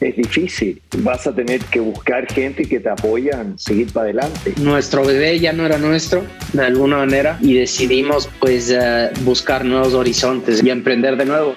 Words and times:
es 0.00 0.16
difícil. 0.16 0.80
Vas 0.98 1.26
a 1.26 1.34
tener 1.34 1.60
que 1.70 1.80
buscar 1.80 2.26
gente 2.32 2.64
que 2.64 2.80
te 2.80 2.88
apoyan, 2.88 3.58
seguir 3.58 3.92
para 3.92 4.04
adelante. 4.04 4.54
Nuestro 4.62 5.04
bebé 5.04 5.38
ya 5.38 5.52
no 5.52 5.66
era 5.66 5.78
nuestro, 5.78 6.22
de 6.52 6.64
alguna 6.64 6.98
manera, 6.98 7.38
y 7.40 7.54
decidimos 7.54 8.28
pues 8.40 8.70
eh, 8.70 9.10
buscar 9.24 9.64
nuevos 9.64 9.94
horizontes 9.94 10.62
y 10.64 10.70
emprender 10.70 11.16
de 11.16 11.26
nuevo. 11.26 11.54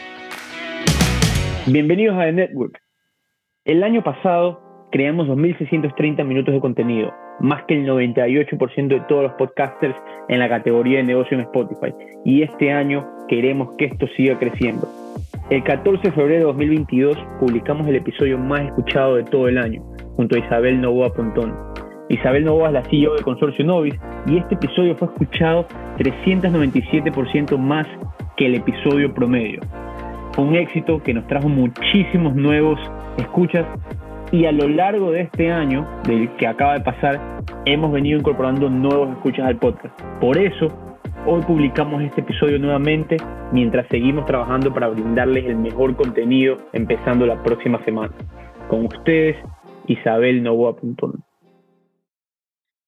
Bienvenidos 1.67 2.17
a 2.17 2.26
The 2.26 2.34
Network. 2.34 2.80
El 3.66 3.84
año 3.84 4.03
pasado 4.03 4.62
creamos 4.91 5.28
2.630 5.28 6.25
minutos 6.25 6.53
de 6.53 6.59
contenido, 6.59 7.14
más 7.39 7.64
que 7.67 7.75
el 7.75 7.88
98% 7.88 8.88
de 8.88 9.02
todos 9.08 9.23
los 9.23 9.34
podcasters 9.34 9.95
en 10.28 10.39
la 10.39 10.50
categoría 10.50 10.98
de 10.98 11.03
negocio 11.03 11.38
en 11.38 11.45
Spotify. 11.45 11.94
Y 12.25 12.44
este 12.44 12.72
año 12.72 13.08
queremos 13.28 13.70
que 13.78 13.86
esto 13.86 14.05
siga 14.16 14.38
creciendo. 14.38 14.88
El 15.53 15.63
14 15.63 16.02
de 16.02 16.12
febrero 16.12 16.39
de 16.39 16.45
2022 16.45 17.16
publicamos 17.39 17.88
el 17.88 17.98
episodio 17.98 18.39
más 18.39 18.61
escuchado 18.61 19.17
de 19.17 19.23
todo 19.23 19.48
el 19.48 19.59
año, 19.59 19.84
junto 20.16 20.35
a 20.35 20.39
Isabel 20.39 20.81
Novoa 20.81 21.13
Pontón. 21.13 21.53
Isabel 22.09 22.44
Novoa 22.44 22.70
es 22.70 22.73
la 22.73 22.84
CEO 22.85 23.13
de 23.13 23.21
Consorcio 23.21 23.63
Novis 23.63 23.94
y 24.25 24.38
este 24.38 24.55
episodio 24.55 24.95
fue 24.95 25.09
escuchado 25.09 25.67
397% 25.99 27.55
más 27.59 27.85
que 28.35 28.47
el 28.47 28.55
episodio 28.55 29.13
promedio. 29.13 29.61
Un 30.39 30.55
éxito 30.55 30.97
que 31.03 31.13
nos 31.13 31.28
trajo 31.28 31.50
muchísimos 31.50 32.33
nuevos 32.33 32.80
escuchas 33.17 33.67
y 34.31 34.45
a 34.45 34.52
lo 34.52 34.67
largo 34.67 35.11
de 35.11 35.22
este 35.22 35.52
año, 35.52 35.88
del 36.08 36.35
que 36.38 36.47
acaba 36.47 36.80
de 36.80 36.81
pasar, 36.81 37.22
hemos 37.66 37.91
venido 37.91 38.17
incorporando 38.17 38.72
nuevos 38.72 39.11
escuchas 39.11 39.45
al 39.45 39.58
podcast. 39.58 40.02
Por 40.19 40.35
eso 40.35 40.92
Hoy 41.25 41.41
publicamos 41.43 42.03
este 42.03 42.19
episodio 42.19 42.59
nuevamente 42.59 43.16
mientras 43.53 43.88
seguimos 43.88 44.25
trabajando 44.25 44.73
para 44.73 44.89
brindarles 44.89 45.45
el 45.45 45.55
mejor 45.55 45.95
contenido 45.95 46.57
empezando 46.73 47.25
la 47.25 47.41
próxima 47.41 47.81
semana. 47.85 48.13
Con 48.67 48.88
ustedes, 48.88 49.38
Isabel 49.88 50.44
Novoa 50.44 50.75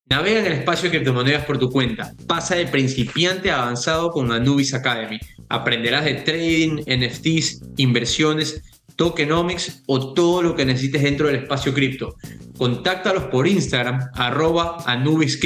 Navega 0.09 0.39
en 0.41 0.45
el 0.47 0.51
espacio 0.51 0.89
de 0.89 0.97
criptomonedas 0.97 1.45
por 1.45 1.57
tu 1.57 1.69
cuenta. 1.69 2.11
Pasa 2.27 2.55
de 2.55 2.67
principiante 2.67 3.51
a 3.51 3.61
avanzado 3.61 4.11
con 4.11 4.29
Anubis 4.33 4.73
Academy. 4.73 5.17
Aprenderás 5.47 6.03
de 6.03 6.15
trading, 6.15 6.81
NFTs, 6.87 7.71
inversiones, 7.77 8.61
tokenomics 8.95 9.83
o 9.87 10.13
todo 10.13 10.41
lo 10.41 10.55
que 10.55 10.65
necesites 10.65 11.03
dentro 11.03 11.27
del 11.27 11.37
espacio 11.37 11.73
cripto. 11.73 12.15
Contáctalos 12.57 13.25
por 13.25 13.47
Instagram, 13.47 14.09
arroba 14.13 14.77
Anubis 14.85 15.39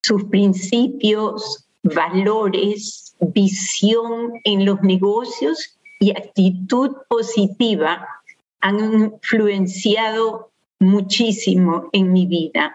Sus 0.03 0.25
principios, 0.25 1.66
valores, 1.82 3.16
visión 3.21 4.32
en 4.44 4.65
los 4.65 4.81
negocios 4.82 5.76
y 5.99 6.11
actitud 6.11 6.93
positiva 7.09 8.06
han 8.61 9.11
influenciado 9.12 10.50
muchísimo 10.78 11.88
en 11.93 12.12
mi 12.12 12.26
vida. 12.26 12.72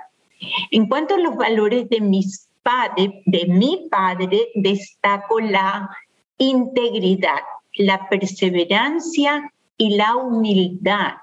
En 0.72 0.88
cuanto 0.88 1.16
a 1.16 1.20
los 1.20 1.36
valores 1.36 1.90
de 1.90 2.02
mis 2.02 2.48
padres, 2.64 3.10
de 3.26 3.46
mi 3.48 3.88
padre, 3.90 4.50
destaco 4.56 5.40
la 5.40 5.90
integridad, 6.40 7.42
la 7.76 8.10
perseverancia 8.10 9.54
y 9.78 9.96
la 9.96 10.16
humildad. 10.16 11.14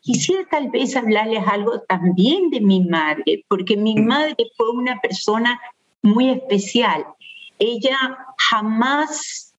Quisiera 0.00 0.46
tal 0.48 0.70
vez 0.70 0.96
hablarles 0.96 1.42
algo 1.46 1.80
también 1.82 2.50
de 2.50 2.60
mi 2.60 2.84
madre, 2.84 3.44
porque 3.48 3.76
mi 3.76 3.96
madre 3.96 4.36
fue 4.56 4.70
una 4.70 5.00
persona 5.00 5.60
muy 6.02 6.30
especial 6.30 7.04
ella 7.60 8.18
jamás 8.38 9.54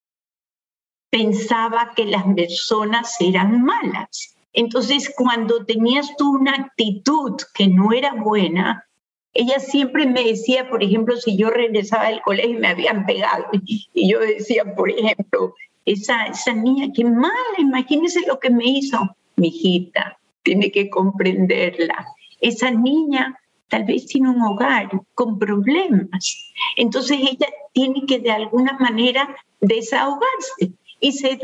pensaba 1.09 1.93
que 1.95 2.05
las 2.05 2.23
personas 2.35 3.15
eran 3.21 3.63
malas. 3.63 4.35
Entonces, 4.53 5.13
cuando 5.15 5.65
tenías 5.65 6.13
tú 6.17 6.31
una 6.35 6.53
actitud 6.53 7.37
que 7.53 7.67
no 7.67 7.93
era 7.93 8.13
buena, 8.15 8.85
ella 9.33 9.59
siempre 9.59 10.05
me 10.05 10.23
decía, 10.23 10.69
por 10.69 10.83
ejemplo, 10.83 11.15
si 11.15 11.37
yo 11.37 11.49
regresaba 11.49 12.09
del 12.09 12.21
colegio 12.21 12.51
y 12.51 12.59
me 12.59 12.67
habían 12.67 13.05
pegado, 13.05 13.45
y 13.63 14.11
yo 14.11 14.19
decía, 14.19 14.75
por 14.75 14.89
ejemplo, 14.89 15.55
esa, 15.85 16.25
esa 16.25 16.53
niña, 16.53 16.89
qué 16.93 17.03
mala, 17.05 17.33
imagínese 17.57 18.21
lo 18.27 18.39
que 18.39 18.49
me 18.49 18.65
hizo. 18.65 19.15
Mi 19.37 19.47
hijita, 19.47 20.19
tiene 20.43 20.71
que 20.71 20.89
comprenderla. 20.89 22.05
Esa 22.41 22.71
niña 22.71 23.39
tal 23.69 23.85
vez 23.85 24.05
tiene 24.05 24.29
un 24.29 24.41
hogar 24.41 24.89
con 25.15 25.39
problemas. 25.39 26.51
Entonces 26.75 27.19
ella 27.21 27.47
tiene 27.73 28.05
que 28.05 28.19
de 28.19 28.31
alguna 28.31 28.77
manera 28.79 29.35
desahogarse 29.61 30.73
y 30.99 31.11
se 31.13 31.39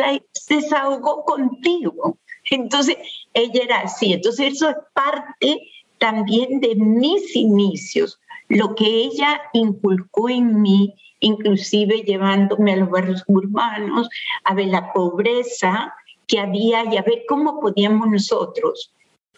desahogó 0.49 1.23
contigo. 1.23 2.17
Entonces 2.49 2.97
ella 3.33 3.61
era 3.63 3.79
así. 3.79 4.13
Entonces 4.13 4.53
eso 4.53 4.69
es 4.69 4.75
parte 4.93 5.61
también 5.99 6.59
de 6.59 6.75
mis 6.75 7.35
inicios, 7.35 8.19
lo 8.49 8.75
que 8.75 8.85
ella 8.85 9.41
inculcó 9.53 10.29
en 10.29 10.61
mí, 10.61 10.94
inclusive 11.19 12.03
llevándome 12.03 12.73
a 12.73 12.77
los 12.77 12.89
barrios 12.89 13.23
urbanos, 13.27 14.09
a 14.44 14.53
ver 14.53 14.67
la 14.67 14.94
pobreza 14.94 15.94
que 16.27 16.39
había 16.39 16.85
y 16.91 16.97
a 16.97 17.01
ver 17.01 17.23
cómo 17.27 17.59
podíamos 17.59 18.09
nosotros 18.09 18.94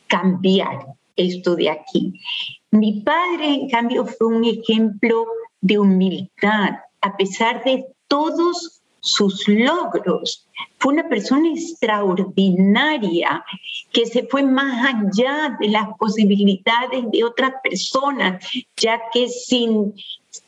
cambiar 0.08 0.86
esto 1.16 1.56
de 1.56 1.70
aquí. 1.70 2.14
Mi 2.72 3.02
padre, 3.02 3.54
en 3.54 3.70
cambio, 3.70 4.06
fue 4.06 4.28
un 4.28 4.44
ejemplo 4.44 5.26
de 5.62 5.80
humildad, 5.80 6.80
a 7.02 7.18
pesar 7.18 7.64
de 7.64 7.86
todos 8.08 8.79
sus 9.02 9.48
logros. 9.48 10.46
Fue 10.78 10.94
una 10.94 11.08
persona 11.08 11.50
extraordinaria 11.50 13.44
que 13.92 14.06
se 14.06 14.28
fue 14.28 14.44
más 14.44 14.94
allá 14.94 15.58
de 15.60 15.70
las 15.70 15.90
posibilidades 15.98 17.06
de 17.12 17.24
otras 17.24 17.54
personas, 17.64 18.44
ya 18.78 19.00
que 19.12 19.28
sin 19.30 19.94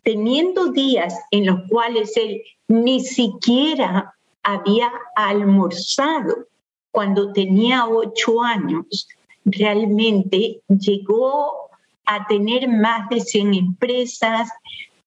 teniendo 0.03 0.71
días 0.71 1.15
en 1.31 1.47
los 1.47 1.59
cuales 1.69 2.15
él 2.17 2.41
ni 2.67 3.01
siquiera 3.01 4.13
había 4.43 4.91
almorzado 5.15 6.47
cuando 6.91 7.31
tenía 7.31 7.87
ocho 7.87 8.41
años, 8.41 9.07
realmente 9.45 10.61
llegó 10.67 11.69
a 12.05 12.27
tener 12.27 12.67
más 12.67 13.07
de 13.09 13.21
100 13.21 13.53
empresas, 13.53 14.49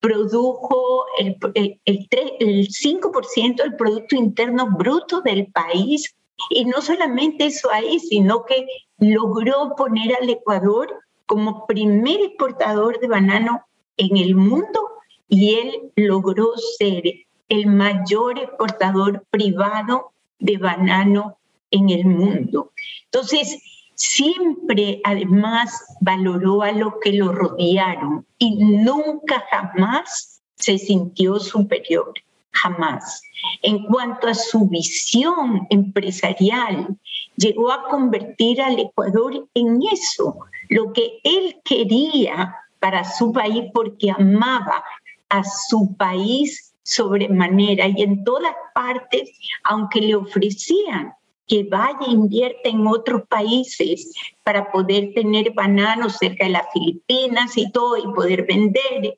produjo 0.04 1.06
el, 1.18 1.38
el, 1.54 1.80
el, 1.86 2.68
5% 2.68 3.56
del 3.56 3.74
Producto 3.76 4.16
Interno 4.16 4.68
Bruto 4.76 5.22
del 5.22 5.46
país. 5.46 6.14
Y 6.50 6.66
no 6.66 6.82
solamente 6.82 7.46
eso 7.46 7.70
ahí, 7.72 7.98
sino 8.00 8.44
que 8.44 8.66
logró 8.98 9.74
poner 9.78 10.14
al 10.20 10.28
Ecuador 10.28 10.92
como 11.24 11.66
primer 11.66 12.20
exportador 12.20 13.00
de 13.00 13.08
banano 13.08 13.64
en 13.96 14.18
el 14.18 14.34
mundo 14.34 14.90
y 15.26 15.54
él 15.54 15.90
logró 15.96 16.52
ser 16.76 17.02
el 17.48 17.66
mayor 17.66 18.38
exportador 18.38 19.24
privado 19.30 20.12
de 20.38 20.58
banano 20.58 21.38
en 21.70 21.88
el 21.88 22.04
mundo. 22.04 22.72
Entonces, 23.06 23.58
siempre 23.94 25.00
además 25.04 25.84
valoró 26.00 26.62
a 26.62 26.72
los 26.72 26.94
que 27.02 27.12
lo 27.12 27.32
rodearon 27.32 28.26
y 28.38 28.56
nunca 28.56 29.44
jamás 29.50 30.42
se 30.56 30.78
sintió 30.78 31.38
superior, 31.38 32.12
jamás. 32.50 33.22
En 33.62 33.84
cuanto 33.86 34.28
a 34.28 34.34
su 34.34 34.68
visión 34.68 35.66
empresarial, 35.70 36.96
llegó 37.36 37.72
a 37.72 37.88
convertir 37.88 38.62
al 38.62 38.78
Ecuador 38.78 39.48
en 39.54 39.80
eso, 39.92 40.38
lo 40.68 40.92
que 40.92 41.18
él 41.24 41.60
quería 41.64 42.54
para 42.80 43.04
su 43.04 43.32
país 43.32 43.64
porque 43.72 44.10
amaba 44.10 44.84
a 45.28 45.42
su 45.44 45.94
país 45.96 46.74
sobremanera 46.82 47.88
y 47.88 48.02
en 48.02 48.24
todas 48.24 48.54
partes, 48.74 49.30
aunque 49.64 50.00
le 50.00 50.14
ofrecían 50.14 51.12
que 51.46 51.64
vaya 51.64 52.06
e 52.06 52.12
invierta 52.12 52.68
en 52.68 52.86
otros 52.86 53.22
países 53.28 54.12
para 54.42 54.70
poder 54.70 55.12
tener 55.14 55.52
bananos 55.52 56.16
cerca 56.16 56.44
de 56.44 56.52
las 56.52 56.72
Filipinas 56.72 57.56
y 57.56 57.70
todo 57.70 57.96
y 57.96 58.14
poder 58.14 58.46
vender 58.46 59.16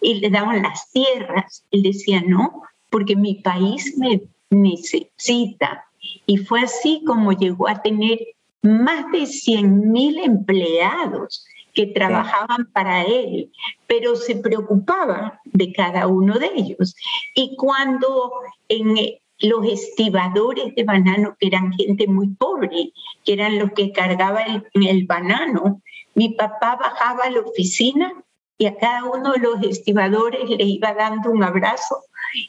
y 0.00 0.14
le 0.14 0.30
daban 0.30 0.62
las 0.62 0.90
tierras. 0.90 1.64
Él 1.70 1.82
decía, 1.82 2.22
no, 2.26 2.62
porque 2.90 3.16
mi 3.16 3.34
país 3.36 3.96
me 3.98 4.22
necesita. 4.50 5.84
Y 6.24 6.38
fue 6.38 6.62
así 6.62 7.02
como 7.06 7.32
llegó 7.32 7.68
a 7.68 7.82
tener 7.82 8.18
más 8.62 9.10
de 9.12 9.26
100 9.26 9.92
mil 9.92 10.18
empleados 10.18 11.46
que 11.74 11.86
trabajaban 11.86 12.70
para 12.72 13.04
él, 13.04 13.52
pero 13.86 14.16
se 14.16 14.36
preocupaba 14.36 15.40
de 15.44 15.72
cada 15.74 16.06
uno 16.06 16.38
de 16.38 16.50
ellos. 16.56 16.96
Y 17.34 17.54
cuando 17.56 18.32
en 18.68 18.96
los 19.40 19.66
estibadores 19.66 20.74
de 20.74 20.84
banano, 20.84 21.36
que 21.38 21.48
eran 21.48 21.72
gente 21.72 22.06
muy 22.06 22.28
pobre, 22.28 22.92
que 23.24 23.32
eran 23.32 23.58
los 23.58 23.72
que 23.72 23.92
cargaban 23.92 24.64
el, 24.74 25.06
banano, 25.06 25.82
mi 26.14 26.30
papá 26.30 26.76
bajaba 26.76 27.24
a 27.24 27.30
la 27.30 27.40
oficina 27.40 28.12
y 28.58 28.66
a 28.66 28.76
cada 28.76 29.04
uno 29.04 29.32
de 29.32 29.40
los 29.40 29.62
estibadores 29.62 30.48
le 30.48 30.64
iba 30.64 30.94
dando 30.94 31.30
un 31.30 31.42
abrazo 31.42 31.98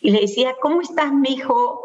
y 0.02 0.12
le 0.12 0.22
decía, 0.22 0.56
¿cómo 0.62 0.82
estás, 0.82 1.12
mi 1.14 1.34
hijo? 1.34 1.82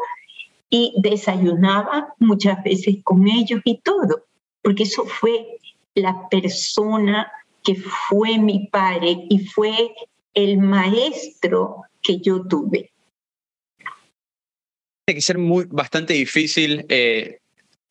Y 0.69 0.93
desayunaba 0.97 2.13
muchas 2.19 2.63
veces 2.63 2.97
con 3.03 3.27
ellos 3.27 3.61
y 3.65 3.79
todo, 3.79 4.23
porque 4.61 4.83
eso 4.83 5.05
fue 5.05 5.59
la 5.93 6.29
persona 6.29 7.31
que 7.63 7.75
fue 7.75 8.37
mi 8.37 8.67
padre 8.67 9.25
y 9.29 9.45
fue 9.47 9.93
el 10.33 10.57
maestro 10.59 11.83
que 12.01 12.19
yo 12.19 12.47
tuve. 12.47 12.92
Tiene 15.05 15.17
que 15.17 15.21
ser 15.21 15.37
muy, 15.37 15.65
bastante 15.69 16.13
difícil 16.13 16.85
eh, 16.87 17.39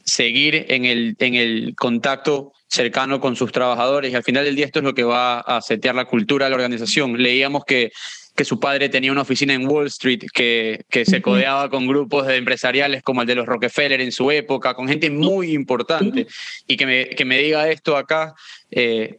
seguir 0.03 0.65
en 0.69 0.87
el, 0.87 1.15
en 1.19 1.35
el 1.35 1.75
contacto 1.77 2.55
cercano 2.69 3.21
con 3.21 3.37
sus 3.37 3.53
trabajadores 3.53 4.11
y 4.11 4.15
al 4.15 4.23
final 4.23 4.47
del 4.47 4.57
día 4.57 4.65
esto 4.65 4.79
es 4.79 4.85
lo 4.87 4.95
que 4.95 5.03
va 5.03 5.41
a 5.41 5.61
setear 5.61 5.95
la 5.95 6.07
cultura 6.07 6.47
de 6.47 6.51
la 6.51 6.57
organización. 6.57 7.23
Leíamos 7.23 7.65
que, 7.67 7.93
que 8.35 8.47
su 8.47 8.59
padre 8.59 8.89
tenía 8.89 9.13
una 9.13 9.21
oficina 9.21 9.53
en 9.53 9.67
Wall 9.67 9.89
Street 9.89 10.23
que, 10.33 10.87
que 10.89 11.05
se 11.05 11.21
codeaba 11.21 11.69
con 11.69 11.87
grupos 11.87 12.27
de 12.27 12.37
empresariales 12.37 13.03
como 13.03 13.21
el 13.21 13.29
de 13.29 13.35
los 13.35 13.45
Rockefeller 13.45 14.01
en 14.01 14.11
su 14.11 14.31
época, 14.31 14.73
con 14.73 14.89
gente 14.89 15.11
muy 15.11 15.53
importante 15.53 16.27
y 16.67 16.79
que 16.79 16.87
me, 16.87 17.09
que 17.11 17.27
me 17.27 17.39
diga 17.43 17.69
esto 17.69 17.99
acá. 17.99 18.33
Eh, 18.71 19.19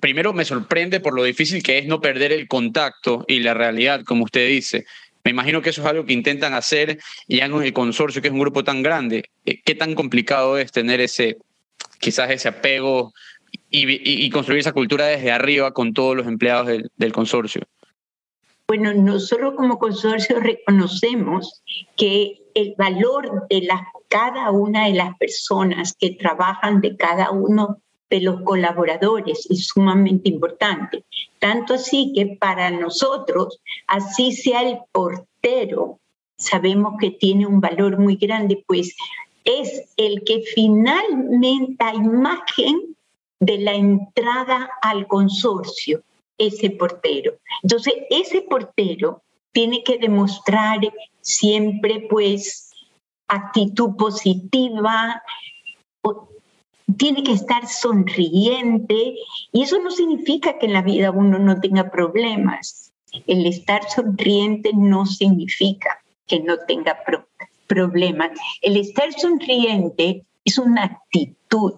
primero 0.00 0.32
me 0.32 0.46
sorprende 0.46 1.00
por 1.00 1.14
lo 1.14 1.24
difícil 1.24 1.62
que 1.62 1.76
es 1.76 1.86
no 1.86 2.00
perder 2.00 2.32
el 2.32 2.48
contacto 2.48 3.26
y 3.28 3.40
la 3.40 3.52
realidad, 3.52 4.02
como 4.04 4.24
usted 4.24 4.48
dice. 4.48 4.86
Me 5.28 5.32
imagino 5.32 5.60
que 5.60 5.68
eso 5.68 5.82
es 5.82 5.86
algo 5.86 6.06
que 6.06 6.14
intentan 6.14 6.54
hacer 6.54 7.00
ya 7.28 7.44
en 7.44 7.52
el 7.62 7.74
consorcio, 7.74 8.22
que 8.22 8.28
es 8.28 8.32
un 8.32 8.40
grupo 8.40 8.64
tan 8.64 8.82
grande. 8.82 9.28
Eh, 9.44 9.60
¿Qué 9.62 9.74
tan 9.74 9.94
complicado 9.94 10.56
es 10.56 10.72
tener 10.72 11.02
ese, 11.02 11.36
quizás 12.00 12.30
ese 12.30 12.48
apego 12.48 13.12
y, 13.68 14.30
construir 14.30 14.60
esa 14.60 14.72
cultura 14.72 15.04
desde 15.04 15.30
arriba 15.30 15.74
con 15.74 15.92
todos 15.92 16.16
los 16.16 16.26
empleados 16.26 16.68
del, 16.96 17.12
consorcio? 17.12 17.60
Bueno, 18.68 18.94
nosotros 18.94 19.52
como 19.54 19.78
consorcio 19.78 20.40
reconocemos 20.40 21.62
que 21.94 22.38
el 22.54 22.74
valor 22.78 23.46
de 23.50 23.68
cada 24.08 24.50
una 24.50 24.86
de 24.86 24.94
las 24.94 25.14
personas 25.18 25.94
que 26.00 26.12
trabajan 26.12 26.80
de 26.80 26.96
cada 26.96 27.32
uno 27.32 27.82
de 28.10 28.20
los 28.20 28.40
colaboradores 28.42 29.46
es 29.50 29.66
sumamente 29.66 30.28
importante. 30.28 31.04
Tanto 31.38 31.74
así 31.74 32.12
que 32.14 32.36
para 32.40 32.70
nosotros, 32.70 33.60
así 33.86 34.32
sea 34.32 34.62
el 34.62 34.78
portero, 34.92 35.98
sabemos 36.36 36.94
que 37.00 37.10
tiene 37.10 37.46
un 37.46 37.60
valor 37.60 37.98
muy 37.98 38.16
grande, 38.16 38.62
pues 38.66 38.96
es 39.44 39.92
el 39.96 40.24
que 40.24 40.42
finalmente 40.54 41.76
a 41.84 41.94
imagen 41.94 42.96
de 43.40 43.58
la 43.58 43.74
entrada 43.74 44.70
al 44.82 45.06
consorcio, 45.06 46.02
ese 46.38 46.70
portero. 46.70 47.34
Entonces, 47.62 47.94
ese 48.10 48.42
portero 48.42 49.22
tiene 49.52 49.82
que 49.82 49.98
demostrar 49.98 50.78
siempre 51.20 52.06
pues 52.08 52.70
actitud 53.28 53.96
positiva, 53.96 55.22
tiene 56.96 57.22
que 57.22 57.32
estar 57.32 57.66
sonriente 57.66 59.14
y 59.52 59.62
eso 59.62 59.78
no 59.80 59.90
significa 59.90 60.58
que 60.58 60.66
en 60.66 60.72
la 60.72 60.82
vida 60.82 61.10
uno 61.10 61.38
no 61.38 61.60
tenga 61.60 61.90
problemas. 61.90 62.92
El 63.26 63.46
estar 63.46 63.88
sonriente 63.88 64.70
no 64.74 65.06
significa 65.06 66.00
que 66.26 66.40
no 66.40 66.56
tenga 66.66 66.98
problemas. 67.66 68.30
El 68.62 68.76
estar 68.76 69.12
sonriente 69.12 70.24
es 70.44 70.58
una 70.58 70.84
actitud 70.84 71.74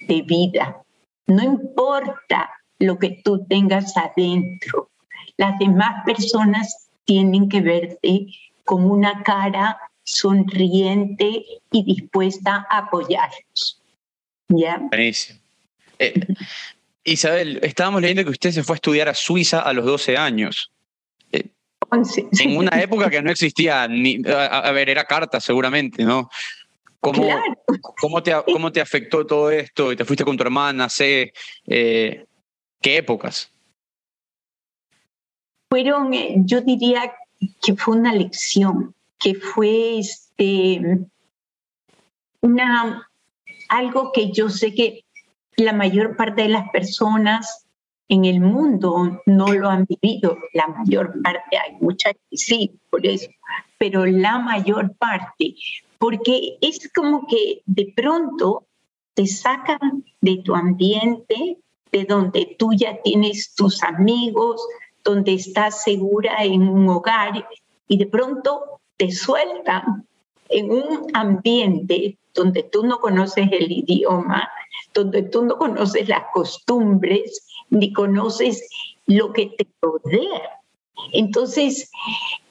de 0.00 0.22
vida. 0.22 0.82
No 1.26 1.42
importa 1.42 2.50
lo 2.78 2.98
que 2.98 3.20
tú 3.24 3.44
tengas 3.46 3.96
adentro. 3.96 4.90
Las 5.36 5.58
demás 5.58 6.04
personas 6.04 6.88
tienen 7.04 7.48
que 7.48 7.60
verte 7.60 8.26
con 8.64 8.90
una 8.90 9.22
cara 9.22 9.78
sonriente 10.02 11.44
y 11.70 11.84
dispuesta 11.84 12.66
a 12.70 12.90
apoyarlos. 14.48 14.90
Buenísimo. 14.90 15.40
Eh, 15.98 16.14
Isabel, 17.04 17.60
estábamos 17.62 18.02
leyendo 18.02 18.24
que 18.24 18.30
usted 18.30 18.50
se 18.50 18.62
fue 18.62 18.74
a 18.74 18.76
estudiar 18.76 19.08
a 19.08 19.14
Suiza 19.14 19.60
a 19.60 19.72
los 19.72 19.84
12 19.84 20.16
años. 20.16 20.70
Eh, 21.32 21.48
en 22.40 22.56
una 22.56 22.80
época 22.80 23.10
que 23.10 23.22
no 23.22 23.30
existía, 23.30 23.88
ni, 23.88 24.22
a, 24.26 24.70
ver, 24.72 24.90
era 24.90 25.04
carta 25.04 25.40
seguramente, 25.40 26.04
¿no? 26.04 26.28
¿Cómo, 27.00 27.28
¿cómo, 28.00 28.22
te, 28.22 28.34
¿Cómo 28.44 28.72
te 28.72 28.80
afectó 28.80 29.24
todo 29.24 29.50
esto? 29.50 29.92
Y 29.92 29.96
te 29.96 30.04
fuiste 30.04 30.24
con 30.24 30.36
tu 30.36 30.42
hermana, 30.42 30.88
sé, 30.88 31.32
eh, 31.66 32.26
¿qué 32.82 32.98
épocas? 32.98 33.52
Fueron, 35.70 36.12
yo 36.46 36.60
diría 36.60 37.12
que 37.62 37.76
fue 37.76 37.96
una 37.96 38.12
lección, 38.12 38.94
que 39.18 39.34
fue 39.34 40.00
este, 40.00 40.80
una, 42.40 43.07
algo 43.68 44.12
que 44.12 44.32
yo 44.32 44.48
sé 44.48 44.74
que 44.74 45.04
la 45.56 45.72
mayor 45.72 46.16
parte 46.16 46.42
de 46.42 46.48
las 46.48 46.70
personas 46.70 47.66
en 48.08 48.24
el 48.24 48.40
mundo 48.40 49.20
no 49.26 49.52
lo 49.52 49.68
han 49.68 49.86
vivido. 49.86 50.36
La 50.54 50.66
mayor 50.66 51.20
parte, 51.22 51.58
hay 51.58 51.76
muchas 51.80 52.14
que 52.30 52.36
sí, 52.36 52.78
por 52.90 53.06
eso, 53.06 53.28
pero 53.78 54.06
la 54.06 54.38
mayor 54.38 54.94
parte, 54.96 55.54
porque 55.98 56.58
es 56.60 56.90
como 56.92 57.26
que 57.26 57.62
de 57.66 57.92
pronto 57.94 58.66
te 59.14 59.26
sacan 59.26 60.04
de 60.20 60.38
tu 60.44 60.54
ambiente, 60.54 61.58
de 61.90 62.04
donde 62.04 62.56
tú 62.58 62.72
ya 62.72 63.00
tienes 63.02 63.54
tus 63.54 63.82
amigos, 63.82 64.60
donde 65.04 65.34
estás 65.34 65.82
segura 65.82 66.44
en 66.44 66.68
un 66.68 66.88
hogar 66.88 67.46
y 67.88 67.98
de 67.98 68.06
pronto 68.06 68.80
te 68.96 69.10
sueltan 69.10 70.07
en 70.48 70.70
un 70.70 71.06
ambiente 71.14 72.16
donde 72.34 72.62
tú 72.62 72.84
no 72.84 72.98
conoces 72.98 73.48
el 73.52 73.70
idioma, 73.70 74.48
donde 74.94 75.22
tú 75.22 75.44
no 75.44 75.56
conoces 75.58 76.08
las 76.08 76.24
costumbres, 76.32 77.46
ni 77.70 77.92
conoces 77.92 78.68
lo 79.06 79.32
que 79.32 79.46
te 79.46 79.66
rodea. 79.80 80.58
Entonces, 81.12 81.90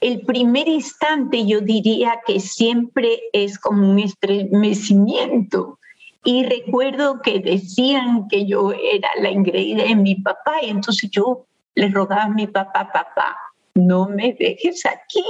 el 0.01 0.21
primer 0.21 0.67
instante 0.67 1.45
yo 1.45 1.61
diría 1.61 2.19
que 2.25 2.39
siempre 2.39 3.21
es 3.33 3.59
como 3.59 3.89
un 3.89 3.99
estremecimiento. 3.99 5.79
Y 6.23 6.43
recuerdo 6.43 7.21
que 7.21 7.39
decían 7.39 8.27
que 8.27 8.45
yo 8.45 8.71
era 8.73 9.09
la 9.21 9.31
ingreída 9.31 9.83
de 9.83 9.95
mi 9.95 10.15
papá, 10.15 10.61
y 10.61 10.69
entonces 10.69 11.09
yo 11.09 11.45
le 11.75 11.89
rogaba 11.89 12.23
a 12.23 12.29
mi 12.29 12.47
papá, 12.47 12.89
papá, 12.91 13.37
no 13.77 14.09
me 14.09 14.33
dejes 14.33 14.85
aquí. 14.85 15.23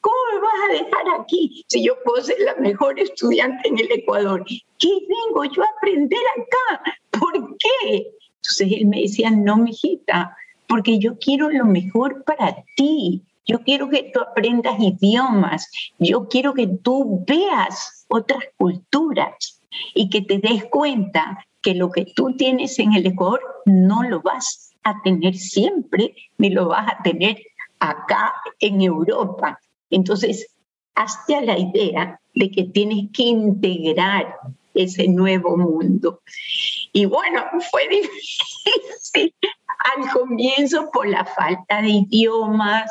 ¿Cómo 0.00 0.16
me 0.32 0.40
vas 0.40 0.52
a 0.68 0.72
dejar 0.72 1.20
aquí 1.20 1.64
si 1.68 1.84
yo 1.84 1.94
puedo 2.04 2.22
ser 2.22 2.36
la 2.40 2.56
mejor 2.56 2.98
estudiante 2.98 3.68
en 3.68 3.78
el 3.78 3.92
Ecuador? 3.92 4.44
¿Qué 4.78 4.88
vengo 4.88 5.44
yo 5.44 5.62
a 5.62 5.68
aprender 5.76 6.20
acá? 6.36 6.82
¿Por 7.10 7.56
qué? 7.58 8.06
Entonces 8.36 8.68
él 8.72 8.86
me 8.86 9.02
decía, 9.02 9.30
no, 9.30 9.58
mijita, 9.58 10.36
porque 10.66 10.98
yo 10.98 11.18
quiero 11.18 11.50
lo 11.50 11.66
mejor 11.66 12.24
para 12.24 12.64
ti. 12.76 13.22
Yo 13.46 13.60
quiero 13.62 13.88
que 13.88 14.10
tú 14.14 14.20
aprendas 14.20 14.78
idiomas. 14.78 15.70
Yo 15.98 16.28
quiero 16.28 16.54
que 16.54 16.66
tú 16.66 17.24
veas 17.26 18.06
otras 18.08 18.44
culturas 18.56 19.60
y 19.94 20.08
que 20.08 20.22
te 20.22 20.38
des 20.38 20.64
cuenta 20.64 21.44
que 21.60 21.74
lo 21.74 21.90
que 21.90 22.06
tú 22.06 22.36
tienes 22.36 22.78
en 22.78 22.94
el 22.94 23.06
Ecuador 23.06 23.40
no 23.66 24.02
lo 24.02 24.22
vas 24.22 24.72
a 24.84 25.02
tener 25.02 25.36
siempre, 25.36 26.14
ni 26.38 26.50
lo 26.50 26.68
vas 26.68 26.90
a 26.90 27.02
tener 27.02 27.36
acá 27.80 28.32
en 28.60 28.80
Europa. 28.80 29.58
Entonces, 29.90 30.54
hazte 30.94 31.36
a 31.36 31.40
la 31.40 31.58
idea 31.58 32.20
de 32.34 32.50
que 32.50 32.64
tienes 32.64 33.06
que 33.12 33.24
integrar 33.24 34.36
ese 34.74 35.08
nuevo 35.08 35.56
mundo. 35.56 36.20
Y 36.92 37.06
bueno, 37.06 37.44
fue 37.70 37.88
difícil 37.90 39.34
al 39.94 40.10
comienzo 40.10 40.90
por 40.92 41.08
la 41.08 41.24
falta 41.24 41.82
de 41.82 41.88
idiomas, 41.88 42.90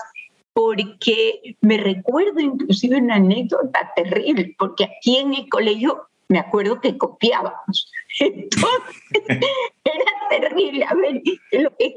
porque 0.53 1.55
me 1.61 1.77
recuerdo 1.77 2.39
inclusive 2.39 2.97
una 2.97 3.15
anécdota 3.15 3.91
terrible, 3.95 4.55
porque 4.57 4.85
aquí 4.85 5.17
en 5.17 5.33
el 5.33 5.47
colegio 5.47 6.09
me 6.27 6.39
acuerdo 6.39 6.81
que 6.81 6.97
copiábamos. 6.97 7.91
Entonces, 8.19 8.65
era 9.83 10.11
terrible. 10.29 10.85
A 10.85 10.93
ver, 10.95 11.21
lo 11.51 11.75
que 11.77 11.95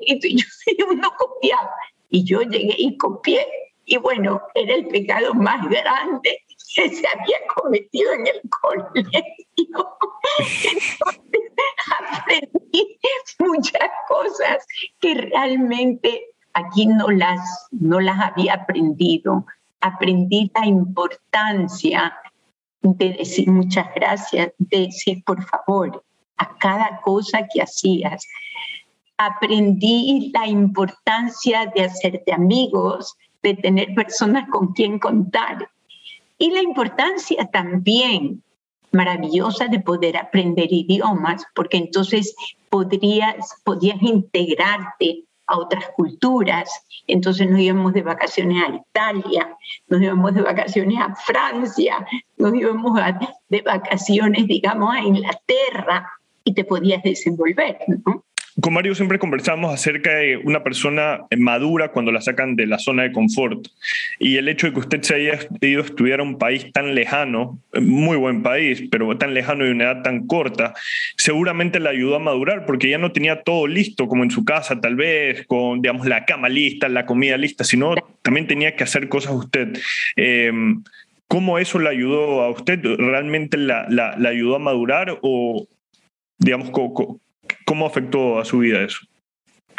yo 0.79 0.87
uno 0.91 1.11
copiaba 1.19 1.71
y 2.13 2.25
yo 2.25 2.43
llegué 2.43 2.75
y 2.79 2.97
copié. 2.97 3.45
Y 3.85 3.97
bueno, 3.97 4.41
era 4.55 4.75
el 4.75 4.87
pecado 4.87 5.35
más 5.35 5.69
grande 5.69 6.39
que 6.75 6.89
se 6.89 7.05
había 7.09 7.39
cometido 7.57 8.13
en 8.13 8.27
el 8.27 8.41
colegio. 8.63 9.21
Entonces 9.57 10.99
aprendí 12.21 12.99
muchas 13.41 13.91
cosas 14.07 14.65
que 15.01 15.15
realmente 15.15 16.23
aquí 16.53 16.87
no 16.87 17.09
las, 17.09 17.67
no 17.73 17.99
las 17.99 18.21
había 18.21 18.55
aprendido. 18.55 19.47
Aprendí 19.81 20.53
la 20.55 20.67
importancia 20.67 22.17
de 22.83 23.15
decir 23.15 23.49
muchas 23.49 23.87
gracias, 23.95 24.53
de 24.59 24.81
decir 24.81 25.25
por 25.25 25.43
favor 25.45 26.05
a 26.37 26.57
cada 26.59 27.01
cosa 27.01 27.47
que 27.53 27.63
hacías, 27.63 28.27
aprendí 29.27 30.31
la 30.33 30.47
importancia 30.47 31.71
de 31.75 31.85
hacerte 31.85 32.33
amigos, 32.33 33.17
de 33.43 33.55
tener 33.55 33.95
personas 33.95 34.49
con 34.51 34.73
quien 34.73 34.99
contar. 34.99 35.69
Y 36.39 36.51
la 36.51 36.63
importancia 36.63 37.49
también 37.53 38.43
maravillosa 38.93 39.67
de 39.69 39.81
poder 39.81 40.17
aprender 40.17 40.69
idiomas, 40.71 41.45
porque 41.55 41.79
entonces 41.79 42.35
podrías, 42.69 43.55
podías 43.65 44.01
integrarte 44.03 45.25
a 45.47 45.59
otras 45.59 45.89
culturas. 45.97 46.71
Entonces 47.07 47.51
nos 47.51 47.61
íbamos 47.61 47.93
de 47.95 48.03
vacaciones 48.03 48.63
a 48.65 48.75
Italia, 48.75 49.57
nos 49.89 50.01
íbamos 50.01 50.35
de 50.35 50.43
vacaciones 50.43 50.99
a 51.01 51.15
Francia, 51.15 52.07
nos 52.37 52.55
íbamos 52.55 52.99
de 53.49 53.63
vacaciones, 53.63 54.47
digamos, 54.47 54.95
a 54.95 55.01
Inglaterra 55.01 56.11
y 56.45 56.55
te 56.55 56.65
podías 56.65 57.03
desenvolver, 57.03 57.79
¿no? 58.05 58.25
Con 58.61 58.75
Mario 58.75 58.95
siempre 58.95 59.19
conversamos 59.19 59.73
acerca 59.73 60.15
de 60.17 60.37
una 60.37 60.63
persona 60.63 61.23
madura 61.39 61.91
cuando 61.91 62.13
la 62.13 62.21
sacan 62.21 62.55
de 62.55 62.67
la 62.67 62.79
zona 62.79 63.05
de 63.05 63.13
confort. 63.13 63.67
Y 64.19 64.37
el 64.37 64.47
hecho 64.49 64.67
de 64.67 64.75
que 64.75 64.81
usted 64.81 65.03
se 65.03 65.15
haya 65.15 65.39
ido 65.63 65.81
a 65.81 65.87
estudiar 65.87 66.21
a 66.21 66.23
un 66.23 66.37
país 66.37 66.71
tan 66.71 66.95
lejano, 66.95 67.59
muy 67.81 68.19
buen 68.19 68.43
país, 68.43 68.85
pero 68.91 69.17
tan 69.17 69.33
lejano 69.33 69.67
y 69.67 69.71
una 69.71 69.85
edad 69.85 70.03
tan 70.03 70.27
corta, 70.27 70.75
seguramente 71.17 71.81
le 71.81 71.89
ayudó 71.89 72.17
a 72.17 72.19
madurar 72.19 72.67
porque 72.67 72.91
ya 72.91 72.99
no 72.99 73.13
tenía 73.13 73.43
todo 73.43 73.67
listo 73.67 74.07
como 74.07 74.23
en 74.23 74.31
su 74.31 74.45
casa, 74.45 74.79
tal 74.81 74.97
vez, 74.97 75.47
con 75.47 75.81
digamos, 75.81 76.07
la 76.07 76.27
cama 76.27 76.51
lista, 76.51 76.91
la 76.91 77.07
comida 77.07 77.39
lista, 77.39 77.65
sino 77.65 77.95
también 78.21 78.47
tenía 78.47 78.77
que 78.77 78.85
hacer 78.85 79.09
cosas 79.09 79.33
usted. 79.33 79.79
Em, 80.17 80.83
¿Cómo 81.27 81.59
eso 81.59 81.79
le 81.79 81.89
ayudó 81.89 82.43
a 82.43 82.51
usted? 82.51 82.81
¿Realmente 82.83 83.57
la, 83.57 83.87
la, 83.89 84.15
la 84.19 84.29
ayudó 84.29 84.57
a 84.57 84.59
madurar 84.59 85.19
o, 85.23 85.67
digamos, 86.39 86.71
¿Cómo 87.67 87.87
afectó 87.87 88.39
a 88.39 88.45
su 88.45 88.59
vida 88.59 88.83
eso? 88.83 88.99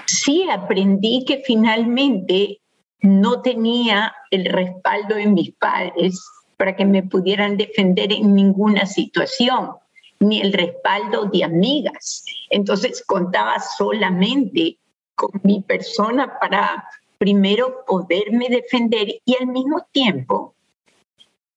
Sí, 0.06 0.48
aprendí 0.50 1.26
que 1.26 1.42
finalmente 1.46 2.60
no 3.02 3.42
tenía 3.42 4.14
el 4.32 4.46
respaldo 4.46 5.16
de 5.16 5.28
mis 5.28 5.52
padres 5.56 6.22
para 6.58 6.76
que 6.76 6.86
me 6.86 7.04
pudieran 7.04 7.58
defender 7.58 8.12
en 8.14 8.34
ninguna 8.34 8.86
situación, 8.86 9.72
ni 10.20 10.42
el 10.42 10.54
respaldo 10.54 11.26
de 11.26 11.44
amigas. 11.44 12.24
Entonces 12.50 13.04
contaba 13.06 13.60
solamente 13.60 14.78
con 15.16 15.32
mi 15.44 15.62
persona 15.62 16.40
para 16.40 16.88
primero 17.18 17.84
poderme 17.86 18.48
defender 18.50 19.08
y 19.26 19.36
al 19.40 19.48
mismo 19.48 19.86
tiempo 19.92 20.56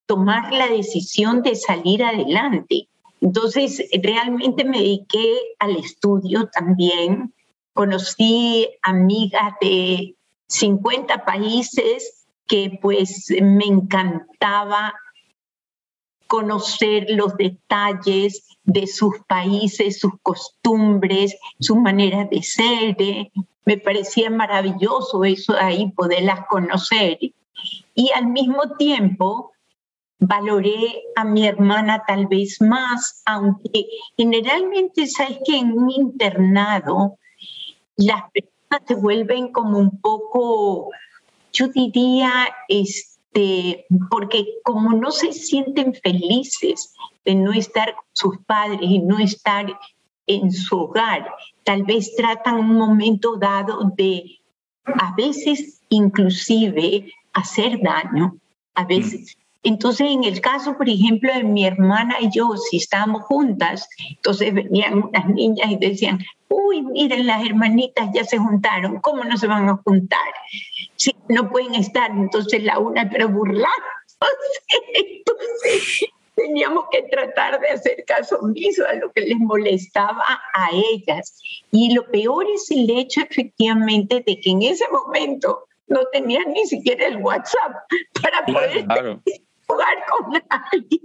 tomar 0.06 0.52
la 0.52 0.68
decisión 0.68 1.42
de 1.42 1.54
salir 1.54 2.02
adelante. 2.02 2.88
Entonces, 3.20 3.82
realmente 4.02 4.64
me 4.64 4.78
dediqué 4.78 5.38
al 5.58 5.76
estudio 5.76 6.48
también. 6.52 7.34
Conocí 7.72 8.68
amigas 8.82 9.54
de 9.60 10.16
50 10.48 11.24
países 11.24 12.26
que 12.46 12.78
pues 12.80 13.26
me 13.42 13.64
encantaba 13.64 14.94
conocer 16.26 17.06
los 17.10 17.36
detalles 17.36 18.46
de 18.64 18.86
sus 18.86 19.14
países, 19.28 20.00
sus 20.00 20.12
costumbres, 20.22 21.36
sus 21.60 21.76
maneras 21.76 22.28
de 22.30 22.42
ser. 22.42 22.96
Me 23.64 23.78
parecía 23.78 24.30
maravilloso 24.30 25.24
eso 25.24 25.54
de 25.54 25.60
ahí, 25.60 25.92
poderlas 25.92 26.46
conocer. 26.48 27.18
Y 27.94 28.10
al 28.14 28.26
mismo 28.26 28.76
tiempo, 28.76 29.52
valoré 30.18 31.02
a 31.14 31.24
mi 31.24 31.46
hermana 31.46 32.02
tal 32.06 32.26
vez 32.26 32.60
más, 32.60 33.22
aunque 33.26 33.86
generalmente 34.16 35.06
sabes 35.06 35.38
que 35.44 35.56
en 35.56 35.72
un 35.72 35.90
internado 35.90 37.18
las 37.96 38.22
personas 38.32 38.86
se 38.86 38.94
vuelven 38.94 39.52
como 39.52 39.78
un 39.78 40.00
poco, 40.00 40.90
yo 41.52 41.68
diría, 41.68 42.48
este, 42.68 43.86
porque 44.10 44.46
como 44.64 44.92
no 44.92 45.10
se 45.10 45.32
sienten 45.32 45.94
felices 45.94 46.94
de 47.24 47.34
no 47.34 47.52
estar 47.52 47.94
con 47.94 48.04
sus 48.12 48.38
padres 48.46 48.80
y 48.82 48.98
no 49.00 49.18
estar 49.18 49.66
en 50.26 50.50
su 50.50 50.76
hogar, 50.76 51.30
tal 51.64 51.84
vez 51.84 52.14
tratan 52.16 52.56
un 52.56 52.76
momento 52.76 53.36
dado 53.36 53.92
de 53.96 54.40
a 54.84 55.14
veces 55.16 55.82
inclusive 55.88 57.12
hacer 57.32 57.80
daño, 57.82 58.36
a 58.74 58.84
veces 58.84 59.36
entonces, 59.66 60.06
en 60.08 60.22
el 60.22 60.40
caso, 60.40 60.76
por 60.76 60.88
ejemplo, 60.88 61.34
de 61.34 61.42
mi 61.42 61.66
hermana 61.66 62.18
y 62.20 62.30
yo, 62.30 62.56
si 62.56 62.76
estábamos 62.76 63.22
juntas, 63.22 63.88
entonces 64.08 64.54
venían 64.54 65.02
unas 65.02 65.28
niñas 65.28 65.68
y 65.72 65.76
decían, 65.76 66.20
uy, 66.48 66.82
miren, 66.82 67.26
las 67.26 67.44
hermanitas 67.44 68.08
ya 68.14 68.22
se 68.22 68.38
juntaron, 68.38 69.00
¿cómo 69.00 69.24
no 69.24 69.36
se 69.36 69.48
van 69.48 69.68
a 69.68 69.76
juntar? 69.84 70.20
Si 70.94 71.16
no 71.28 71.50
pueden 71.50 71.74
estar, 71.74 72.12
entonces 72.12 72.62
la 72.62 72.78
una, 72.78 73.10
pero 73.10 73.28
burlar. 73.28 73.70
Entonces, 74.94 76.10
teníamos 76.36 76.84
que 76.92 77.02
tratar 77.10 77.60
de 77.60 77.68
hacer 77.70 78.04
caso 78.06 78.38
omiso 78.38 78.86
a 78.86 78.94
lo 78.94 79.10
que 79.12 79.22
les 79.22 79.38
molestaba 79.38 80.24
a 80.54 80.68
ellas. 80.92 81.38
Y 81.72 81.92
lo 81.92 82.06
peor 82.10 82.46
es 82.54 82.70
el 82.70 82.88
hecho, 82.88 83.20
efectivamente, 83.20 84.22
de 84.24 84.40
que 84.40 84.50
en 84.50 84.62
ese 84.62 84.84
momento 84.90 85.66
no 85.88 86.00
tenían 86.12 86.52
ni 86.52 86.66
siquiera 86.66 87.06
el 87.06 87.18
WhatsApp 87.18 87.72
para 88.22 88.44
poder 88.46 88.86
jugar 89.66 89.94
con 90.08 90.32
alguien 90.72 91.00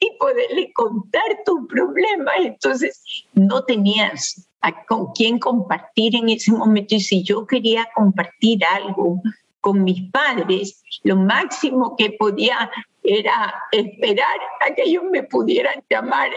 y 0.00 0.18
poderle 0.18 0.72
contar 0.72 1.22
tu 1.44 1.66
problema. 1.66 2.32
Entonces, 2.38 3.02
no 3.34 3.64
tenías 3.64 4.48
con 4.86 5.12
quién 5.12 5.38
compartir 5.38 6.16
en 6.16 6.28
ese 6.28 6.52
momento. 6.52 6.94
Y 6.94 7.00
si 7.00 7.22
yo 7.22 7.46
quería 7.46 7.88
compartir 7.94 8.64
algo 8.64 9.20
con 9.60 9.84
mis 9.84 10.10
padres, 10.10 10.82
lo 11.04 11.16
máximo 11.16 11.96
que 11.96 12.10
podía 12.10 12.70
era 13.04 13.54
esperar 13.72 14.38
a 14.60 14.74
que 14.74 14.82
ellos 14.82 15.04
me 15.10 15.24
pudieran 15.24 15.82
llamar 15.90 16.30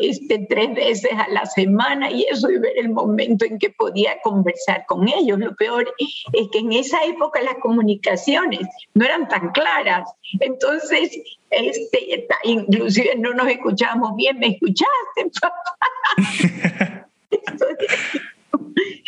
este, 0.00 0.46
tres 0.48 0.74
veces 0.74 1.10
a 1.12 1.28
la 1.28 1.44
semana 1.44 2.10
y 2.10 2.24
eso 2.30 2.50
y 2.50 2.58
ver 2.58 2.72
el 2.78 2.88
momento 2.90 3.44
en 3.44 3.58
que 3.58 3.70
podía 3.70 4.18
conversar 4.22 4.86
con 4.86 5.06
ellos. 5.08 5.38
Lo 5.38 5.54
peor 5.56 5.92
es 5.98 6.48
que 6.52 6.58
en 6.58 6.72
esa 6.72 7.04
época 7.04 7.42
las 7.42 7.56
comunicaciones 7.56 8.60
no 8.94 9.04
eran 9.04 9.28
tan 9.28 9.50
claras. 9.50 10.10
Entonces, 10.40 11.20
este, 11.50 12.26
inclusive 12.44 13.16
no 13.18 13.34
nos 13.34 13.48
escuchábamos 13.48 14.16
bien. 14.16 14.38
¿Me 14.38 14.48
escuchaste, 14.48 15.30
papá? 15.40 17.08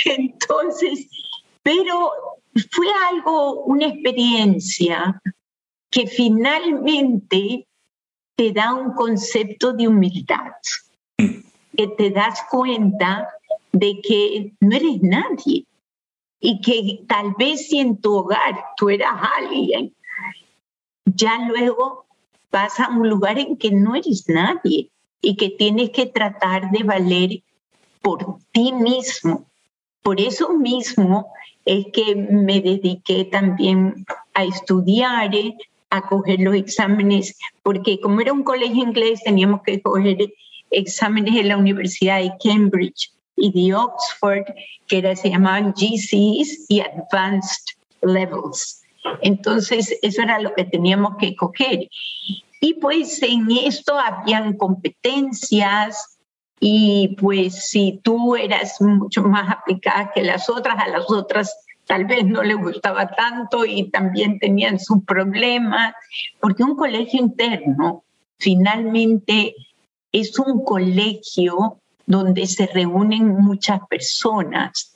Entonces, 0.04 1.08
pero 1.62 2.12
fue 2.70 2.86
algo, 3.10 3.64
una 3.64 3.86
experiencia 3.86 5.20
que 5.90 6.06
finalmente 6.06 7.66
te 8.36 8.52
da 8.52 8.74
un 8.74 8.92
concepto 8.92 9.72
de 9.72 9.88
humildad, 9.88 10.52
que 11.16 11.88
te 11.96 12.10
das 12.10 12.40
cuenta 12.50 13.28
de 13.72 14.00
que 14.02 14.52
no 14.60 14.76
eres 14.76 15.02
nadie 15.02 15.64
y 16.40 16.60
que 16.60 17.04
tal 17.08 17.34
vez 17.38 17.68
si 17.68 17.78
en 17.78 17.96
tu 17.98 18.14
hogar 18.14 18.64
tú 18.76 18.90
eras 18.90 19.14
alguien, 19.38 19.94
ya 21.04 21.48
luego 21.48 22.06
vas 22.50 22.78
a 22.80 22.88
un 22.88 23.08
lugar 23.08 23.38
en 23.38 23.56
que 23.56 23.70
no 23.70 23.94
eres 23.94 24.28
nadie 24.28 24.90
y 25.20 25.36
que 25.36 25.50
tienes 25.50 25.90
que 25.90 26.06
tratar 26.06 26.70
de 26.70 26.82
valer 26.82 27.42
por 28.02 28.38
ti 28.52 28.72
mismo. 28.72 29.46
Por 30.02 30.20
eso 30.20 30.50
mismo 30.50 31.32
es 31.64 31.86
que 31.92 32.14
me 32.14 32.60
dediqué 32.60 33.24
también 33.24 34.06
a 34.34 34.44
estudiar, 34.44 35.30
a 35.90 36.02
coger 36.02 36.40
los 36.40 36.54
exámenes, 36.54 37.36
porque 37.62 38.00
como 38.00 38.20
era 38.20 38.32
un 38.32 38.42
colegio 38.42 38.82
inglés 38.82 39.22
teníamos 39.24 39.62
que 39.62 39.80
coger 39.80 40.32
exámenes 40.70 41.36
en 41.36 41.48
la 41.48 41.56
Universidad 41.56 42.20
de 42.20 42.32
Cambridge 42.42 43.12
y 43.36 43.52
de 43.52 43.74
Oxford, 43.74 44.44
que 44.86 44.98
era, 44.98 45.14
se 45.14 45.30
llamaban 45.30 45.72
GCs 45.72 46.66
y 46.68 46.80
Advanced 46.80 47.62
Levels. 48.02 48.82
Entonces, 49.22 49.96
eso 50.02 50.22
era 50.22 50.40
lo 50.40 50.54
que 50.54 50.64
teníamos 50.64 51.16
que 51.18 51.36
coger. 51.36 51.88
Y 52.60 52.74
pues 52.74 53.22
en 53.22 53.46
esto 53.50 53.98
habían 53.98 54.54
competencias 54.56 56.18
y 56.58 57.16
pues 57.20 57.68
si 57.68 58.00
tú 58.02 58.34
eras 58.34 58.80
mucho 58.80 59.22
más 59.22 59.50
aplicada 59.50 60.10
que 60.14 60.22
las 60.22 60.48
otras, 60.48 60.78
a 60.78 60.88
las 60.88 61.10
otras 61.10 61.54
tal 61.86 62.04
vez 62.04 62.24
no 62.24 62.42
le 62.42 62.54
gustaba 62.54 63.08
tanto 63.08 63.64
y 63.64 63.90
también 63.90 64.38
tenían 64.38 64.78
sus 64.78 65.04
problemas, 65.04 65.94
porque 66.40 66.64
un 66.64 66.76
colegio 66.76 67.20
interno 67.20 68.04
finalmente 68.38 69.54
es 70.12 70.38
un 70.38 70.64
colegio 70.64 71.80
donde 72.06 72.46
se 72.46 72.66
reúnen 72.66 73.28
muchas 73.28 73.80
personas 73.88 74.92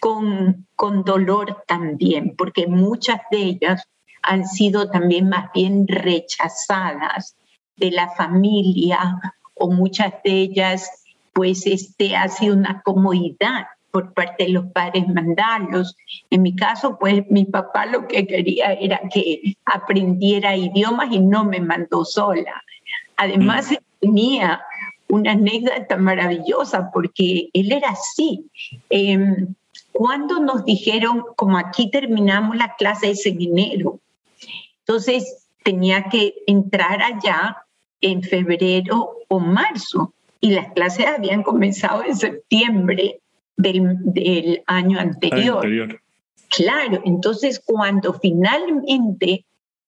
con, 0.00 0.66
con 0.76 1.02
dolor 1.04 1.64
también, 1.66 2.34
porque 2.36 2.66
muchas 2.66 3.20
de 3.30 3.38
ellas 3.38 3.84
han 4.22 4.46
sido 4.46 4.90
también 4.90 5.28
más 5.28 5.50
bien 5.52 5.86
rechazadas 5.88 7.36
de 7.76 7.90
la 7.90 8.10
familia 8.10 9.20
o 9.54 9.70
muchas 9.70 10.12
de 10.24 10.32
ellas 10.32 10.90
pues 11.32 11.66
este 11.66 12.16
ha 12.16 12.28
sido 12.28 12.54
una 12.54 12.82
comodidad 12.82 13.66
por 13.90 14.12
parte 14.12 14.44
de 14.44 14.50
los 14.50 14.66
padres 14.66 15.08
mandarlos. 15.08 15.96
En 16.30 16.42
mi 16.42 16.54
caso, 16.54 16.98
pues 16.98 17.24
mi 17.30 17.44
papá 17.44 17.86
lo 17.86 18.06
que 18.06 18.26
quería 18.26 18.72
era 18.74 19.00
que 19.12 19.56
aprendiera 19.64 20.56
idiomas 20.56 21.08
y 21.10 21.20
no 21.20 21.44
me 21.44 21.60
mandó 21.60 22.04
sola. 22.04 22.62
Además, 23.16 23.70
mm. 23.70 23.76
tenía 24.00 24.60
una 25.08 25.32
anécdota 25.32 25.96
maravillosa 25.96 26.90
porque 26.92 27.48
él 27.52 27.72
era 27.72 27.90
así. 27.90 28.44
Em, 28.90 29.54
cuando 29.92 30.38
nos 30.40 30.64
dijeron, 30.64 31.24
como 31.36 31.58
aquí 31.58 31.90
terminamos 31.90 32.56
la 32.56 32.74
clase 32.76 33.12
en 33.24 33.42
enero, 33.42 34.00
entonces 34.80 35.48
tenía 35.64 36.04
que 36.04 36.34
entrar 36.46 37.02
allá 37.02 37.58
en 38.00 38.22
febrero 38.22 39.16
o 39.28 39.40
marzo 39.40 40.12
y 40.40 40.50
las 40.50 40.72
clases 40.72 41.06
habían 41.06 41.42
comenzado 41.42 42.04
en 42.04 42.16
septiembre 42.16 43.20
del, 43.58 44.62
año 44.66 44.98
anterior. 44.98 45.66
Claro, 46.48 47.02
entonces 47.04 47.60
cuando 47.64 48.14
finalmente 48.14 49.44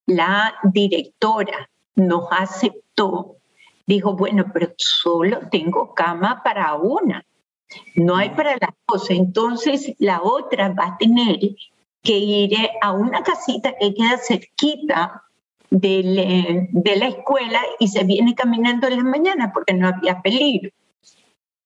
la 0.07 0.55
directora 0.65 1.71
nos 1.95 2.25
aceptó, 2.31 3.37
dijo, 3.87 4.15
bueno, 4.15 4.47
pero 4.53 4.75
solo 4.77 5.41
tengo 5.51 5.95
cama 5.95 6.43
para 6.45 6.75
una, 6.75 7.25
no 7.95 8.17
hay 8.17 8.31
para 8.31 8.57
las 8.61 8.71
dos, 8.87 9.11
entonces 9.11 9.95
la 9.99 10.21
otra 10.23 10.71
va 10.71 10.87
a 10.87 10.99
tener 10.99 11.39
que 12.03 12.19
ir 12.19 12.57
a 12.83 12.93
una 12.93 13.23
casita 13.23 13.75
que 13.79 13.95
queda 13.95 14.19
cerquita 14.19 15.23
de, 15.71 16.69
de 16.73 16.97
la 16.97 17.07
escuela 17.07 17.61
y 17.79 17.89
se 17.89 18.05
viene 18.05 18.35
caminando 18.35 18.89
en 18.89 18.97
la 18.97 19.05
mañana 19.05 19.53
porque 19.53 19.73
no 19.73 19.89
había 19.89 20.21
peligro. 20.21 20.71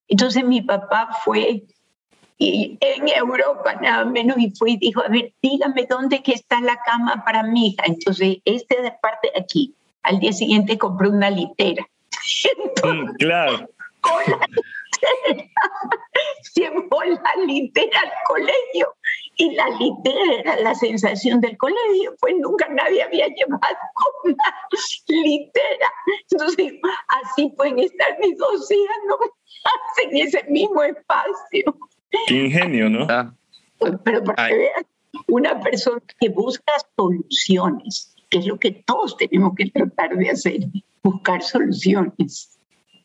Entonces 0.07 0.45
mi 0.45 0.61
papá 0.61 1.09
fue 1.25 1.65
y 2.37 2.77
en 2.81 3.09
Europa 3.09 3.75
nada 3.81 4.05
menos 4.05 4.37
y 4.39 4.51
fue 4.51 4.73
y 4.73 4.77
dijo, 4.77 5.03
a 5.03 5.09
ver, 5.09 5.33
dígame 5.41 5.87
dónde 5.89 6.23
que 6.23 6.33
está 6.33 6.61
la 6.61 6.77
cama 6.85 7.23
para 7.25 7.45
mi 7.45 7.69
hija. 7.69 7.85
Entonces, 7.87 8.39
este 8.45 8.83
de 8.83 8.93
parte 8.93 9.31
de 9.33 9.41
aquí. 9.41 9.75
Al 10.03 10.19
día 10.19 10.33
siguiente 10.33 10.77
compré 10.79 11.09
una 11.09 11.31
litera. 11.31 11.87
Mm, 12.85 13.15
claro. 13.15 13.67
Con 14.03 14.13
la 14.27 14.47
litera, 14.47 15.49
llevó 16.55 17.03
la 17.03 17.45
litera 17.47 18.01
al 18.01 18.13
colegio 18.27 18.95
y 19.37 19.55
la 19.55 19.67
litera 19.71 20.35
era 20.39 20.57
la 20.61 20.75
sensación 20.75 21.41
del 21.41 21.57
colegio, 21.57 22.15
pues 22.21 22.35
nunca 22.39 22.69
nadie 22.69 23.03
había 23.03 23.27
llevado 23.29 23.77
una 24.25 24.55
litera. 25.09 25.93
Entonces, 26.31 26.75
así 27.09 27.49
pueden 27.57 27.79
estar 27.79 28.19
mis 28.21 28.37
dos 28.37 28.71
hijas, 28.71 28.97
¿no? 29.09 29.17
en 30.03 30.17
ese 30.27 30.45
mismo 30.45 30.83
espacio. 30.83 31.75
Qué 32.27 32.35
ingenio, 32.35 32.89
¿no? 32.89 33.07
Ah. 33.09 33.33
Pero 34.05 34.25
para 34.25 34.49
que 34.49 34.57
vean, 34.57 34.87
una 35.29 35.61
persona 35.61 36.01
que 36.19 36.29
busca 36.29 36.73
soluciones, 36.97 38.15
que 38.31 38.39
es 38.39 38.47
lo 38.47 38.59
que 38.59 38.73
todos 38.87 39.17
tenemos 39.17 39.55
que 39.57 39.67
tratar 39.71 40.17
de 40.17 40.31
hacer, 40.31 40.61
buscar 41.03 41.43
soluciones. 41.43 42.59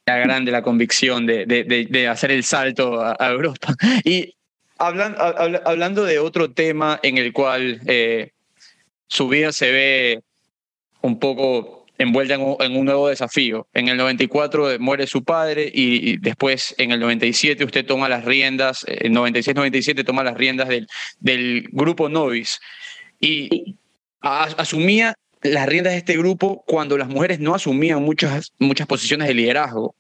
La 0.06 0.18
grande 0.18 0.52
la 0.52 0.64
convicción 0.64 1.26
de, 1.26 1.46
de, 1.46 1.64
de, 1.64 2.08
hacer 2.08 2.32
el 2.32 2.44
salto 2.44 3.00
a, 3.00 3.16
Europa. 3.30 3.76
Y 4.04 4.36
hablando, 4.78 5.20
hablando 5.66 6.04
de 6.04 6.18
otro 6.18 6.52
tema 6.52 7.00
en 7.04 7.18
el 7.18 7.32
cual 7.32 7.82
eh, 7.86 8.32
su 9.08 9.28
vida 9.28 9.52
se 9.52 9.72
ve 9.72 10.24
un 11.02 11.20
poco 11.20 11.79
envuelta 12.00 12.34
en 12.34 12.42
un, 12.78 12.86
nuevo 12.86 13.10
desafío. 13.10 13.68
En 13.74 13.90
el 13.90 13.98
94 13.98 14.80
muere 14.80 15.06
su 15.06 15.24
padre 15.24 15.70
y, 15.72 16.18
después 16.18 16.74
en 16.78 16.92
el 16.92 17.00
97 17.00 17.64
usted 17.66 17.86
toma 17.86 18.10
las 18.10 18.26
riendas, 18.26 18.86
en 18.88 19.14
96-97 19.14 20.06
toma 20.06 20.24
las 20.24 20.36
riendas 20.36 20.70
del, 20.70 20.88
del 21.20 21.68
grupo 21.72 22.10
Novis 22.10 22.60
y 23.20 23.76
asumía 24.22 25.14
las 25.42 25.68
riendas 25.68 25.94
de 25.94 26.00
este 26.00 26.18
grupo 26.18 26.64
cuando 26.66 26.98
las 26.98 27.10
mujeres 27.10 27.40
no 27.40 27.54
asumían 27.54 28.02
muchas, 28.02 28.54
muchas 28.60 28.88
posiciones 28.88 29.28
de 29.28 29.34
liderazgo. 29.34 29.94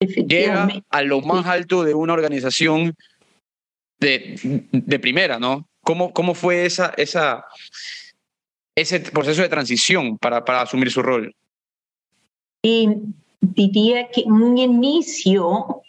Llega 0.00 0.68
a 0.90 1.02
lo 1.02 1.22
más 1.22 1.46
alto 1.46 1.82
de 1.82 1.94
una 1.94 2.12
organización 2.12 2.94
de, 3.98 4.62
de 4.70 4.98
primera, 4.98 5.38
¿no? 5.38 5.66
¿Cómo, 5.80 6.12
cómo 6.12 6.34
fue 6.34 6.66
esa, 6.66 6.92
esa, 6.98 7.46
ese 8.76 9.00
proceso 9.00 9.42
de 9.42 9.48
transición 9.48 10.18
para, 10.18 10.44
para 10.44 10.62
asumir 10.62 10.90
su 10.90 11.02
rol? 11.02 11.34
Y 12.62 12.88
diría 13.40 14.08
que 14.10 14.20
en 14.22 14.32
un 14.32 14.58
inicio 14.58 15.82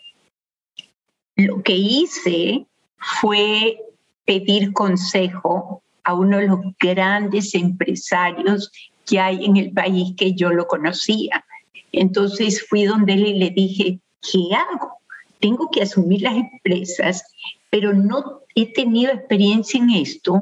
lo 1.36 1.62
que 1.62 1.74
hice 1.74 2.66
fue 2.98 3.78
pedir 4.26 4.74
consejo 4.74 5.84
a 6.04 6.14
uno 6.14 6.38
de 6.38 6.48
los 6.48 6.60
grandes 6.80 7.54
empresarios 7.54 8.72
que 9.06 9.20
hay 9.20 9.46
en 9.46 9.58
el 9.58 9.72
país 9.72 10.14
que 10.18 10.34
yo 10.34 10.50
lo 10.50 10.68
conocía. 10.68 11.46
Entonces 11.92 12.66
fui 12.68 12.86
donde 12.86 13.14
él 13.14 13.40
le 13.40 13.50
dije, 13.50 14.00
¿qué 14.22 14.56
hago? 14.56 14.94
Tengo 15.40 15.70
que 15.70 15.84
asumir 15.84 16.22
las 16.22 16.36
empresas, 16.36 17.24
pero 17.70 17.94
no 17.94 18.42
he 18.56 18.72
tenido 18.74 19.12
experiencia 19.12 19.80
en 19.80 19.92
esto 19.92 20.42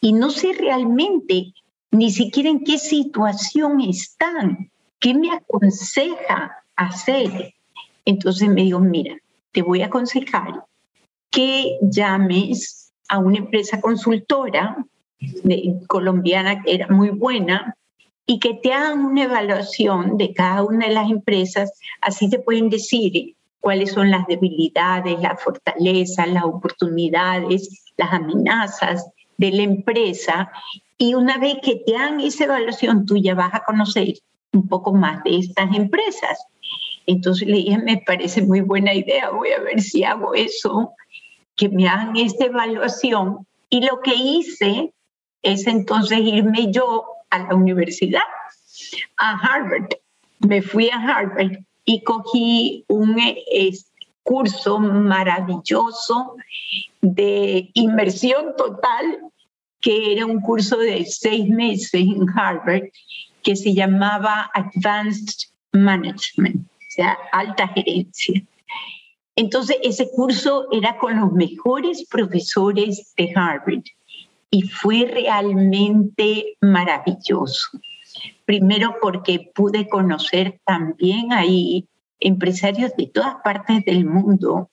y 0.00 0.12
no 0.12 0.30
sé 0.30 0.52
realmente 0.52 1.54
ni 1.94 2.10
siquiera 2.10 2.50
en 2.50 2.64
qué 2.64 2.76
situación 2.76 3.80
están, 3.80 4.70
qué 4.98 5.14
me 5.14 5.30
aconseja 5.30 6.64
hacer. 6.74 7.54
Entonces 8.04 8.48
me 8.48 8.62
digo, 8.62 8.80
mira, 8.80 9.16
te 9.52 9.62
voy 9.62 9.82
a 9.82 9.86
aconsejar 9.86 10.64
que 11.30 11.78
llames 11.82 12.92
a 13.08 13.18
una 13.18 13.38
empresa 13.38 13.80
consultora 13.80 14.84
colombiana 15.86 16.62
que 16.62 16.74
era 16.74 16.88
muy 16.88 17.10
buena 17.10 17.76
y 18.26 18.40
que 18.40 18.54
te 18.54 18.72
hagan 18.72 19.04
una 19.04 19.24
evaluación 19.24 20.16
de 20.16 20.32
cada 20.34 20.64
una 20.64 20.88
de 20.88 20.94
las 20.94 21.10
empresas, 21.10 21.72
así 22.00 22.28
te 22.28 22.40
pueden 22.40 22.70
decir 22.70 23.36
cuáles 23.60 23.92
son 23.92 24.10
las 24.10 24.26
debilidades, 24.26 25.20
las 25.20 25.40
fortalezas, 25.42 26.28
las 26.28 26.44
oportunidades, 26.44 27.84
las 27.96 28.12
amenazas 28.12 29.06
de 29.36 29.50
la 29.52 29.62
empresa. 29.62 30.50
Y 30.98 31.14
una 31.14 31.38
vez 31.38 31.56
que 31.62 31.76
te 31.76 31.96
hagan 31.96 32.20
esa 32.20 32.44
evaluación, 32.44 33.06
tú 33.06 33.16
ya 33.16 33.34
vas 33.34 33.52
a 33.54 33.64
conocer 33.64 34.14
un 34.52 34.68
poco 34.68 34.92
más 34.92 35.22
de 35.24 35.38
estas 35.38 35.74
empresas. 35.74 36.46
Entonces 37.06 37.48
le 37.48 37.56
dije, 37.58 37.78
me 37.78 38.02
parece 38.06 38.42
muy 38.42 38.60
buena 38.60 38.94
idea, 38.94 39.30
voy 39.30 39.50
a 39.50 39.60
ver 39.60 39.80
si 39.80 40.04
hago 40.04 40.34
eso, 40.34 40.92
que 41.56 41.68
me 41.68 41.88
hagan 41.88 42.16
esta 42.16 42.46
evaluación. 42.46 43.46
Y 43.68 43.80
lo 43.84 44.00
que 44.00 44.14
hice 44.14 44.92
es 45.42 45.66
entonces 45.66 46.20
irme 46.20 46.70
yo 46.72 47.04
a 47.30 47.40
la 47.40 47.54
universidad, 47.54 48.22
a 49.18 49.38
Harvard. 49.38 49.88
Me 50.40 50.62
fui 50.62 50.90
a 50.90 50.96
Harvard 50.96 51.58
y 51.84 52.02
cogí 52.02 52.84
un 52.88 53.16
curso 54.22 54.78
maravilloso 54.78 56.36
de 57.02 57.70
inmersión 57.74 58.54
total, 58.56 59.20
que 59.84 60.12
era 60.12 60.24
un 60.24 60.40
curso 60.40 60.78
de 60.78 61.04
seis 61.04 61.46
meses 61.46 61.92
en 61.92 62.26
Harvard, 62.34 62.84
que 63.42 63.54
se 63.54 63.74
llamaba 63.74 64.50
Advanced 64.54 65.50
Management, 65.72 66.66
o 66.66 66.88
sea, 66.88 67.18
alta 67.32 67.68
gerencia. 67.68 68.42
Entonces, 69.36 69.76
ese 69.82 70.08
curso 70.10 70.68
era 70.72 70.96
con 70.96 71.20
los 71.20 71.32
mejores 71.32 72.06
profesores 72.08 73.12
de 73.18 73.30
Harvard 73.36 73.82
y 74.50 74.62
fue 74.62 75.04
realmente 75.04 76.56
maravilloso. 76.62 77.78
Primero 78.46 78.96
porque 79.02 79.50
pude 79.54 79.86
conocer 79.86 80.60
también 80.64 81.34
ahí 81.34 81.86
empresarios 82.20 82.92
de 82.96 83.08
todas 83.08 83.34
partes 83.44 83.84
del 83.84 84.06
mundo. 84.06 84.70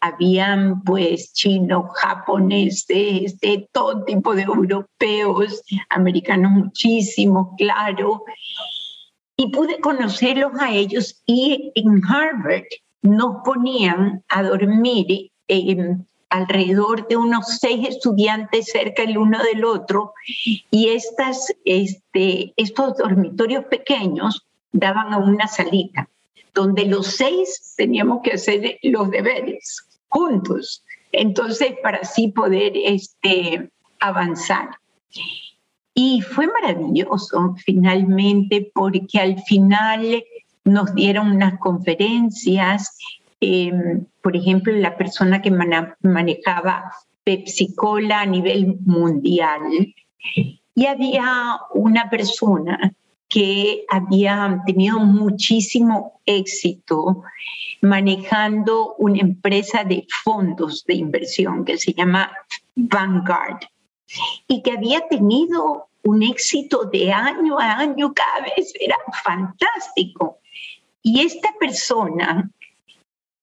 Habían 0.00 0.82
pues 0.82 1.32
chinos, 1.32 1.86
japoneses, 1.94 3.38
de 3.40 3.68
todo 3.72 4.04
tipo 4.04 4.34
de 4.34 4.42
europeos, 4.42 5.62
americanos 5.90 6.52
muchísimos, 6.52 7.48
claro. 7.56 8.24
Y 9.36 9.50
pude 9.50 9.80
conocerlos 9.80 10.52
a 10.60 10.72
ellos 10.72 11.22
y 11.26 11.72
en 11.74 12.02
Harvard 12.04 12.64
nos 13.02 13.36
ponían 13.44 14.24
a 14.28 14.42
dormir 14.42 15.30
en 15.48 16.06
alrededor 16.30 17.08
de 17.08 17.16
unos 17.16 17.58
seis 17.58 17.88
estudiantes 17.88 18.66
cerca 18.66 19.02
el 19.02 19.16
uno 19.16 19.42
del 19.42 19.64
otro 19.64 20.12
y 20.70 20.88
estas, 20.88 21.52
este, 21.64 22.52
estos 22.56 22.96
dormitorios 22.98 23.64
pequeños 23.66 24.46
daban 24.72 25.12
a 25.12 25.18
una 25.18 25.46
salita 25.46 26.08
donde 26.54 26.86
los 26.86 27.06
seis 27.06 27.74
teníamos 27.76 28.20
que 28.22 28.32
hacer 28.32 28.78
los 28.82 29.10
deberes 29.10 29.87
juntos, 30.08 30.84
entonces 31.12 31.74
para 31.82 31.98
así 31.98 32.28
poder 32.28 32.72
este, 32.74 33.70
avanzar. 34.00 34.70
Y 35.94 36.20
fue 36.20 36.46
maravilloso 36.46 37.54
finalmente 37.64 38.70
porque 38.72 39.18
al 39.18 39.42
final 39.42 40.22
nos 40.64 40.94
dieron 40.94 41.32
unas 41.32 41.58
conferencias 41.58 42.96
Em, 43.40 44.06
por 44.20 44.36
ejemplo, 44.36 44.72
la 44.72 44.96
persona 44.96 45.40
que 45.40 45.50
manejaba 45.50 46.92
Pepsi 47.24 47.74
Cola 47.74 48.22
a 48.22 48.26
nivel 48.26 48.78
mundial. 48.84 49.94
Y 50.74 50.86
había 50.86 51.58
una 51.72 52.10
persona 52.10 52.94
que 53.28 53.84
había 53.88 54.62
tenido 54.66 54.98
muchísimo 55.00 56.20
éxito 56.24 57.22
manejando 57.82 58.94
una 58.98 59.20
empresa 59.20 59.84
de 59.84 60.06
fondos 60.24 60.84
de 60.86 60.94
inversión 60.94 61.64
que 61.64 61.78
se 61.78 61.92
llama 61.92 62.32
Vanguard 62.74 63.60
y 64.46 64.62
que 64.62 64.72
había 64.72 65.06
tenido 65.08 65.88
un 66.04 66.22
éxito 66.22 66.84
de 66.84 67.12
año 67.12 67.58
a 67.58 67.78
año, 67.78 68.14
cada 68.14 68.46
vez 68.56 68.72
era 68.80 68.96
fantástico. 69.22 70.38
Y 71.02 71.20
esta 71.20 71.50
persona 71.60 72.50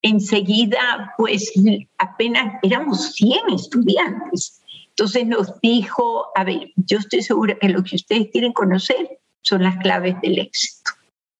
enseguida, 0.01 1.13
pues 1.17 1.51
apenas 1.97 2.55
éramos 2.63 3.13
100 3.13 3.49
estudiantes. 3.53 4.61
Entonces 4.89 5.27
nos 5.27 5.59
dijo, 5.61 6.27
a 6.35 6.43
ver, 6.43 6.71
yo 6.75 6.99
estoy 6.99 7.21
segura 7.21 7.57
que 7.59 7.69
lo 7.69 7.83
que 7.83 7.97
ustedes 7.97 8.29
quieren 8.31 8.53
conocer 8.53 9.19
son 9.45 9.63
las 9.63 9.77
claves 9.77 10.15
del 10.21 10.39
éxito. 10.39 10.91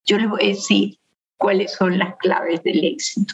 Yo 0.06 0.18
les 0.18 0.30
voy 0.30 0.44
a 0.44 0.48
decir 0.48 0.98
cuáles 1.38 1.74
son 1.74 1.98
las 1.98 2.16
claves 2.18 2.64
del 2.64 2.84
éxito. 2.84 3.34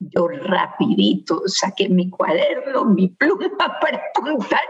Yo 0.00 0.26
rapidito 0.26 1.42
saqué 1.46 1.88
mi 1.88 2.10
cuaderno, 2.10 2.86
mi 2.86 3.08
pluma 3.08 3.48
para 3.80 4.02
apuntar 4.16 4.60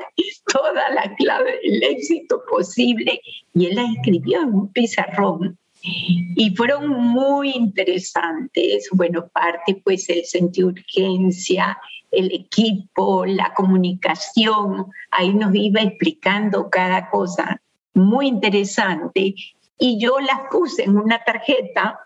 toda 0.52 0.90
la 0.90 1.14
clave 1.16 1.58
del 1.62 1.82
éxito 1.84 2.42
posible 2.50 3.20
y 3.54 3.66
él 3.66 3.76
la 3.76 3.84
escribió 3.84 4.42
en 4.42 4.54
un 4.54 4.72
pizarrón 4.72 5.58
y 5.82 6.54
fueron 6.54 6.88
muy 6.88 7.50
interesantes. 7.50 8.88
Bueno, 8.92 9.28
parte 9.28 9.80
pues 9.82 10.08
el 10.10 10.24
sentido 10.24 10.70
de 10.72 10.80
urgencia, 10.80 11.78
el 12.10 12.30
equipo, 12.32 13.24
la 13.24 13.54
comunicación, 13.54 14.86
ahí 15.10 15.32
nos 15.32 15.54
iba 15.54 15.80
explicando 15.80 16.68
cada 16.68 17.08
cosa 17.08 17.61
muy 17.94 18.28
interesante 18.28 19.34
y 19.78 20.00
yo 20.00 20.18
las 20.20 20.40
puse 20.50 20.84
en 20.84 20.96
una 20.96 21.22
tarjeta 21.24 21.98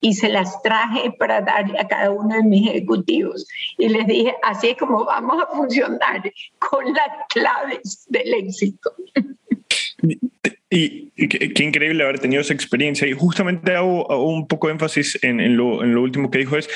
y 0.00 0.14
se 0.14 0.28
las 0.28 0.62
traje 0.62 1.12
para 1.18 1.40
darle 1.40 1.78
a 1.78 1.88
cada 1.88 2.10
uno 2.10 2.36
de 2.36 2.42
mis 2.42 2.68
ejecutivos. 2.68 3.46
Y 3.78 3.88
les 3.88 4.06
dije, 4.06 4.34
así 4.42 4.68
es 4.68 4.76
como 4.76 5.04
vamos 5.04 5.42
a 5.42 5.46
funcionar 5.56 6.32
con 6.58 6.84
las 6.92 7.08
claves 7.28 8.04
del 8.08 8.34
éxito. 8.34 8.92
Y, 10.68 11.10
qué, 11.28 11.62
increíble 11.64 12.02
haber 12.02 12.18
tenido 12.18 12.42
esa 12.42 12.52
experiencia. 12.52 13.08
Y 13.08 13.12
justamente 13.12 13.74
hago, 13.74 14.06
un 14.24 14.46
poco 14.46 14.66
de 14.66 14.74
énfasis 14.74 15.18
en, 15.22 15.56
lo, 15.56 15.78
último 16.00 16.30
que 16.30 16.38
dijo 16.38 16.56
es, 16.56 16.68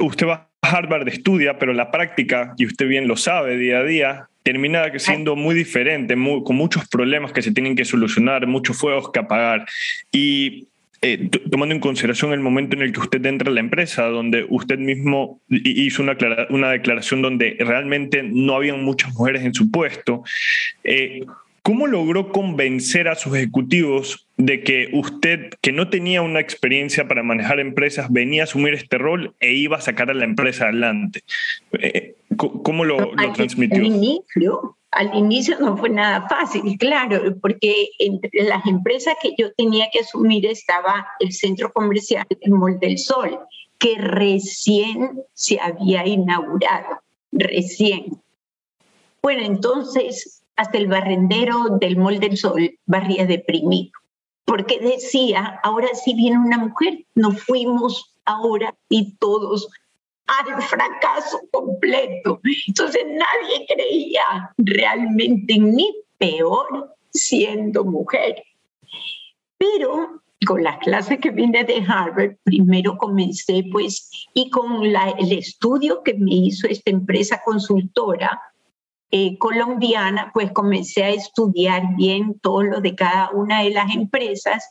usted 0.00 0.26
va 0.26 0.51
Harvard, 0.62 1.08
estudia, 1.08 1.58
pero 1.58 1.72
la 1.72 1.90
práctica, 1.90 2.54
y 2.56 2.66
usted 2.66 2.86
bien 2.86 3.08
lo 3.08 3.16
sabe 3.16 3.56
día 3.56 3.78
a 3.80 3.84
día, 3.84 4.28
termina 4.42 4.84
siendo 4.98 5.36
muy 5.36 5.54
diferente, 5.54 6.14
con 6.44 6.56
muchos 6.56 6.88
problemas 6.88 7.32
que 7.32 7.42
se 7.42 7.52
tienen 7.52 7.76
que 7.76 7.84
solucionar, 7.84 8.46
muchos 8.46 8.78
fuegos 8.78 9.10
que 9.10 9.18
apagar. 9.18 9.66
Y 10.10 10.68
eh, 11.02 11.28
tomando 11.50 11.74
en 11.74 11.80
consideración 11.80 12.32
el 12.32 12.40
momento 12.40 12.76
en 12.76 12.82
el 12.82 12.92
que 12.92 13.00
usted 13.00 13.24
entra 13.26 13.50
a 13.50 13.52
la 13.52 13.60
empresa, 13.60 14.04
donde 14.06 14.46
usted 14.48 14.78
mismo 14.78 15.40
hizo 15.48 16.02
una, 16.02 16.16
una 16.50 16.70
declaración 16.70 17.22
donde 17.22 17.56
realmente 17.58 18.22
no 18.22 18.54
habían 18.54 18.84
muchas 18.84 19.12
mujeres 19.14 19.42
en 19.42 19.52
su 19.52 19.70
puesto, 19.70 20.22
eh, 20.84 21.24
¿Cómo 21.62 21.86
logró 21.86 22.32
convencer 22.32 23.06
a 23.06 23.14
sus 23.14 23.36
ejecutivos 23.36 24.26
de 24.36 24.64
que 24.64 24.88
usted, 24.92 25.50
que 25.60 25.70
no 25.70 25.90
tenía 25.90 26.20
una 26.20 26.40
experiencia 26.40 27.06
para 27.06 27.22
manejar 27.22 27.60
empresas, 27.60 28.10
venía 28.10 28.42
a 28.42 28.44
asumir 28.44 28.74
este 28.74 28.98
rol 28.98 29.36
e 29.38 29.52
iba 29.52 29.76
a 29.76 29.80
sacar 29.80 30.10
a 30.10 30.14
la 30.14 30.24
empresa 30.24 30.64
adelante? 30.64 31.22
Eh, 31.78 32.16
¿Cómo 32.36 32.84
lo, 32.84 33.12
transmitió? 33.34 33.78
Al 33.78 33.86
inicio, 33.86 34.76
al 34.90 35.14
inicio 35.14 35.56
no 35.60 35.76
fue 35.76 35.90
nada 35.90 36.26
fácil, 36.28 36.76
claro, 36.78 37.36
porque 37.40 37.90
entre 38.00 38.42
las 38.42 38.66
empresas 38.66 39.14
que 39.22 39.32
yo 39.38 39.52
tenía 39.52 39.88
que 39.92 40.00
asumir 40.00 40.44
estaba 40.46 41.06
el 41.20 41.32
centro 41.32 41.72
comercial 41.72 42.26
El 42.40 42.52
Mall 42.52 42.80
del 42.80 42.98
Sol, 42.98 43.38
que 43.78 43.98
recién 43.98 45.22
se 45.32 45.60
había 45.60 46.04
inaugurado, 46.08 47.02
recién. 47.30 48.20
Bueno, 49.22 49.44
entonces 49.44 50.41
hasta 50.62 50.78
el 50.78 50.86
barrendero 50.86 51.76
del 51.80 51.96
Mol 51.96 52.18
del 52.18 52.36
Sol 52.36 52.78
barría 52.86 53.26
deprimido, 53.26 53.92
porque 54.44 54.78
decía, 54.78 55.60
ahora 55.62 55.88
sí 55.94 56.14
viene 56.14 56.38
una 56.38 56.58
mujer, 56.58 57.04
nos 57.14 57.42
fuimos 57.42 58.14
ahora 58.24 58.74
y 58.88 59.14
todos 59.16 59.68
al 60.26 60.62
fracaso 60.62 61.40
completo. 61.50 62.40
Entonces 62.66 63.02
nadie 63.06 63.66
creía 63.66 64.54
realmente 64.56 65.58
ni 65.58 65.92
peor 66.18 66.94
siendo 67.10 67.84
mujer. 67.84 68.42
Pero 69.58 70.22
con 70.46 70.62
las 70.62 70.78
clases 70.78 71.18
que 71.20 71.30
vine 71.30 71.64
de 71.64 71.84
Harvard, 71.86 72.36
primero 72.44 72.96
comencé 72.98 73.64
pues, 73.70 74.10
y 74.34 74.50
con 74.50 74.92
la, 74.92 75.10
el 75.10 75.32
estudio 75.32 76.02
que 76.02 76.14
me 76.14 76.34
hizo 76.34 76.66
esta 76.66 76.90
empresa 76.90 77.40
consultora, 77.44 78.40
eh, 79.14 79.36
colombiana, 79.36 80.30
pues 80.32 80.52
comencé 80.52 81.04
a 81.04 81.10
estudiar 81.10 81.82
bien 81.96 82.40
todo 82.40 82.62
lo 82.62 82.80
de 82.80 82.94
cada 82.94 83.28
una 83.30 83.62
de 83.62 83.68
las 83.68 83.94
empresas 83.94 84.70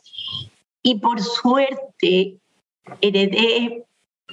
y 0.82 0.98
por 0.98 1.20
suerte 1.20 2.38
heredé 3.00 3.84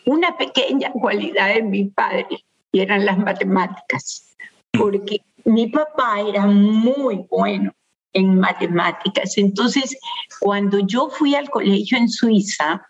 una 0.07 0.35
pequeña 0.35 0.91
cualidad 0.93 1.53
de 1.53 1.61
mi 1.61 1.85
padre 1.85 2.25
y 2.71 2.79
eran 2.79 3.05
las 3.05 3.19
matemáticas, 3.19 4.35
porque 4.71 5.21
mi 5.45 5.67
papá 5.67 6.21
era 6.21 6.47
muy 6.47 7.27
bueno 7.29 7.71
en 8.13 8.39
matemáticas. 8.39 9.37
Entonces, 9.37 9.95
cuando 10.39 10.79
yo 10.79 11.09
fui 11.11 11.35
al 11.35 11.51
colegio 11.51 11.99
en 11.99 12.09
Suiza, 12.09 12.81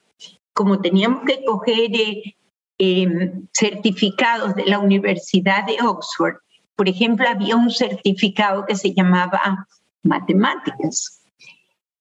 como 0.53 0.79
teníamos 0.79 1.23
que 1.25 1.43
coger 1.43 1.93
eh, 1.93 2.35
em, 2.77 3.45
certificados 3.53 4.55
de 4.55 4.65
la 4.65 4.79
Universidad 4.79 5.65
de 5.65 5.77
Oxford, 5.81 6.35
por 6.79 6.87
ejemplo, 6.87 7.27
había 7.27 7.57
un 7.57 7.69
certificado 7.69 8.65
que 8.65 8.73
se 8.73 8.93
llamaba 8.93 9.67
matemáticas. 10.01 11.21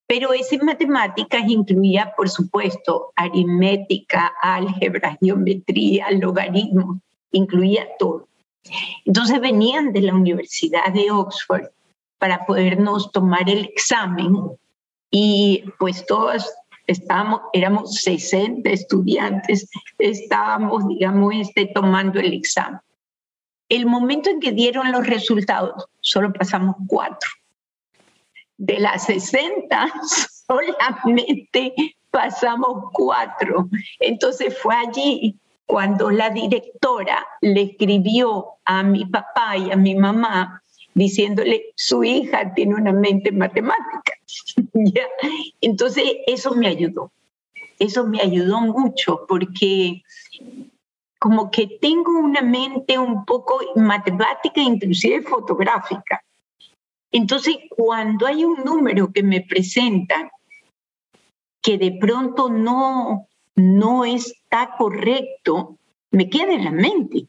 Pero 0.07 0.33
ese 0.33 0.57
matemáticas 0.59 1.43
incluía, 1.49 2.15
por 2.17 2.29
supuesto, 2.29 3.13
aritmética, 3.17 4.33
álgebra, 4.41 5.19
geometría, 5.21 6.13
logaritmos, 6.13 6.99
incluía 7.33 7.89
todo. 7.99 8.29
Entonces 9.05 9.41
venían 9.41 9.93
de 9.93 10.03
la 10.03 10.15
Universidad 10.15 10.93
de 10.93 11.11
Oxford 11.11 11.71
para 12.19 12.47
podernos 12.47 13.11
tomar 13.11 13.51
el 13.51 13.65
examen 13.65 14.33
y 15.11 15.65
pues 15.81 16.07
todos 16.07 16.49
estábamos, 16.87 17.41
éramos 17.53 17.97
60 17.97 18.71
estudiantes, 18.71 19.69
estábamos, 19.99 20.87
digamos, 20.87 21.35
este, 21.35 21.67
tomando 21.67 22.21
el 22.21 22.33
examen. 22.33 22.79
El 23.69 23.87
momento 23.87 24.31
en 24.31 24.41
que 24.41 24.53
dieron 24.53 24.93
los 24.93 25.07
resultados, 25.07 25.87
solo 26.01 26.33
pasamos 26.33 26.77
cuatro. 26.87 27.29
De 28.57 28.79
las 28.81 29.05
60, 29.07 29.93
solamente 30.47 31.75
pasamos 32.11 32.91
cuatro. 32.93 33.69
Entonces 34.01 34.57
fue 34.59 34.75
allí 34.75 35.37
cuando 35.67 36.11
la 36.11 36.31
directora 36.31 37.27
le 37.43 37.63
escribió 37.63 38.47
a 38.65 38.83
mi 38.83 39.05
papá 39.05 39.57
y 39.57 39.71
a 39.71 39.77
mi 39.77 39.95
mamá 39.95 40.63
diciéndole, 40.95 41.67
su 41.77 42.03
hija 42.03 42.53
tiene 42.55 42.75
una 42.75 42.93
mente 42.93 43.31
matemática. 43.31 44.15
Entonces, 45.61 46.05
eso 46.27 46.55
me 46.55 46.69
ayudó. 46.69 47.13
Eso 47.79 48.05
me 48.05 48.21
ayudó 48.21 48.61
mucho 48.61 49.25
porque 49.29 50.03
como 51.19 51.51
que 51.51 51.79
tengo 51.81 52.19
una 52.19 52.43
mente 52.43 52.99
un 52.99 53.25
poco 53.25 53.61
matemática, 53.77 54.61
inclusive 54.61 55.23
fotográfica. 55.23 56.23
Entonces, 57.11 57.57
cuando 57.71 58.27
hay 58.27 58.45
un 58.45 58.63
número 58.65 59.13
que 59.13 59.23
me 59.23 59.41
presentan 59.41 60.31
que 61.63 61.79
de 61.79 61.99
pronto 62.01 62.49
no, 62.49 63.27
no 63.57 64.05
está 64.05 64.77
correcto, 64.79 65.77
me 66.11 66.31
queda 66.31 66.53
en 66.53 66.65
la 66.65 66.71
mente. 66.71 67.27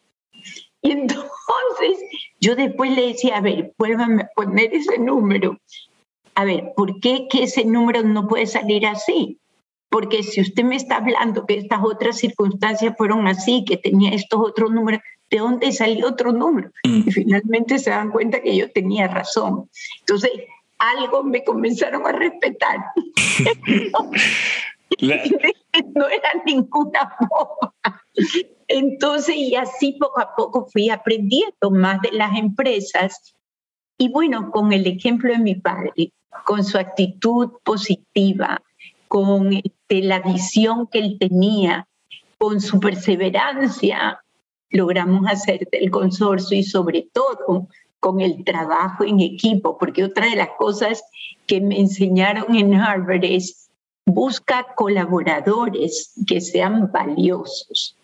Y 0.82 0.92
entonces 0.92 2.00
yo 2.40 2.56
después 2.56 2.92
le 2.92 3.08
decía, 3.08 3.38
a 3.38 3.42
ver, 3.42 3.74
vuélvame 3.78 4.24
a 4.24 4.30
poner 4.36 4.74
ese 4.74 5.00
número. 5.00 5.58
A 6.36 6.46
ver, 6.46 6.74
¿por 6.76 7.00
qué 7.00 7.28
que 7.30 7.44
ese 7.44 7.66
número 7.66 8.04
no 8.04 8.28
puede 8.28 8.46
salir 8.46 8.86
así? 8.86 9.40
Porque 9.90 10.24
si 10.24 10.42
usted 10.42 10.64
me 10.64 10.76
está 10.76 10.98
hablando 10.98 11.46
que 11.46 11.56
estas 11.56 11.82
otras 11.84 12.18
circunstancias 12.18 12.94
fueron 12.98 13.28
así, 13.28 13.66
que 13.66 13.78
tenía 13.78 14.12
estos 14.12 14.40
otros 14.40 14.72
números, 14.72 15.02
¿de 15.30 15.40
dónde 15.40 15.72
salió 15.72 16.08
otro 16.08 16.32
número? 16.32 16.72
Mm. 16.84 17.08
Y 17.08 17.12
finalmente 17.12 17.80
se 17.80 17.90
dan 17.90 18.12
cuenta 18.12 18.42
que 18.42 18.56
yo 18.56 18.72
tenía 18.72 19.08
razón. 19.08 19.70
Entonces, 20.02 20.32
algo 20.78 21.24
me 21.24 21.44
comenzaron 21.44 22.06
a 22.06 22.12
respetar. 22.12 22.78
no 25.96 26.08
era 26.08 26.30
ninguna 26.46 27.16
boba. 27.30 27.74
Entonces, 28.68 29.36
y 29.36 29.56
así 29.56 29.94
poco 30.00 30.20
a 30.20 30.36
poco 30.36 30.68
fui 30.72 30.90
aprendiendo 30.90 31.72
más 31.72 32.02
de 32.02 32.12
las 32.12 32.38
empresas. 32.38 33.36
Y 33.98 34.10
bueno, 34.10 34.52
con 34.52 34.72
el 34.72 34.86
ejemplo 34.88 35.32
de 35.32 35.40
mi 35.40 35.56
padre, 35.56 36.14
con 36.46 36.64
su 36.64 36.78
actitud 36.78 37.52
positiva, 37.64 38.62
con 39.10 39.52
este, 39.52 40.02
la 40.04 40.22
visión 40.22 40.88
que 40.88 41.00
él 41.00 41.18
tenía, 41.20 41.88
con 42.38 42.62
su 42.62 42.80
perseverancia, 42.80 44.24
logramos 44.70 45.28
hacer 45.28 45.68
del 45.70 45.92
consorcio 45.92 46.58
y 46.58 46.64
sobre 46.64 47.10
todo 47.12 47.68
con 48.00 48.22
el 48.22 48.46
trabajo 48.46 49.04
en 49.04 49.20
equipo, 49.20 49.78
porque 49.78 50.06
otra 50.06 50.28
de 50.28 50.38
las 50.38 50.52
cosas 50.58 51.04
que 51.48 51.60
me 51.60 51.80
enseñaron 51.80 52.56
en 52.56 52.76
Harvard 52.76 53.26
es 53.26 53.70
busca 54.06 54.68
colaboradores 54.76 56.14
que 56.28 56.40
sean 56.40 56.92
valiosos. 56.92 57.98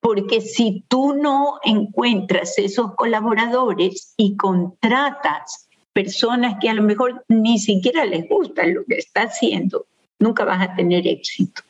Porque 0.00 0.40
si 0.40 0.84
tú 0.88 1.14
no 1.14 1.60
encuentras 1.62 2.58
esos 2.58 2.94
colaboradores 2.96 4.14
y 4.16 4.36
contratas 4.36 5.68
personas 5.92 6.56
que 6.60 6.68
a 6.68 6.74
lo 6.74 6.82
mejor 6.82 7.24
ni 7.28 7.58
siquiera 7.58 8.04
les 8.04 8.28
gusta 8.28 8.66
lo 8.66 8.84
que 8.84 8.96
está 8.96 9.22
haciendo, 9.22 9.86
nunca 10.18 10.44
vas 10.44 10.62
a 10.62 10.74
tener 10.74 11.06
éxito. 11.06 11.62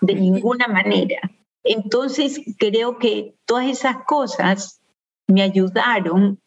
De 0.00 0.14
ninguna 0.14 0.68
manera. 0.68 1.20
Entonces, 1.64 2.40
creo 2.58 2.98
que 2.98 3.34
todas 3.44 3.66
esas 3.66 4.04
cosas 4.04 4.80
me 5.26 5.42
ayudaron 5.42 6.40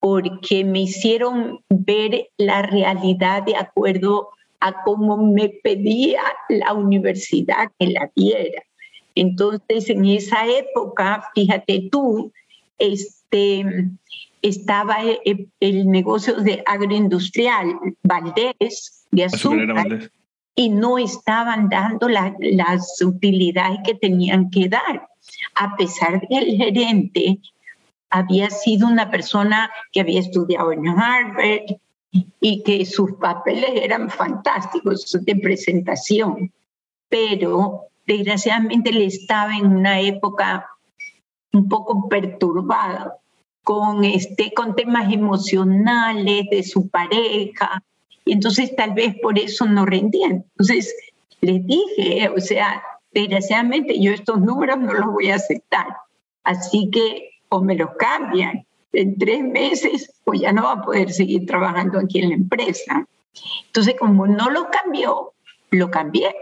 porque 0.00 0.64
me 0.64 0.82
hicieron 0.82 1.60
ver 1.68 2.28
la 2.38 2.62
realidad 2.62 3.42
de 3.42 3.56
acuerdo 3.56 4.30
a 4.60 4.82
cómo 4.84 5.16
me 5.16 5.48
pedía 5.48 6.22
la 6.48 6.72
universidad 6.72 7.70
que 7.78 7.88
la 7.88 8.10
diera. 8.14 8.62
Entonces, 9.14 9.90
en 9.90 10.04
esa 10.04 10.46
época, 10.46 11.28
fíjate 11.34 11.88
tú, 11.90 12.32
este, 12.78 13.64
estaba 14.48 14.96
el, 15.24 15.90
negocio 15.90 16.34
de 16.34 16.62
agroindustrial 16.66 17.78
Valdés 18.02 19.06
de 19.10 19.24
azúcar 19.24 20.10
y 20.54 20.68
no 20.70 20.98
estaban 20.98 21.68
dando 21.68 22.08
las 22.08 23.02
utilidades 23.02 23.80
que 23.84 23.94
tenían 23.94 24.50
que 24.50 24.68
dar, 24.68 25.08
a 25.54 25.76
pesar 25.76 26.20
de 26.20 26.26
que 26.28 26.38
el 26.38 26.56
gerente 26.56 27.38
había 28.08 28.48
sido 28.50 28.86
una 28.86 29.10
persona 29.10 29.70
que 29.92 30.00
había 30.00 30.20
estudiado 30.20 30.72
en 30.72 30.88
Harvard 30.88 31.76
y 32.40 32.62
que 32.62 32.86
sus 32.86 33.12
papeles 33.14 33.70
eran 33.74 34.08
fantásticos 34.08 35.12
de 35.20 35.36
presentación, 35.36 36.52
pero 37.08 37.82
desgraciadamente 38.06 38.92
le 38.92 39.06
estaba 39.06 39.56
en 39.56 39.66
una 39.66 40.00
época 40.00 40.66
un 41.52 41.68
poco 41.68 42.08
perturbada 42.08 43.18
con, 43.66 44.04
este, 44.04 44.54
con 44.54 44.76
temas 44.76 45.12
emocionales 45.12 46.44
de 46.52 46.62
su 46.62 46.88
pareja, 46.88 47.82
y 48.24 48.34
entonces 48.34 48.76
tal 48.76 48.92
vez 48.92 49.16
por 49.20 49.40
eso 49.40 49.66
no 49.66 49.84
rendían. 49.84 50.44
Entonces 50.50 50.94
les 51.40 51.66
dije, 51.66 52.28
o 52.28 52.40
sea, 52.40 52.80
desgraciadamente 53.10 54.00
yo 54.00 54.12
estos 54.12 54.40
números 54.40 54.78
no 54.78 54.92
los 54.92 55.06
voy 55.06 55.30
a 55.30 55.34
aceptar, 55.34 55.88
así 56.44 56.88
que 56.92 57.30
o 57.48 57.60
me 57.60 57.74
los 57.74 57.90
cambian 57.98 58.64
en 58.92 59.18
tres 59.18 59.42
meses, 59.42 60.12
pues 60.22 60.42
ya 60.42 60.52
no 60.52 60.62
va 60.62 60.72
a 60.74 60.82
poder 60.82 61.10
seguir 61.10 61.44
trabajando 61.44 61.98
aquí 61.98 62.20
en 62.20 62.28
la 62.28 62.34
empresa. 62.36 63.04
Entonces, 63.66 63.96
como 63.98 64.28
no 64.28 64.48
lo 64.48 64.70
cambió, 64.70 65.32
lo 65.72 65.90
cambié. 65.90 66.32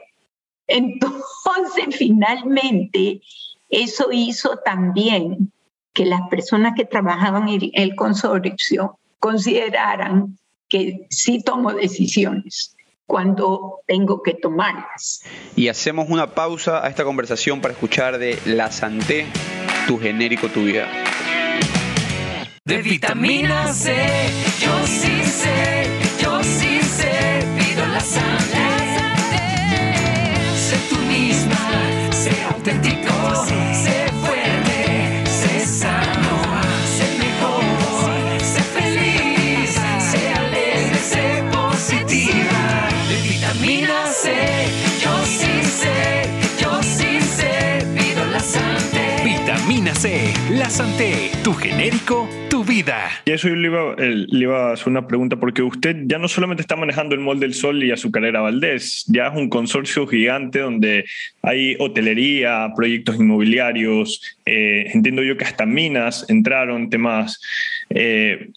Entonces, 0.67 1.87
finalmente, 1.97 3.23
eso 3.71 4.13
hizo 4.13 4.59
también 4.59 5.54
que 5.95 6.05
las 6.05 6.21
personas 6.29 6.75
que 6.77 6.85
trabajaban 6.85 7.49
en 7.49 7.71
el 7.73 7.95
consorcio 7.95 8.99
consideraran 9.21 10.37
que 10.69 11.07
sí 11.09 11.43
tomo 11.43 11.73
decisiones 11.73 12.75
cuando 13.07 13.81
tengo 13.87 14.23
que 14.23 14.35
tomarlas. 14.35 15.23
Y 15.57 15.69
hacemos 15.69 16.09
una 16.11 16.35
pausa 16.35 16.85
a 16.85 16.89
esta 16.89 17.05
conversación 17.05 17.61
para 17.61 17.73
escuchar 17.73 18.19
de 18.19 18.39
La 18.45 18.71
Santé, 18.73 19.27
tu 19.87 19.99
genérico, 19.99 20.49
tu 20.49 20.65
vida. 20.65 20.89
De 22.65 22.83
vitamina 22.83 23.73
C, 23.73 23.95
yo 24.59 24.87
sí 24.87 25.23
sé, 25.23 25.87
yo 26.21 26.43
sí 26.43 26.81
sé, 26.81 27.47
pido 27.59 27.87
la 27.87 28.01
Santé. 28.01 28.65
Sé 30.57 30.77
tú 30.89 30.97
misma, 31.07 32.11
sé 32.11 32.43
auténtico, 32.45 33.14
La 50.53 50.71
Santé, 50.71 51.31
tu 51.43 51.53
genérico, 51.53 52.29
tu 52.49 52.63
vida. 52.65 53.11
Y 53.25 53.33
eso 53.33 53.49
yo 53.49 53.57
le 53.57 53.67
iba, 53.67 53.95
el- 53.99 54.27
le 54.31 54.43
iba 54.45 54.71
a 54.71 54.73
hacer 54.75 54.89
una 54.89 55.09
pregunta, 55.09 55.37
porque 55.37 55.63
usted 55.63 55.97
ya 56.07 56.19
no 56.19 56.29
solamente 56.29 56.61
está 56.61 56.77
manejando 56.77 57.15
el 57.15 57.21
Molde 57.21 57.47
del 57.47 57.55
Sol 57.55 57.83
y 57.83 57.91
Azucarera 57.91 58.41
Valdés, 58.41 59.05
ya 59.09 59.27
es 59.29 59.35
un 59.35 59.49
consorcio 59.49 60.07
gigante 60.07 60.61
donde 60.61 61.05
hay 61.43 61.77
hotelería, 61.81 62.69
proyectos 62.77 63.17
inmobiliarios, 63.17 64.21
eh, 64.47 64.91
entiendo 64.95 65.23
yo 65.23 65.37
que 65.37 65.45
hasta 65.45 65.67
minas 65.67 66.27
entraron, 66.29 66.91
temas... 66.91 67.41
eh, 67.91 68.51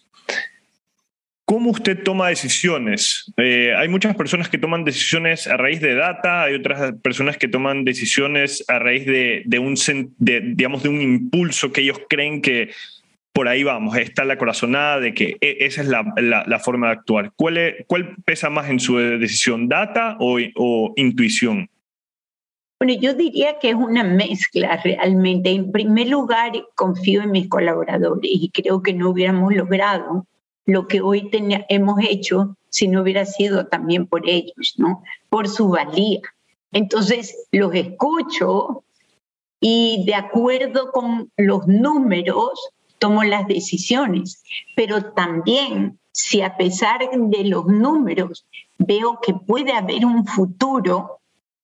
¿Cómo 1.49 1.69
usted 1.71 2.03
toma 2.03 2.27
decisiones? 2.27 3.31
Eh, 3.37 3.73
hay 3.73 3.87
muchas 3.87 4.13
personas 4.17 4.49
que 4.49 4.57
toman 4.57 4.83
decisiones 4.83 5.47
a 5.47 5.55
raíz 5.55 5.79
de 5.79 5.95
data, 5.95 6.43
hay 6.43 6.55
otras 6.55 6.91
personas 7.01 7.37
que 7.37 7.47
toman 7.47 7.85
decisiones 7.85 8.65
a 8.67 8.79
raíz 8.79 9.05
de, 9.05 9.43
un, 9.57 9.75
de, 10.17 10.41
digamos, 10.41 10.83
de 10.83 10.89
un 10.89 11.01
impulso 11.01 11.71
que 11.71 11.81
ellos 11.81 12.01
creen 12.09 12.41
que 12.41 12.71
por 13.31 13.47
ahí 13.47 13.63
vamos, 13.63 13.95
está 13.95 14.25
la 14.25 14.37
corazonada 14.37 14.99
de 14.99 15.13
que 15.13 15.37
e- 15.39 15.57
esa 15.61 15.83
es 15.83 15.87
la, 15.87 16.03
la- 16.17 16.59
forma 16.59 16.87
de 16.87 16.93
actuar. 16.93 17.31
¿Cuál, 17.37 17.75
¿Cuál 17.87 18.17
pesa 18.25 18.49
más 18.49 18.69
en 18.69 18.81
su 18.81 18.97
decisión, 18.97 19.69
data 19.69 20.17
o, 20.19 20.39
o 20.55 20.91
intuición? 20.97 21.69
Bueno, 22.81 22.99
yo 22.99 23.13
diría 23.13 23.57
que 23.59 23.69
es 23.69 23.75
una 23.75 24.03
mezcla 24.03 24.81
realmente. 24.83 25.51
En 25.51 25.71
primer 25.71 26.09
lugar, 26.09 26.51
confío 26.75 27.21
en 27.21 27.31
mis 27.31 27.47
colaboradores 27.47 28.29
y 28.33 28.49
creo 28.49 28.83
que 28.83 28.91
no 28.93 29.11
hubiéramos 29.11 29.55
logrado 29.55 30.27
lo 30.67 30.87
que 30.87 31.01
hoy 31.01 31.29
hemos 31.69 31.99
hecho 32.03 32.55
si 32.69 32.87
no 32.87 33.01
hubiera 33.01 33.25
sido 33.25 33.65
también 33.67 34.05
por 34.05 34.29
ellos, 34.29 34.75
¿no? 34.77 35.01
Por 35.29 35.47
su 35.47 35.69
valía. 35.69 36.21
Entonces, 36.71 37.47
los 37.51 37.73
escucho 37.73 38.83
y 39.59 40.03
de 40.05 40.13
acuerdo 40.13 40.91
con 40.91 41.31
los 41.37 41.65
números 41.67 42.59
tomo 42.99 43.23
las 43.23 43.47
decisiones, 43.47 44.43
pero 44.75 45.13
también 45.13 45.97
si 46.11 46.41
a 46.41 46.57
pesar 46.57 46.99
de 47.11 47.43
los 47.45 47.65
números 47.65 48.45
veo 48.77 49.19
que 49.21 49.33
puede 49.33 49.71
haber 49.71 50.05
un 50.05 50.25
futuro, 50.25 51.19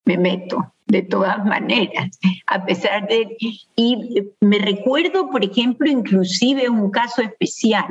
me 0.05 0.17
meto 0.17 0.73
de 0.85 1.01
todas 1.01 1.43
maneras, 1.45 2.19
a 2.45 2.63
pesar 2.65 3.07
de... 3.07 3.35
Y 3.75 4.23
me 4.41 4.59
recuerdo, 4.59 5.29
por 5.29 5.43
ejemplo, 5.43 5.89
inclusive 5.89 6.69
un 6.69 6.91
caso 6.91 7.21
especial, 7.21 7.87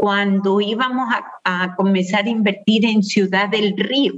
cuando 0.00 0.62
íbamos 0.62 1.10
a, 1.12 1.62
a 1.62 1.76
comenzar 1.76 2.24
a 2.24 2.30
invertir 2.30 2.86
en 2.86 3.02
Ciudad 3.02 3.50
del 3.50 3.76
Río. 3.76 4.14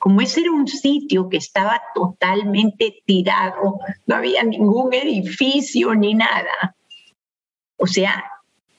Como 0.00 0.20
ese 0.20 0.40
era 0.40 0.50
un 0.50 0.66
sitio 0.66 1.28
que 1.28 1.36
estaba 1.36 1.80
totalmente 1.94 3.04
tirado, 3.06 3.78
no 4.04 4.16
había 4.16 4.42
ningún 4.42 4.92
edificio 4.92 5.94
ni 5.94 6.14
nada. 6.14 6.74
O 7.76 7.86
sea, 7.86 8.24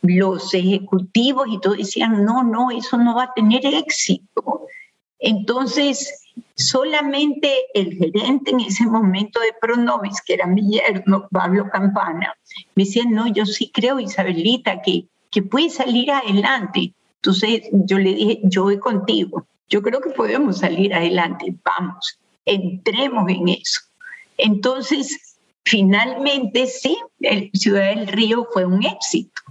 los 0.01 0.53
ejecutivos 0.53 1.47
y 1.49 1.61
todo 1.61 1.75
decían, 1.75 2.25
no, 2.25 2.43
no, 2.43 2.71
eso 2.71 2.97
no 2.97 3.15
va 3.15 3.23
a 3.23 3.33
tener 3.33 3.65
éxito. 3.65 4.67
Entonces, 5.19 6.25
solamente 6.55 7.53
el 7.73 7.93
gerente 7.95 8.51
en 8.51 8.59
ese 8.59 8.85
momento 8.85 9.39
de 9.39 9.53
Pronovis, 9.61 10.21
que 10.21 10.33
era 10.33 10.45
mi 10.45 10.69
yerno, 10.69 11.25
Pablo 11.31 11.69
Campana, 11.71 12.33
me 12.75 12.83
decía, 12.83 13.03
no, 13.07 13.27
yo 13.27 13.45
sí 13.45 13.71
creo, 13.73 14.01
Isabelita, 14.01 14.81
que, 14.81 15.05
que 15.33 15.41
puede 15.41 15.69
salir 15.69 16.11
adelante. 16.11 16.93
Entonces 17.15 17.63
yo 17.71 17.97
le 17.97 18.13
dije, 18.13 18.39
yo 18.43 18.63
voy 18.63 18.77
contigo, 18.77 19.47
yo 19.67 19.81
creo 19.81 19.99
que 19.99 20.11
podemos 20.11 20.59
salir 20.59 20.93
adelante, 20.93 21.53
vamos, 21.63 22.19
entremos 22.45 23.29
en 23.29 23.47
eso. 23.49 23.81
Entonces, 24.37 25.37
finalmente 25.65 26.67
sí, 26.67 26.97
el 27.21 27.49
Ciudad 27.53 27.95
del 27.95 28.07
Río 28.07 28.47
fue 28.53 28.65
un 28.65 28.85
éxito. 28.85 29.41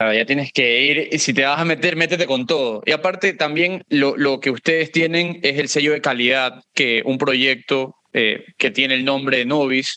Ya 0.00 0.26
tienes 0.26 0.52
que 0.52 0.82
ir, 0.82 1.18
si 1.18 1.32
te 1.32 1.44
vas 1.44 1.58
a 1.58 1.64
meter, 1.64 1.96
métete 1.96 2.26
con 2.26 2.46
todo. 2.46 2.82
Y 2.84 2.90
aparte 2.90 3.32
también 3.32 3.84
lo, 3.88 4.16
lo 4.18 4.38
que 4.38 4.50
ustedes 4.50 4.92
tienen 4.92 5.40
es 5.42 5.58
el 5.58 5.68
sello 5.68 5.92
de 5.92 6.02
calidad 6.02 6.62
que 6.74 7.02
un 7.06 7.16
proyecto 7.16 7.96
eh, 8.12 8.44
que 8.58 8.70
tiene 8.70 8.94
el 8.94 9.04
nombre 9.04 9.38
de 9.38 9.46
Novis, 9.46 9.96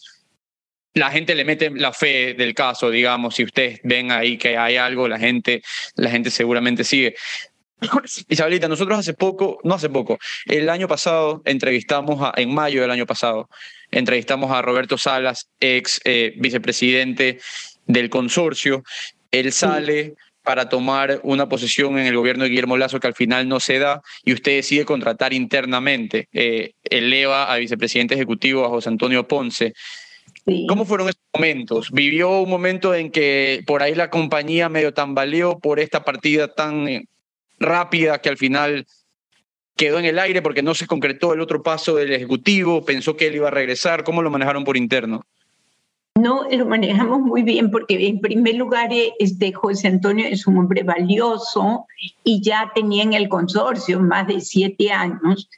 la 0.98 1.12
gente 1.12 1.36
le 1.36 1.46
mete 1.46 1.70
la 1.70 1.94
fe 1.94 2.34
del 2.34 2.54
caso, 2.54 2.90
digamos, 2.90 3.36
si 3.36 3.44
ustedes 3.44 3.80
ven 3.84 4.12
ahí 4.12 4.38
que 4.38 4.58
hay 4.58 4.78
algo, 4.78 5.08
la 5.08 5.20
gente, 5.20 5.62
la 5.96 6.10
gente 6.10 6.32
seguramente 6.32 6.84
sigue. 6.84 7.16
Isabelita, 8.28 8.68
nosotros 8.68 8.98
hace 8.98 9.14
poco, 9.14 9.60
no 9.64 9.76
hace 9.76 9.90
poco, 9.90 10.18
el 10.46 10.70
año 10.70 10.88
pasado 10.88 11.42
entrevistamos, 11.46 12.22
a, 12.22 12.34
en 12.36 12.54
mayo 12.54 12.82
del 12.82 12.92
año 12.92 13.06
pasado, 13.06 13.50
entrevistamos 13.92 14.52
a 14.52 14.62
Roberto 14.62 14.98
Salas, 14.98 15.50
ex 15.60 16.02
eh, 16.04 16.34
vicepresidente 16.38 17.40
del 17.86 18.10
consorcio. 18.10 18.84
Él 19.32 19.52
sale 19.52 20.16
para 20.44 20.70
tomar 20.70 21.20
una 21.24 21.50
posición 21.50 22.00
en 22.00 22.08
el 22.08 22.16
gobierno 22.16 22.46
de 22.46 22.50
Guillermo 22.50 22.78
Lazo 22.78 23.00
que 23.00 23.08
al 23.08 23.14
final 23.14 23.50
no 23.50 23.60
se 23.60 23.80
da 23.80 24.02
y 24.24 24.34
usted 24.34 24.56
decide 24.56 24.86
contratar 24.86 25.34
internamente. 25.34 26.30
Eh, 26.32 26.72
eleva 26.86 27.52
a 27.52 27.58
vicepresidente 27.58 28.16
ejecutivo 28.16 28.66
a 28.66 28.70
José 28.70 28.90
Antonio 28.90 29.28
Ponce. 29.28 29.74
¿Cómo 30.68 30.86
fueron 30.86 31.10
esos 31.10 31.22
momentos? 31.34 31.92
¿Vivió 31.92 32.40
un 32.40 32.50
momento 32.50 32.96
en 32.96 33.12
que 33.12 33.64
por 33.68 33.84
ahí 33.84 33.96
la 33.96 34.10
compañía 34.10 34.70
medio 34.70 34.94
tambaleó 34.94 35.60
por 35.60 35.80
esta 35.80 36.06
partida 36.06 36.54
tan 36.54 36.88
eh, 36.88 37.08
rápida 37.60 38.20
que 38.20 38.30
al 38.30 38.38
final 38.38 38.86
quedó 39.76 40.00
en 40.00 40.06
el 40.06 40.20
aire 40.20 40.42
porque 40.42 40.64
no 40.64 40.74
se 40.74 40.88
concretó 40.88 41.34
el 41.34 41.42
otro 41.42 41.64
paso 41.64 41.96
del 41.96 42.14
Ejecutivo? 42.14 42.86
¿Pensó 42.86 43.18
que 43.18 43.28
él 43.28 43.36
iba 43.36 43.50
a 43.50 43.52
regresar? 43.52 44.06
¿Cómo 44.06 44.22
lo 44.22 44.32
manejaron 44.32 44.64
por 44.64 44.78
interno? 44.78 45.26
No, 46.16 46.48
lo 46.50 46.66
manejamos 46.66 47.20
muy 47.20 47.44
bien 47.44 47.70
porque 47.70 48.08
en 48.08 48.22
primer 48.22 48.56
lugar 48.56 48.90
este 49.20 49.52
José 49.52 49.90
Antonio 49.90 50.26
es 50.26 50.48
un 50.48 50.58
hombre 50.58 50.82
valioso 50.82 51.86
y 52.24 52.42
ya 52.42 52.72
tenía 52.74 53.04
en 53.04 53.14
el 53.14 53.28
consorcio 53.28 54.00
más 54.00 54.28
de 54.28 54.40
siete 54.40 54.92
años 54.92 55.50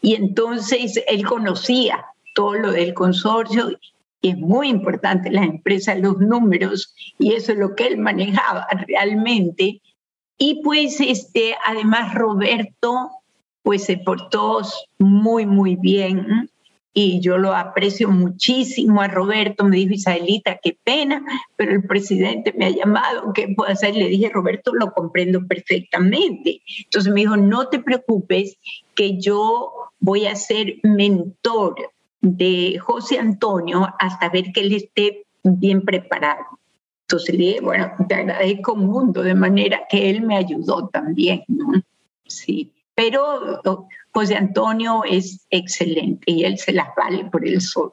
y 0.00 0.14
entonces 0.14 1.00
él 1.06 1.24
conocía 1.24 2.04
todo 2.34 2.54
lo 2.54 2.72
del 2.72 2.94
consorcio 2.94 3.78
es 4.22 4.36
muy 4.36 4.68
importante 4.68 5.30
las 5.30 5.46
empresas, 5.46 5.98
los 5.98 6.18
números 6.18 6.94
y 7.18 7.32
eso 7.34 7.52
es 7.52 7.58
lo 7.58 7.74
que 7.74 7.86
él 7.86 7.98
manejaba 7.98 8.66
realmente. 8.86 9.80
Y 10.36 10.62
pues 10.62 11.00
este, 11.00 11.54
además 11.64 12.14
Roberto 12.14 13.10
pues 13.62 13.84
se 13.84 13.98
portó 13.98 14.62
muy, 14.98 15.44
muy 15.44 15.76
bien 15.76 16.48
y 16.94 17.20
yo 17.20 17.38
lo 17.38 17.54
aprecio 17.54 18.08
muchísimo 18.08 19.02
a 19.02 19.08
Roberto. 19.08 19.64
Me 19.64 19.76
dijo, 19.76 19.94
Isabelita, 19.94 20.58
qué 20.60 20.76
pena, 20.82 21.22
pero 21.54 21.72
el 21.72 21.84
presidente 21.84 22.52
me 22.56 22.66
ha 22.66 22.70
llamado, 22.70 23.32
¿qué 23.32 23.54
puedo 23.54 23.70
hacer? 23.70 23.94
Le 23.94 24.08
dije, 24.08 24.30
Roberto, 24.30 24.74
lo 24.74 24.92
comprendo 24.92 25.46
perfectamente. 25.46 26.62
Entonces 26.84 27.12
me 27.12 27.20
dijo, 27.20 27.36
no 27.36 27.68
te 27.68 27.78
preocupes, 27.78 28.56
que 28.94 29.20
yo 29.20 29.70
voy 30.00 30.26
a 30.26 30.34
ser 30.34 30.76
mentor 30.82 31.76
de 32.20 32.78
José 32.78 33.18
Antonio 33.18 33.88
hasta 33.98 34.28
ver 34.28 34.52
que 34.52 34.60
él 34.60 34.74
esté 34.74 35.26
bien 35.42 35.82
preparado. 35.82 36.58
Entonces 37.02 37.34
le 37.34 37.44
dije, 37.44 37.60
bueno, 37.60 37.90
te 38.08 38.14
agradezco 38.14 38.76
mundo, 38.76 39.22
de 39.22 39.34
manera 39.34 39.82
que 39.88 40.10
él 40.10 40.22
me 40.22 40.36
ayudó 40.36 40.88
también, 40.88 41.42
¿no? 41.48 41.72
Sí, 42.26 42.70
pero 42.94 43.62
José 44.10 44.36
Antonio 44.36 45.02
es 45.08 45.46
excelente 45.50 46.24
y 46.26 46.44
él 46.44 46.58
se 46.58 46.72
las 46.72 46.88
vale 46.96 47.24
por 47.26 47.46
el 47.46 47.60
sol. 47.60 47.92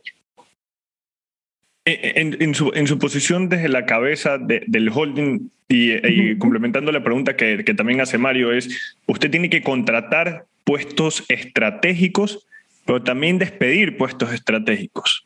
En, 1.86 2.42
en, 2.42 2.56
su, 2.56 2.72
en, 2.74 2.88
su, 2.88 2.98
posición 2.98 3.48
desde 3.48 3.70
la 3.70 3.86
cabeza 3.86 4.40
de, 4.40 4.64
del 4.68 4.90
holding 4.90 5.52
y, 5.70 5.94
y, 5.94 6.38
complementando 6.40 6.92
la 6.92 7.04
pregunta 7.04 7.36
que, 7.36 7.64
que 7.64 7.76
también 7.76 8.02
hace 8.02 8.18
Mario 8.18 8.52
es, 8.52 8.98
usted 9.06 9.30
tiene 9.30 9.52
que 9.52 9.62
contratar 9.62 10.48
puestos 10.64 11.24
estratégicos 11.30 12.48
pero 12.86 13.02
también 13.04 13.40
despedir 13.40 13.98
puestos 13.98 14.32
estratégicos. 14.32 15.26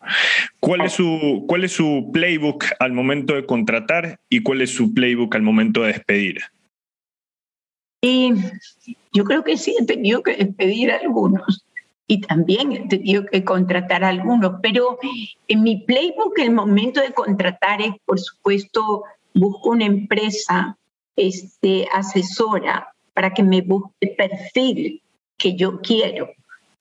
¿Cuál 0.60 0.82
es, 0.82 0.94
su, 0.94 1.46
¿Cuál 1.48 1.66
es 1.66 1.74
su 1.74 2.10
playbook 2.14 2.66
al 2.80 2.94
momento 2.94 3.36
de 3.36 3.46
contratar 3.46 4.20
y 4.30 4.42
cuál 4.42 4.62
es 4.62 4.72
su 4.72 4.94
playbook 4.94 5.36
al 5.36 5.42
momento 5.42 5.82
de 5.82 5.88
despedir? 5.90 6.40
Y 8.02 8.34
yo 9.12 9.26
creo 9.26 9.44
que 9.44 9.58
sí 9.58 9.76
he 9.78 9.86
tenido 9.86 10.24
que 10.24 10.38
despedir 10.38 10.92
a 10.92 10.98
algunos 10.98 11.66
y 12.08 12.22
también 12.22 12.72
he 12.72 12.88
tenido 12.88 13.26
que 13.26 13.44
contratar 13.44 14.04
a 14.04 14.10
algunos, 14.10 14.54
pero 14.64 14.98
en 15.48 15.62
mi 15.62 15.78
playbook 15.84 16.40
el 16.40 16.52
momento 16.52 17.02
de 17.02 17.12
contratar 17.12 17.82
es, 17.82 17.92
por 18.06 18.20
supuesto, 18.20 19.04
busco 19.34 19.70
una 19.70 19.86
empresa 19.86 20.78
este, 21.16 21.88
asesora 21.94 22.94
para 23.14 23.34
que 23.34 23.44
me 23.44 23.62
busque 23.62 23.94
el 24.00 24.16
perfil 24.16 25.02
que 25.38 25.56
yo 25.56 25.82
quiero. 25.82 26.30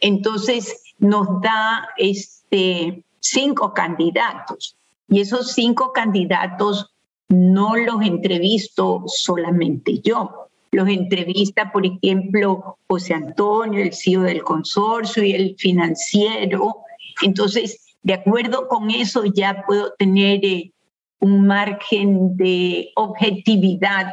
Entonces 0.01 0.83
nos 0.99 1.41
da 1.41 1.89
este, 1.97 3.03
cinco 3.21 3.75
candidatos 3.75 4.77
y 5.09 5.21
esos 5.21 5.53
cinco 5.53 5.93
candidatos 5.93 6.93
no 7.29 7.77
los 7.77 8.03
entrevisto 8.03 9.05
solamente 9.07 10.01
yo. 10.01 10.49
Los 10.71 10.89
entrevista, 10.89 11.73
por 11.73 11.87
ejemplo, 11.87 12.79
José 12.89 13.15
Antonio, 13.15 13.83
el 13.83 13.95
CEO 13.95 14.23
del 14.23 14.43
consorcio 14.43 15.23
y 15.23 15.33
el 15.33 15.57
financiero. 15.57 16.79
Entonces, 17.23 17.97
de 18.03 18.15
acuerdo 18.15 18.69
con 18.69 18.91
eso 18.91 19.25
ya 19.25 19.65
puedo 19.67 19.93
tener 19.99 20.45
eh, 20.45 20.73
un 21.21 21.47
margen 21.47 22.37
de 22.37 22.91
objetividad 22.97 24.13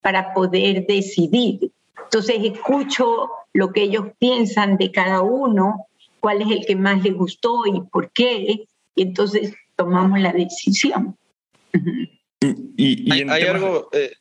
para 0.00 0.32
poder 0.34 0.86
decidir. 0.86 1.70
Entonces 2.04 2.36
escucho 2.42 3.30
lo 3.52 3.72
que 3.72 3.82
ellos 3.82 4.06
piensan 4.18 4.76
de 4.76 4.90
cada 4.90 5.22
uno, 5.22 5.86
cuál 6.20 6.42
es 6.42 6.50
el 6.50 6.64
que 6.66 6.76
más 6.76 7.02
les 7.02 7.14
gustó 7.14 7.66
y 7.66 7.80
por 7.90 8.10
qué, 8.12 8.66
y 8.94 9.02
entonces 9.02 9.54
tomamos 9.76 10.20
la 10.20 10.32
decisión. 10.32 11.16
Y, 12.76 13.08
y 13.08 13.22
Hay, 13.28 13.42
algo... 13.42 13.88
eh, 13.92 14.12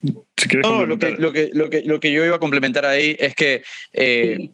si 0.00 0.56
no, 0.58 0.86
lo 0.86 0.98
que, 0.98 1.10
lo, 1.12 1.32
que, 1.32 1.50
lo, 1.52 1.70
que, 1.70 1.82
lo 1.82 2.00
que 2.00 2.12
yo 2.12 2.24
iba 2.24 2.36
a 2.36 2.40
complementar 2.40 2.84
ahí 2.84 3.16
es 3.18 3.34
que 3.34 3.62
eh, 3.92 4.36
Sí. 4.38 4.50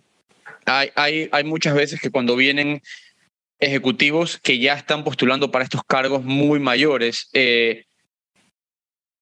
hay, 0.66 0.90
hay, 0.94 1.28
hay 1.32 1.44
muchas 1.44 1.74
veces 1.74 2.01
que 2.01 2.11
cuando 2.11 2.36
vienen 2.36 2.82
ejecutivos 3.59 4.38
que 4.38 4.59
ya 4.59 4.74
están 4.74 5.05
postulando 5.05 5.51
para 5.51 5.64
estos 5.64 5.82
cargos 5.84 6.22
muy 6.24 6.61
mayores, 6.61 7.28
eh, 7.32 7.84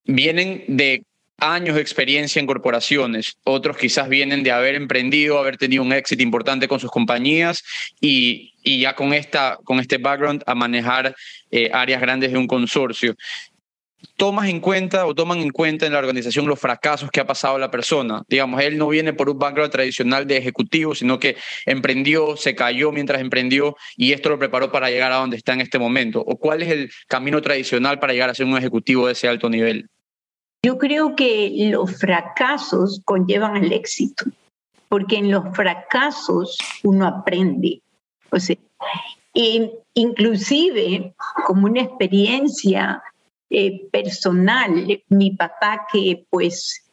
vienen 0.05 0.65
de 0.69 1.05
años 1.39 1.75
de 1.75 1.83
experiencia 1.83 2.41
en 2.41 2.47
corporaciones, 2.47 3.37
otros 3.45 3.77
quizás 3.77 4.09
vienen 4.09 4.43
de 4.43 4.53
haber 4.53 4.75
emprendido, 4.75 5.39
haber 5.39 5.57
tenido 5.57 5.83
un 5.83 5.93
éxito 5.93 6.23
importante 6.23 6.69
con 6.69 6.81
sus 6.81 6.91
compañías 6.91 7.63
y, 8.01 8.53
ya 8.65 8.95
con, 8.95 9.13
esta, 9.13 9.59
con 9.65 9.79
este 9.79 9.99
background 9.99 10.43
a 10.47 10.55
manejar 10.55 11.15
eh, 11.51 11.71
áreas 11.73 12.01
grandes 12.01 12.33
de 12.33 12.39
un 12.39 12.47
consorcio. 12.47 13.15
¿Tomas 14.17 14.49
en 14.49 14.61
cuenta 14.61 15.07
o 15.07 15.15
toman 15.15 15.41
en 15.41 15.51
cuenta 15.51 15.85
en 15.85 15.93
la 15.93 15.99
organización 15.99 16.47
los 16.47 16.59
fracasos 16.59 17.11
que 17.11 17.21
ha 17.21 17.27
pasado 17.27 17.59
la 17.59 17.71
persona? 17.71 18.23
Digamos, 18.29 18.63
él 18.63 18.79
no 18.79 18.89
viene 18.89 19.13
por 19.13 19.29
un 19.29 19.39
background 19.39 19.73
tradicional 19.73 20.27
de 20.27 20.39
ejecutivo, 20.39 20.95
sino 20.95 21.19
que 21.19 21.37
emprendió, 21.67 22.37
se 22.37 22.55
cayó 22.55 22.93
mientras 22.93 23.21
emprendió 23.21 23.77
y 23.97 24.13
esto 24.13 24.31
lo 24.31 24.39
preparó 24.39 24.73
para 24.73 24.91
llegar 24.91 25.13
a 25.13 25.17
donde 25.17 25.37
está 25.37 25.53
en 25.53 25.61
este 25.61 25.79
momento. 25.79 26.21
¿O 26.21 26.39
cuál 26.39 26.63
es 26.63 26.71
el 26.71 26.91
camino 27.09 27.43
tradicional 27.43 27.99
para 27.99 28.13
llegar 28.13 28.31
a 28.31 28.35
ser 28.35 28.47
un 28.47 28.57
ejecutivo 28.57 29.07
de 29.07 29.13
ese 29.13 29.29
alto 29.29 29.51
nivel? 29.51 29.89
Yo 30.63 30.79
creo 30.79 31.15
que 31.15 31.53
los 31.71 31.97
fracasos 31.99 33.01
conllevan 33.05 33.57
al 33.57 33.73
éxito, 33.73 34.25
porque 34.89 35.17
en 35.17 35.31
los 35.31 35.55
fracasos 35.55 36.57
uno 36.83 37.07
aprende. 37.07 37.83
O 38.31 38.39
sea, 38.41 38.57
e 39.35 39.71
inclusive 39.95 41.15
como 41.47 41.67
una 41.67 41.83
experiencia 41.83 43.03
eh, 43.51 43.87
personal, 43.93 45.03
mi 45.09 45.31
papá 45.33 45.87
que 45.93 46.27
pues, 46.31 46.85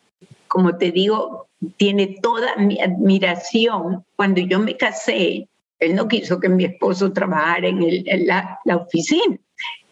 como 0.48 0.78
te 0.78 0.92
digo, 0.92 1.48
tiene 1.78 2.18
toda 2.22 2.56
mi 2.58 2.80
admiración, 2.80 4.06
cuando 4.16 4.42
yo 4.42 4.60
me 4.60 4.78
casé, 4.78 5.48
él 5.80 5.96
no 5.96 6.08
quiso 6.08 6.40
que 6.40 6.50
mi 6.50 6.66
esposo 6.66 7.12
trabajara 7.12 7.68
en, 7.70 7.82
el- 7.82 8.08
en 8.08 8.28
la, 8.28 8.60
la 8.66 8.76
oficina 8.78 9.38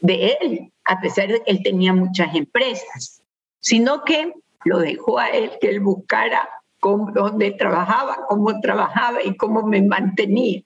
de 0.02 0.38
él, 0.42 0.72
a 0.86 1.00
pesar 1.02 1.30
de 1.30 1.42
que 1.44 1.52
él 1.52 1.62
tenía 1.64 1.94
muchas 1.94 2.36
empresas 2.36 3.21
sino 3.62 4.04
que 4.04 4.34
lo 4.66 4.80
dejó 4.80 5.20
a 5.20 5.30
él 5.30 5.52
que 5.62 5.70
él 5.70 5.80
buscara 5.80 6.50
cómo, 6.80 7.12
dónde 7.12 7.52
trabajaba, 7.52 8.26
cómo 8.28 8.60
trabajaba 8.60 9.24
y 9.24 9.38
cómo 9.38 9.64
me 9.64 9.82
mantenía. 9.82 10.62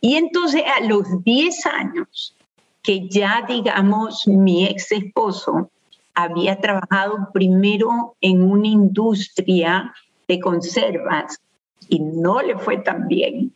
Y 0.00 0.16
entonces 0.16 0.62
a 0.64 0.80
los 0.84 1.22
10 1.24 1.66
años, 1.66 2.36
que 2.82 3.08
ya 3.08 3.44
digamos 3.46 4.26
mi 4.26 4.66
ex 4.66 4.92
esposo 4.92 5.70
había 6.14 6.60
trabajado 6.60 7.30
primero 7.32 8.16
en 8.20 8.42
una 8.42 8.68
industria 8.68 9.92
de 10.28 10.38
conservas 10.38 11.40
y 11.88 11.98
no 11.98 12.40
le 12.40 12.56
fue 12.56 12.78
tan 12.78 13.08
bien. 13.08 13.54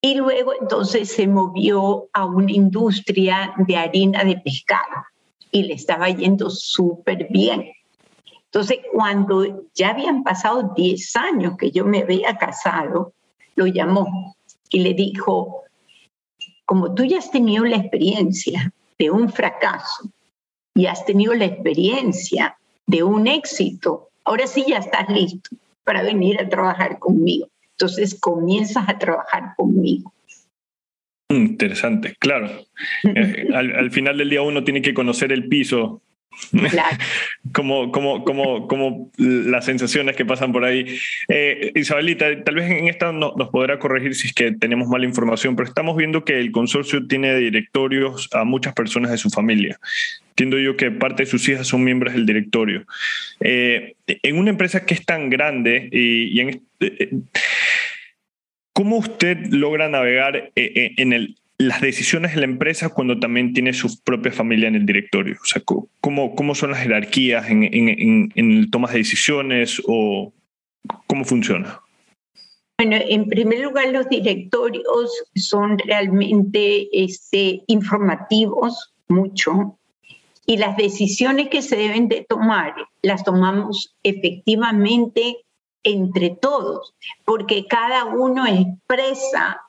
Y 0.00 0.14
luego 0.16 0.52
entonces 0.60 1.10
se 1.10 1.26
movió 1.26 2.08
a 2.12 2.24
una 2.24 2.52
industria 2.52 3.54
de 3.56 3.76
harina 3.76 4.24
de 4.24 4.36
pescado 4.36 5.06
y 5.50 5.62
le 5.64 5.74
estaba 5.74 6.08
yendo 6.08 6.50
súper 6.50 7.28
bien. 7.30 7.72
Entonces, 8.46 8.78
cuando 8.92 9.66
ya 9.74 9.90
habían 9.90 10.22
pasado 10.22 10.72
10 10.74 11.16
años 11.16 11.56
que 11.58 11.70
yo 11.70 11.84
me 11.84 12.02
había 12.02 12.36
casado, 12.36 13.12
lo 13.56 13.66
llamó 13.66 14.34
y 14.70 14.80
le 14.80 14.94
dijo, 14.94 15.64
como 16.64 16.94
tú 16.94 17.04
ya 17.04 17.18
has 17.18 17.30
tenido 17.30 17.64
la 17.64 17.76
experiencia 17.76 18.72
de 18.98 19.10
un 19.10 19.30
fracaso 19.30 20.10
y 20.74 20.86
has 20.86 21.04
tenido 21.04 21.34
la 21.34 21.44
experiencia 21.44 22.56
de 22.86 23.02
un 23.02 23.26
éxito, 23.26 24.08
ahora 24.24 24.46
sí 24.46 24.64
ya 24.66 24.78
estás 24.78 25.08
listo 25.08 25.50
para 25.84 26.02
venir 26.02 26.40
a 26.40 26.48
trabajar 26.48 26.98
conmigo. 26.98 27.48
Entonces 27.72 28.18
comienzas 28.18 28.88
a 28.88 28.98
trabajar 28.98 29.54
conmigo. 29.56 30.12
Interesante, 31.28 32.14
claro. 32.18 32.50
Eh, 33.04 33.48
al, 33.54 33.74
al 33.74 33.90
final 33.90 34.16
del 34.18 34.30
día 34.30 34.40
uno 34.42 34.62
tiene 34.64 34.82
que 34.82 34.94
conocer 34.94 35.32
el 35.32 35.48
piso, 35.48 36.00
Claro. 36.70 36.96
como, 37.52 37.90
como, 37.90 38.22
como, 38.24 38.68
como 38.68 39.10
las 39.18 39.64
sensaciones 39.64 40.14
que 40.14 40.24
pasan 40.24 40.52
por 40.52 40.64
ahí. 40.64 40.96
Eh, 41.28 41.72
Isabelita, 41.74 42.44
tal 42.44 42.54
vez 42.54 42.70
en 42.70 42.86
esta 42.86 43.10
no- 43.10 43.34
nos 43.36 43.48
podrá 43.48 43.80
corregir 43.80 44.14
si 44.14 44.28
es 44.28 44.32
que 44.34 44.52
tenemos 44.52 44.86
mala 44.88 45.04
información, 45.06 45.56
pero 45.56 45.68
estamos 45.68 45.96
viendo 45.96 46.24
que 46.24 46.38
el 46.38 46.52
consorcio 46.52 47.06
tiene 47.08 47.36
directorios 47.36 48.28
a 48.32 48.44
muchas 48.44 48.72
personas 48.74 49.10
de 49.10 49.18
su 49.18 49.30
familia. 49.30 49.80
Entiendo 50.30 50.58
yo 50.60 50.76
que 50.76 50.92
parte 50.92 51.24
de 51.24 51.30
sus 51.30 51.48
hijas 51.48 51.66
son 51.66 51.82
miembros 51.82 52.14
del 52.14 52.24
directorio. 52.26 52.86
Eh, 53.40 53.94
en 54.06 54.38
una 54.38 54.50
empresa 54.50 54.86
que 54.86 54.94
es 54.94 55.04
tan 55.04 55.30
grande 55.30 55.88
y, 55.90 56.26
y 56.38 56.40
en, 56.40 56.62
eh, 56.78 57.10
¿Cómo 58.78 58.98
usted 58.98 59.38
logra 59.50 59.88
navegar 59.88 60.36
eh, 60.36 60.52
eh, 60.54 60.94
en 60.98 61.12
el, 61.12 61.34
las 61.58 61.80
decisiones 61.80 62.32
de 62.32 62.42
la 62.42 62.44
empresa 62.44 62.90
cuando 62.90 63.18
también 63.18 63.52
tiene 63.52 63.72
su 63.72 64.00
propia 64.04 64.30
familia 64.30 64.68
en 64.68 64.76
el 64.76 64.86
directorio? 64.86 65.36
O 65.42 65.44
sea, 65.44 65.60
¿cómo, 66.00 66.36
cómo 66.36 66.54
son 66.54 66.70
las 66.70 66.82
jerarquías 66.82 67.50
en, 67.50 67.64
en, 67.64 68.30
en 68.36 68.70
tomas 68.70 68.92
de 68.92 68.98
decisiones 68.98 69.82
o 69.88 70.32
cómo 71.08 71.24
funciona? 71.24 71.80
Bueno, 72.80 72.98
en 73.04 73.28
primer 73.28 73.58
lugar, 73.62 73.88
los 73.88 74.08
directorios 74.08 75.24
son 75.34 75.76
realmente 75.78 76.88
este, 76.92 77.62
informativos 77.66 78.94
mucho 79.08 79.76
y 80.46 80.56
las 80.56 80.76
decisiones 80.76 81.48
que 81.48 81.62
se 81.62 81.74
deben 81.74 82.06
de 82.06 82.24
tomar 82.28 82.76
las 83.02 83.24
tomamos 83.24 83.96
efectivamente 84.04 85.38
entre 85.82 86.30
todos, 86.30 86.94
porque 87.24 87.66
cada 87.66 88.04
uno 88.04 88.46
expresa 88.46 89.62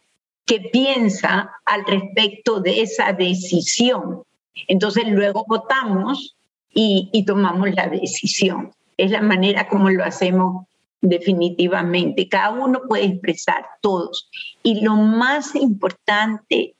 qué 0.46 0.60
piensa 0.72 1.52
al 1.66 1.86
respecto 1.86 2.60
de 2.60 2.82
esa 2.82 3.14
decisión. 3.14 4.24
Entonces 4.68 5.08
luego 5.08 5.46
votamos 5.48 6.36
y, 6.74 7.10
y 7.14 7.26
tomamos 7.26 7.74
la 7.76 7.88
decisión. 7.88 8.72
Es 8.98 9.12
la 9.12 9.22
manera 9.22 9.68
como 9.68 9.90
lo 9.90 10.04
hacemos 10.04 10.66
definitivamente. 11.02 12.28
Cada 12.28 12.52
uno 12.52 12.82
puede 12.88 13.06
expresar 13.06 13.66
todos. 13.82 14.30
Y 14.64 14.82
lo 14.82 14.96
más 14.96 15.56
importante 15.56 16.76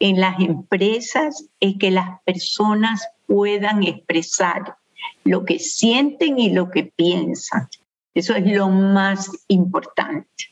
en 0.00 0.20
las 0.20 0.38
empresas 0.40 1.46
es 1.60 1.74
que 1.78 1.90
las 1.90 2.20
personas 2.22 3.08
puedan 3.26 3.82
expresar 3.82 4.76
lo 5.24 5.44
que 5.44 5.58
sienten 5.58 6.38
y 6.38 6.50
lo 6.50 6.70
que 6.70 6.84
piensan. 6.84 7.68
Eso 8.14 8.34
es 8.34 8.46
lo 8.46 8.68
más 8.68 9.30
importante. 9.48 10.44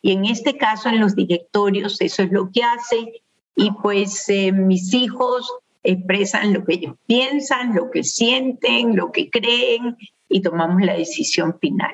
Y 0.00 0.12
en 0.12 0.24
este 0.26 0.56
caso, 0.56 0.88
en 0.88 1.00
los 1.00 1.14
directorios, 1.14 2.00
eso 2.00 2.22
es 2.22 2.32
lo 2.32 2.50
que 2.50 2.62
hace. 2.62 3.22
Y 3.54 3.70
pues 3.82 4.28
eh, 4.28 4.52
mis 4.52 4.92
hijos 4.94 5.50
expresan 5.82 6.52
lo 6.52 6.64
que 6.64 6.74
ellos 6.74 6.96
piensan, 7.06 7.74
lo 7.74 7.90
que 7.90 8.02
sienten, 8.02 8.96
lo 8.96 9.12
que 9.12 9.30
creen 9.30 9.96
y 10.28 10.40
tomamos 10.40 10.82
la 10.82 10.94
decisión 10.94 11.58
final. 11.58 11.92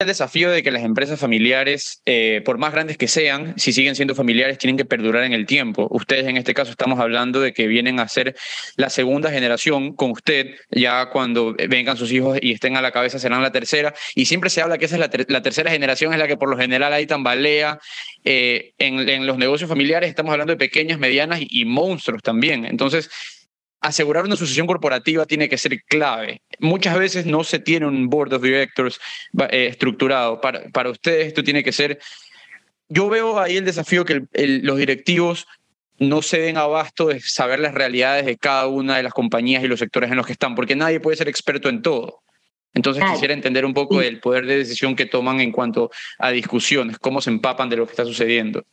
El 0.00 0.06
desafío 0.06 0.50
de 0.50 0.62
que 0.62 0.70
las 0.70 0.82
empresas 0.82 1.20
familiares, 1.20 2.00
eh, 2.06 2.40
por 2.46 2.56
más 2.56 2.72
grandes 2.72 2.96
que 2.96 3.06
sean, 3.06 3.52
si 3.58 3.74
siguen 3.74 3.94
siendo 3.94 4.14
familiares, 4.14 4.56
tienen 4.56 4.78
que 4.78 4.86
perdurar 4.86 5.24
en 5.24 5.34
el 5.34 5.44
tiempo. 5.44 5.88
Ustedes 5.90 6.26
en 6.26 6.38
este 6.38 6.54
caso 6.54 6.70
estamos 6.70 6.98
hablando 6.98 7.38
de 7.38 7.52
que 7.52 7.66
vienen 7.66 8.00
a 8.00 8.08
ser 8.08 8.34
la 8.76 8.88
segunda 8.88 9.30
generación 9.30 9.94
con 9.94 10.12
usted, 10.12 10.54
ya 10.70 11.10
cuando 11.10 11.54
vengan 11.68 11.98
sus 11.98 12.10
hijos 12.12 12.38
y 12.40 12.52
estén 12.52 12.78
a 12.78 12.80
la 12.80 12.92
cabeza 12.92 13.18
serán 13.18 13.42
la 13.42 13.52
tercera. 13.52 13.92
Y 14.14 14.24
siempre 14.24 14.48
se 14.48 14.62
habla 14.62 14.78
que 14.78 14.86
esa 14.86 14.94
es 14.94 15.00
la, 15.00 15.10
ter 15.10 15.26
la 15.28 15.42
tercera 15.42 15.70
generación, 15.70 16.14
es 16.14 16.18
la 16.18 16.26
que 16.26 16.38
por 16.38 16.48
lo 16.48 16.56
general 16.56 16.94
ahí 16.94 17.06
tambalea. 17.06 17.78
Eh, 18.24 18.72
en, 18.78 19.06
en, 19.06 19.26
los 19.26 19.36
negocios 19.36 19.68
familiares 19.68 20.08
estamos 20.08 20.32
hablando 20.32 20.54
de 20.54 20.56
pequeñas, 20.56 20.98
medianas 20.98 21.42
y, 21.42 21.48
y 21.50 21.66
monstruos 21.66 22.22
también. 22.22 22.64
Entonces, 22.64 23.10
asegurar 23.80 24.24
una 24.24 24.36
sucesión 24.36 24.66
corporativa 24.66 25.26
tiene 25.26 25.48
que 25.48 25.58
ser 25.58 25.82
clave. 25.84 26.42
Muchas 26.58 26.98
veces 26.98 27.26
no 27.26 27.44
se 27.44 27.58
tiene 27.58 27.86
un 27.86 28.08
board 28.08 28.34
of 28.34 28.42
directors 28.42 29.00
eh, 29.50 29.66
estructurado. 29.70 30.40
Para, 30.40 30.68
para 30.68 30.90
ustedes 30.90 31.28
esto 31.28 31.42
tiene 31.42 31.64
que 31.64 31.72
ser... 31.72 31.98
Yo 32.88 33.08
veo 33.08 33.38
ahí 33.38 33.56
el 33.56 33.64
desafío 33.64 34.04
que 34.04 34.14
el, 34.14 34.28
el, 34.32 34.60
los 34.66 34.76
directivos 34.76 35.46
no 35.98 36.22
se 36.22 36.40
den 36.40 36.56
abasto 36.56 37.08
de 37.08 37.20
saber 37.20 37.60
las 37.60 37.74
realidades 37.74 38.26
de 38.26 38.36
cada 38.36 38.66
una 38.66 38.96
de 38.96 39.02
las 39.02 39.12
compañías 39.12 39.62
y 39.62 39.68
los 39.68 39.78
sectores 39.78 40.10
en 40.10 40.16
los 40.16 40.26
que 40.26 40.32
están, 40.32 40.54
porque 40.54 40.74
nadie 40.74 40.98
puede 40.98 41.16
ser 41.16 41.28
experto 41.28 41.68
en 41.68 41.82
todo. 41.82 42.20
Entonces 42.72 43.00
Claro. 43.00 43.14
quisiera 43.14 43.34
entender 43.34 43.64
un 43.64 43.74
poco 43.74 44.00
Sí. 44.00 44.06
el 44.06 44.20
poder 44.20 44.46
de 44.46 44.56
decisión 44.58 44.96
que 44.96 45.06
toman 45.06 45.40
en 45.40 45.52
cuanto 45.52 45.90
a 46.18 46.30
discusiones, 46.30 46.98
cómo 46.98 47.20
se 47.20 47.30
empapan 47.30 47.68
de 47.68 47.76
lo 47.76 47.86
que 47.86 47.92
está 47.92 48.04
sucediendo. 48.04 48.64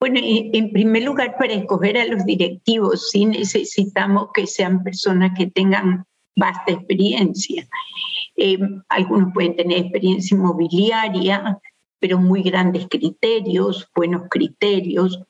Bueno, 0.00 0.18
en 0.22 0.72
primer 0.72 1.02
lugar, 1.02 1.36
para 1.38 1.52
escoger 1.52 1.98
a 1.98 2.06
los 2.06 2.24
directivos, 2.24 3.10
sí 3.10 3.26
necesitamos 3.26 4.28
que 4.32 4.46
sean 4.46 4.82
personas 4.82 5.32
que 5.36 5.48
tengan 5.48 6.06
vasta 6.34 6.72
experiencia. 6.72 7.68
Eh, 8.34 8.58
algunos 8.88 9.34
pueden 9.34 9.56
tener 9.56 9.76
experiencia 9.76 10.34
inmobiliaria, 10.34 11.58
pero 11.98 12.16
muy 12.16 12.42
grandes 12.42 12.86
criterios, 12.88 13.86
buenos 13.94 14.22
criterios. 14.30 15.20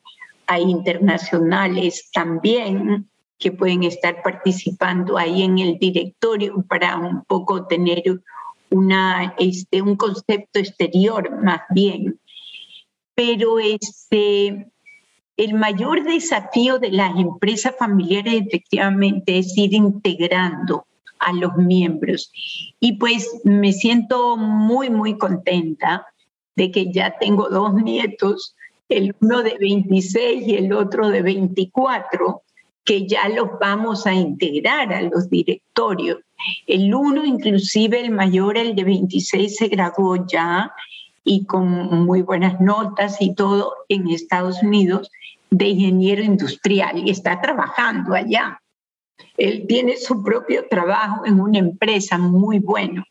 Hay 0.47 0.61
internacionales 0.61 2.09
también 2.13 3.09
que 3.37 3.51
pueden 3.51 3.83
estar 3.83 4.23
participando 4.23 5.17
ahí 5.17 5.43
en 5.43 5.59
el 5.59 5.79
directorio 5.79 6.63
para 6.69 6.95
un 6.95 7.25
poco 7.25 7.67
tener 7.67 8.03
una, 8.69 9.35
este, 9.37 9.81
un 9.81 9.97
concepto 9.97 10.59
exterior 10.59 11.43
más 11.43 11.59
bien 11.71 12.20
pero 13.23 13.59
este, 13.59 14.67
el 15.37 15.53
mayor 15.53 16.03
desafío 16.03 16.79
de 16.79 16.89
las 16.89 17.15
empresas 17.15 17.75
familiares 17.77 18.33
efectivamente 18.47 19.37
es 19.37 19.55
ir 19.55 19.75
integrando 19.75 20.87
a 21.19 21.31
los 21.31 21.55
miembros. 21.55 22.31
Y 22.79 22.93
pues 22.93 23.29
me 23.43 23.73
siento 23.73 24.37
muy, 24.37 24.89
muy 24.89 25.19
contenta 25.19 26.07
de 26.55 26.71
que 26.71 26.91
ya 26.91 27.15
tengo 27.19 27.47
dos 27.47 27.75
nietos, 27.75 28.55
el 28.89 29.15
uno 29.21 29.43
de 29.43 29.55
26 29.59 30.47
y 30.47 30.55
el 30.55 30.73
otro 30.73 31.09
de 31.09 31.21
24, 31.21 32.41
que 32.83 33.07
ya 33.07 33.29
los 33.29 33.49
vamos 33.59 34.07
a 34.07 34.15
integrar 34.15 34.91
a 34.91 35.03
los 35.03 35.29
directorios. 35.29 36.17
El 36.65 36.91
uno, 36.95 37.23
inclusive 37.23 38.01
el 38.01 38.09
mayor, 38.09 38.57
el 38.57 38.75
de 38.75 38.83
26, 38.83 39.57
se 39.57 39.67
graduó 39.67 40.25
ya 40.25 40.71
y 41.23 41.45
con 41.45 42.05
muy 42.05 42.21
buenas 42.21 42.59
notas 42.59 43.21
y 43.21 43.35
todo 43.35 43.73
en 43.89 44.09
Estados 44.09 44.61
Unidos 44.63 45.11
de 45.49 45.67
ingeniero 45.67 46.23
industrial 46.23 46.97
y 46.97 47.11
está 47.11 47.41
trabajando 47.41 48.13
allá. 48.13 48.61
Él 49.37 49.65
tiene 49.67 49.97
su 49.97 50.23
propio 50.23 50.67
trabajo 50.69 51.25
en 51.25 51.39
una 51.39 51.59
empresa 51.59 52.17
muy 52.17 52.59
bueno. 52.59 53.03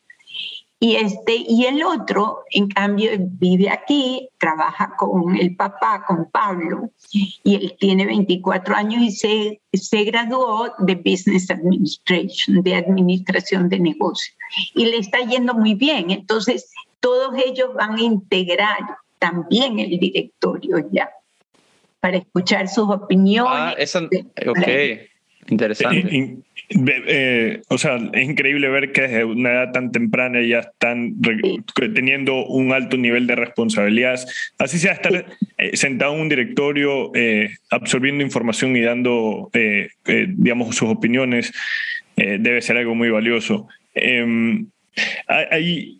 Y, 0.82 0.96
este, 0.96 1.36
y 1.36 1.66
el 1.66 1.82
otro, 1.82 2.44
en 2.50 2.68
cambio, 2.68 3.11
vive 3.18 3.68
aquí, 3.68 4.30
trabaja 4.38 4.94
con 4.96 5.36
el 5.36 5.54
papá, 5.54 6.02
con 6.06 6.30
Pablo, 6.30 6.90
y 7.12 7.54
él 7.54 7.76
tiene 7.78 8.06
24 8.06 8.74
años 8.74 9.02
y 9.02 9.11
se, 9.11 9.61
se 9.74 10.04
graduó 10.04 10.72
de 10.78 10.94
Business 10.94 11.50
Administration, 11.50 12.62
de 12.62 12.76
Administración 12.76 13.68
de 13.68 13.78
Negocios. 13.78 14.34
Y 14.74 14.86
le 14.86 14.96
está 14.96 15.18
yendo 15.18 15.52
muy 15.52 15.74
bien. 15.74 16.11
Entonces, 16.11 16.72
todos 17.01 17.34
ellos 17.44 17.74
van 17.74 17.96
a 17.96 18.03
integrar 18.03 18.78
también 19.18 19.78
el 19.78 19.98
directorio 19.98 20.88
ya, 20.92 21.11
para 22.01 22.18
escuchar 22.18 22.68
sus 22.68 22.88
opiniones. 22.88 23.53
Ah, 23.55 23.74
esa, 23.76 24.01
ok, 24.46 24.68
interesante. 25.48 25.98
Eh, 26.14 26.36
eh, 27.07 27.62
o 27.68 27.76
sea, 27.78 27.96
es 28.12 28.28
increíble 28.28 28.68
ver 28.68 28.92
que 28.92 29.03
desde 29.03 29.24
una 29.24 29.51
edad 29.51 29.72
tan 29.72 29.90
temprana 29.90 30.40
ya 30.40 30.61
están 30.61 31.14
re- 31.20 31.40
teniendo 31.92 32.46
un 32.46 32.72
alto 32.72 32.96
nivel 32.96 33.26
de 33.26 33.34
responsabilidades. 33.34 34.53
Así 34.59 34.78
sea 34.78 34.92
estar 34.92 35.26
eh, 35.59 35.76
sentado 35.76 36.14
en 36.14 36.20
un 36.20 36.28
directorio, 36.28 37.11
eh, 37.14 37.51
absorbiendo 37.70 38.22
información 38.22 38.76
y 38.76 38.82
dando, 38.82 39.51
eh, 39.53 39.88
eh, 40.07 40.26
digamos, 40.28 40.76
sus 40.76 40.88
opiniones, 40.88 41.53
eh, 42.16 42.36
debe 42.38 42.62
ser 42.62 42.76
algo 42.76 42.94
muy 42.94 43.11
valioso. 43.11 43.66
Em, 43.94 44.66
hay- 45.26 45.99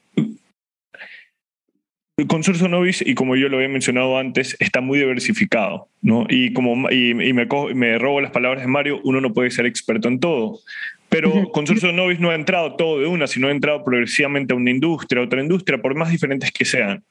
el 2.21 2.27
Consorcio 2.27 2.69
Novis, 2.69 3.03
y 3.05 3.15
como 3.15 3.37
yo 3.37 3.49
lo 3.49 3.57
había 3.57 3.69
mencionado 3.69 4.19
antes, 4.19 4.57
está 4.61 4.81
muy 4.81 4.99
diversificado, 4.99 5.89
¿no? 6.03 6.27
Y 6.29 6.53
como 6.53 6.91
y, 6.91 7.11
y 7.11 7.33
me, 7.33 7.49
co- 7.49 7.75
me 7.75 7.99
robo 7.99 8.21
las 8.21 8.31
palabras 8.31 8.63
de 8.63 8.69
Mario, 8.69 9.01
uno 9.05 9.21
no 9.21 9.33
puede 9.33 9.51
ser 9.51 9.67
experto 9.67 10.09
en 10.09 10.21
todo. 10.21 10.61
Pero 11.09 11.51
Consorcio 11.51 11.91
Novis 11.93 12.21
no 12.21 12.31
ha 12.31 12.37
entrado 12.37 12.77
todo 12.77 13.01
de 13.01 13.07
una, 13.07 13.27
sino 13.27 13.49
ha 13.49 13.51
entrado 13.51 13.83
progresivamente 13.83 14.53
a 14.53 14.57
una 14.57 14.71
industria, 14.71 15.21
a 15.21 15.25
otra 15.25 15.43
industria, 15.43 15.83
por 15.83 15.97
más 15.97 16.11
diferentes 16.11 16.53
que 16.53 16.65
sean. 16.65 17.03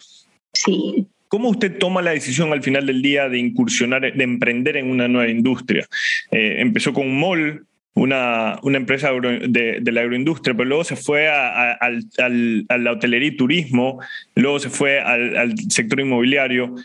Sí. 0.54 1.06
¿Cómo 1.28 1.50
usted 1.50 1.78
toma 1.78 2.02
la 2.02 2.12
decisión 2.12 2.52
al 2.54 2.64
final 2.64 2.86
del 2.86 3.02
día 3.02 3.30
de 3.30 3.38
incursionar, 3.38 4.02
de 4.02 4.24
emprender 4.24 4.78
en 4.78 4.90
una 4.90 5.08
nueva 5.08 5.30
industria? 5.30 5.86
Eh, 6.32 6.56
empezó 6.60 6.94
con 6.94 7.08
un 7.08 7.20
mall, 7.20 7.66
una, 7.96 8.60
una 8.64 8.78
empresa 8.78 9.12
de, 9.12 9.80
de 9.82 9.92
la 9.92 10.02
agroindustria, 10.02 10.56
pero 10.56 10.70
luego 10.70 10.84
se 10.84 10.96
fue 10.96 11.28
a, 11.28 11.74
al, 11.74 12.06
al- 12.20 12.66
la 12.84 12.92
hotelería 12.94 13.30
y 13.30 13.38
turismo, 13.38 14.00
luego 14.36 14.60
se 14.60 14.70
fue 14.70 15.00
al, 15.02 15.36
al 15.36 15.58
sector 15.70 16.00
inmobiliario. 16.00 16.76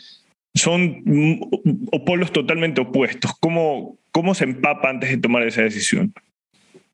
Son 0.53 1.01
mm, 1.05 1.95
polos 2.05 2.31
totalmente 2.31 2.81
opuestos. 2.81 3.31
¿Cómo, 3.39 3.97
¿Cómo 4.11 4.33
se 4.35 4.45
empapa 4.45 4.89
antes 4.89 5.09
de 5.09 5.17
tomar 5.17 5.43
esa 5.43 5.61
decisión? 5.61 6.13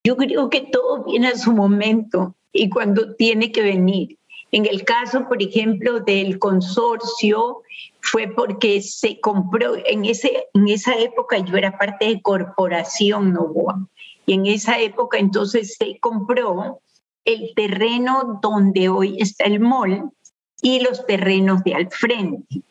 Yo 0.04 0.18
creo 0.18 0.50
que 0.50 0.62
todo 0.62 1.06
viene 1.06 1.28
a 1.28 1.38
su 1.38 1.52
momento 1.54 2.36
y 2.52 2.70
cuando 2.70 3.16
tiene 3.16 3.52
que 3.52 3.62
venir. 3.62 4.18
En 4.52 4.66
el 4.66 4.84
caso, 4.84 5.28
por 5.30 5.42
ejemplo, 5.42 6.02
del 6.02 6.38
consorcio, 6.38 7.62
fue 8.02 8.28
porque 8.28 8.82
se 8.82 9.20
compró, 9.20 9.76
en, 9.86 10.06
ese, 10.06 10.48
en 10.54 10.68
esa 10.68 10.96
época 10.96 11.38
yo 11.40 11.56
era 11.58 11.78
parte 11.78 12.06
de 12.06 12.22
Corporación 12.22 13.34
Novoa, 13.34 13.88
y 14.26 14.34
en 14.34 14.46
esa 14.46 14.80
época 14.80 15.18
entonces 15.18 15.76
se 15.78 16.00
compró 16.00 16.82
el 17.26 17.54
terreno 17.56 18.40
donde 18.42 18.90
hoy 18.90 19.18
está 19.20 19.46
el 19.46 19.60
mall 19.60 20.12
y 20.62 20.80
los 20.80 21.06
terrenos 21.06 21.64
de 21.64 21.76
al 21.76 21.90
frente. 21.92 22.64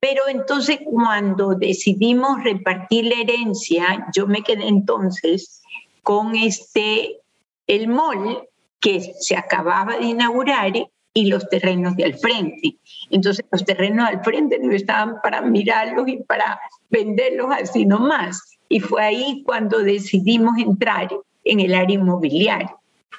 Pero 0.00 0.28
entonces 0.28 0.80
cuando 0.84 1.54
decidimos 1.54 2.42
repartir 2.42 3.06
la 3.06 3.20
herencia, 3.22 4.06
yo 4.14 4.26
me 4.26 4.42
quedé 4.42 4.68
entonces 4.68 5.62
con 6.02 6.36
este, 6.36 7.20
el 7.66 7.88
mall 7.88 8.46
que 8.80 9.14
se 9.18 9.36
acababa 9.36 9.96
de 9.96 10.04
inaugurar 10.04 10.72
y 11.14 11.26
los 11.26 11.48
terrenos 11.48 11.96
de 11.96 12.04
al 12.04 12.14
frente. 12.14 12.76
Entonces 13.10 13.44
los 13.50 13.64
terrenos 13.64 14.08
al 14.08 14.22
frente 14.24 14.58
no 14.58 14.72
estaban 14.72 15.20
para 15.22 15.40
mirarlos 15.40 16.08
y 16.08 16.16
para 16.18 16.60
venderlos 16.90 17.48
así 17.52 17.86
nomás. 17.86 18.58
Y 18.68 18.80
fue 18.80 19.02
ahí 19.02 19.42
cuando 19.46 19.78
decidimos 19.78 20.58
entrar 20.58 21.08
en 21.44 21.60
el 21.60 21.74
área 21.74 21.94
inmobiliaria. 21.94 22.76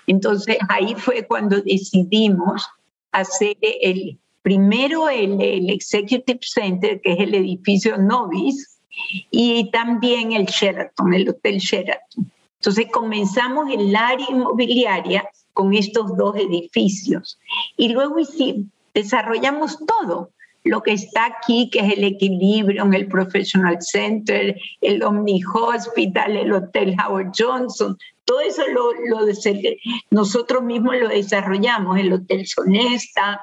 Entonces 0.08 0.58
ahí 0.68 0.94
fue 0.96 1.26
cuando 1.26 1.62
decidimos 1.62 2.68
hacer 3.12 3.56
el 3.62 4.20
primero 4.42 5.10
el, 5.10 5.42
el 5.42 5.70
Executive 5.70 6.40
Center, 6.42 7.02
que 7.02 7.14
es 7.14 7.20
el 7.20 7.34
edificio 7.34 7.98
Novis, 7.98 8.78
y 9.32 9.72
también 9.72 10.34
el 10.34 10.46
Sheraton, 10.46 11.14
el 11.14 11.30
Hotel 11.30 11.58
Sheraton. 11.58 12.32
Entonces 12.60 12.88
comenzamos 12.92 13.72
el 13.72 13.96
área 13.96 14.26
inmobiliaria 14.30 15.28
con 15.56 15.74
estos 15.74 16.16
dos 16.18 16.36
edificios 16.36 17.40
y 17.78 17.90
luego 17.90 18.18
desarrollamos 18.94 19.80
todo 19.88 20.30
lo 20.64 20.82
que 20.82 20.94
está 20.94 21.26
aquí, 21.26 21.70
que 21.72 21.80
es 21.80 21.94
el 21.94 22.04
equilibrio 22.04 22.84
en 22.84 22.94
el 22.94 23.08
Professional 23.08 23.78
Center, 23.82 24.60
el 24.82 25.02
Omni 25.04 25.42
Hospital, 25.44 26.36
el 26.36 26.52
Hotel 26.52 26.96
Howard 27.00 27.32
Johnson, 27.38 27.98
todo 28.26 28.42
eso 28.42 28.64
lo, 28.68 28.92
lo 29.08 29.26
nosotros 30.10 30.64
mismos 30.64 30.96
lo 30.98 31.08
desarrollamos, 31.08 32.00
el 32.00 32.12
Hotel 32.12 32.46
Sonesta, 32.48 33.40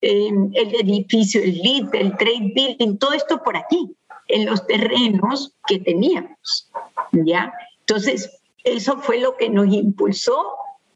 eh, 0.00 0.30
el 0.54 0.74
edificio, 0.74 1.42
el 1.42 1.58
LIT, 1.58 1.94
el 1.94 2.16
Trade 2.16 2.52
Building, 2.54 2.96
todo 2.96 3.12
esto 3.12 3.42
por 3.42 3.56
aquí, 3.56 3.94
en 4.28 4.46
los 4.46 4.66
terrenos 4.66 5.54
que 5.66 5.78
teníamos, 5.78 6.70
¿ya? 7.12 7.52
Entonces, 7.80 8.40
eso 8.64 8.96
fue 8.96 9.20
lo 9.20 9.36
que 9.36 9.50
nos 9.50 9.66
impulsó 9.66 10.42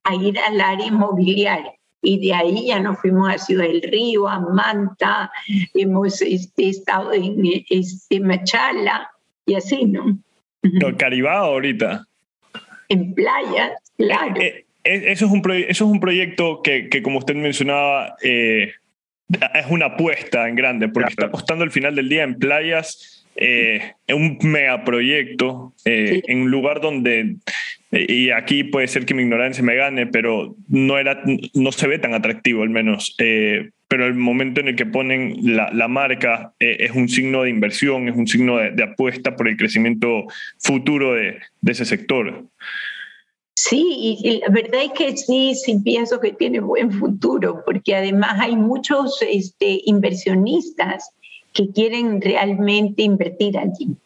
a 0.07 0.15
ir 0.15 0.39
al 0.39 0.61
área 0.61 0.87
inmobiliaria. 0.87 1.73
Y 2.03 2.25
de 2.25 2.35
ahí 2.35 2.67
ya 2.67 2.79
nos 2.79 2.99
fuimos 3.01 3.29
a 3.29 3.39
Ciudad 3.39 3.65
del 3.65 3.83
Río, 3.83 4.29
a 4.29 4.39
Manta, 4.39 5.31
hemos 5.75 6.23
este, 6.23 6.69
estado 6.69 7.13
en 7.13 7.43
este, 7.69 8.21
Machala 8.21 9.11
y 9.45 9.55
así, 9.55 9.85
¿no? 9.85 10.19
No, 10.63 10.97
Caribao 10.97 11.47
ahorita. 11.47 12.07
En 12.89 13.15
playas, 13.15 13.73
claro. 13.97 14.41
Eh, 14.41 14.67
eh, 14.85 15.03
eso, 15.07 15.27
es 15.27 15.33
un 15.33 15.43
eso 15.51 15.85
es 15.85 15.91
un 15.91 16.01
proyecto 16.01 16.63
que, 16.63 16.89
que, 16.89 17.03
como 17.03 17.19
usted 17.19 17.35
mencionaba, 17.35 18.17
eh, 18.23 18.73
es 19.29 19.67
una 19.69 19.87
apuesta 19.87 20.49
en 20.49 20.55
grande, 20.55 20.89
porque 20.89 21.11
está 21.11 21.27
apostando 21.27 21.65
al 21.65 21.71
final 21.71 21.95
del 21.95 22.09
día 22.09 22.23
en 22.23 22.39
playas, 22.39 23.27
eh, 23.35 23.93
en 24.07 24.17
un 24.17 24.39
megaproyecto, 24.43 25.75
eh, 25.85 26.23
en 26.27 26.43
un 26.43 26.51
lugar 26.51 26.81
donde, 26.81 27.21
eh, 27.21 27.37
y 27.91 28.31
aquí 28.31 28.65
puede 28.65 28.89
ser 28.89 29.07
que 29.07 29.15
mi 29.15 29.23
ignorancia 29.23 29.63
me 29.63 29.77
gane, 29.77 30.07
pero 30.07 30.57
no, 30.69 30.99
era, 30.99 31.23
no 31.55 31.73
se 31.73 31.87
ve 31.87 31.99
tan 31.99 32.15
atractivo 32.15 32.63
al 32.63 32.71
menos. 32.71 33.15
eh, 33.19 33.71
pero 33.89 34.07
el 34.07 34.15
momento 34.15 34.61
en 34.61 34.69
el 34.69 34.77
que 34.77 34.87
ponen 34.87 35.37
la, 35.57 35.71
la 35.73 35.87
marca 35.87 36.53
eh, 36.59 36.77
es 36.81 36.91
un 36.91 37.09
signo 37.09 37.45
de 37.45 37.51
inversión, 37.51 38.09
es 38.09 38.17
un 38.17 38.27
signo 38.27 38.57
de, 38.57 38.73
de 38.73 38.83
apuesta 38.83 39.37
por 39.37 39.47
el 39.47 39.57
crecimiento 39.57 40.25
futuro 40.59 41.15
de, 41.15 41.39
de 41.61 41.73
ese 41.73 41.85
sector. 41.85 42.47
Sí, 43.55 44.19
y 44.23 44.41
la 44.41 44.49
verdad 44.49 44.83
es 44.85 44.93
que 44.93 45.17
sí, 45.17 45.55
sí 45.55 45.81
pienso 45.83 46.21
que 46.21 46.33
tiene 46.33 46.61
buen 46.61 46.93
futuro, 46.93 47.63
porque 47.65 47.95
además 47.95 48.39
hay 48.39 48.55
muchos 48.55 49.23
este, 49.23 49.81
inversionistas 49.87 51.11
que 51.55 51.71
quieren 51.73 52.21
realmente 52.21 53.03
invertir 53.03 53.57
allí. 53.57 53.97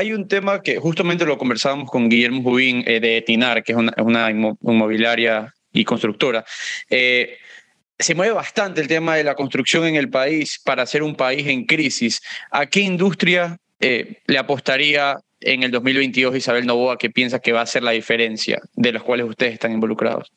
Hay, 0.00 0.12
un 0.12 0.28
tema 0.28 0.62
que 0.62 0.78
justamente 0.78 1.26
lo 1.26 1.36
conversábamos 1.36 1.90
con 1.90 2.08
Guillermo 2.08 2.42
Jubín 2.42 2.82
eh, 2.86 3.00
de 3.00 3.18
Etinar, 3.18 3.62
que 3.62 3.72
es 3.72 3.78
una, 3.78 3.92
una 3.98 4.30
inmobiliaria 4.30 5.54
y 5.72 5.84
constructora. 5.84 6.44
Eh, 6.88 7.36
se 7.98 8.14
mueve 8.14 8.32
bastante 8.32 8.80
el 8.80 8.88
tema 8.88 9.16
de 9.16 9.24
la 9.24 9.34
construcción 9.34 9.84
en 9.84 9.96
el 9.96 10.08
país 10.08 10.58
para 10.64 10.86
ser 10.86 11.02
un 11.02 11.14
país 11.14 11.46
en 11.46 11.66
crisis. 11.66 12.22
¿A 12.50 12.66
qué 12.66 12.80
industria 12.80 13.58
eh, 13.78 14.22
le 14.26 14.38
apostaría 14.38 15.18
en 15.40 15.62
el 15.62 15.70
2022 15.70 16.36
Isabel 16.36 16.66
Novoa 16.66 16.96
que 16.96 17.10
piensa 17.10 17.38
que 17.38 17.52
va 17.52 17.60
a 17.60 17.66
ser 17.66 17.82
la 17.82 17.92
diferencia 17.92 18.60
de 18.72 18.92
los 18.92 19.02
cuales 19.02 19.26
ustedes 19.26 19.54
están 19.54 19.72
involucrados? 19.72 20.32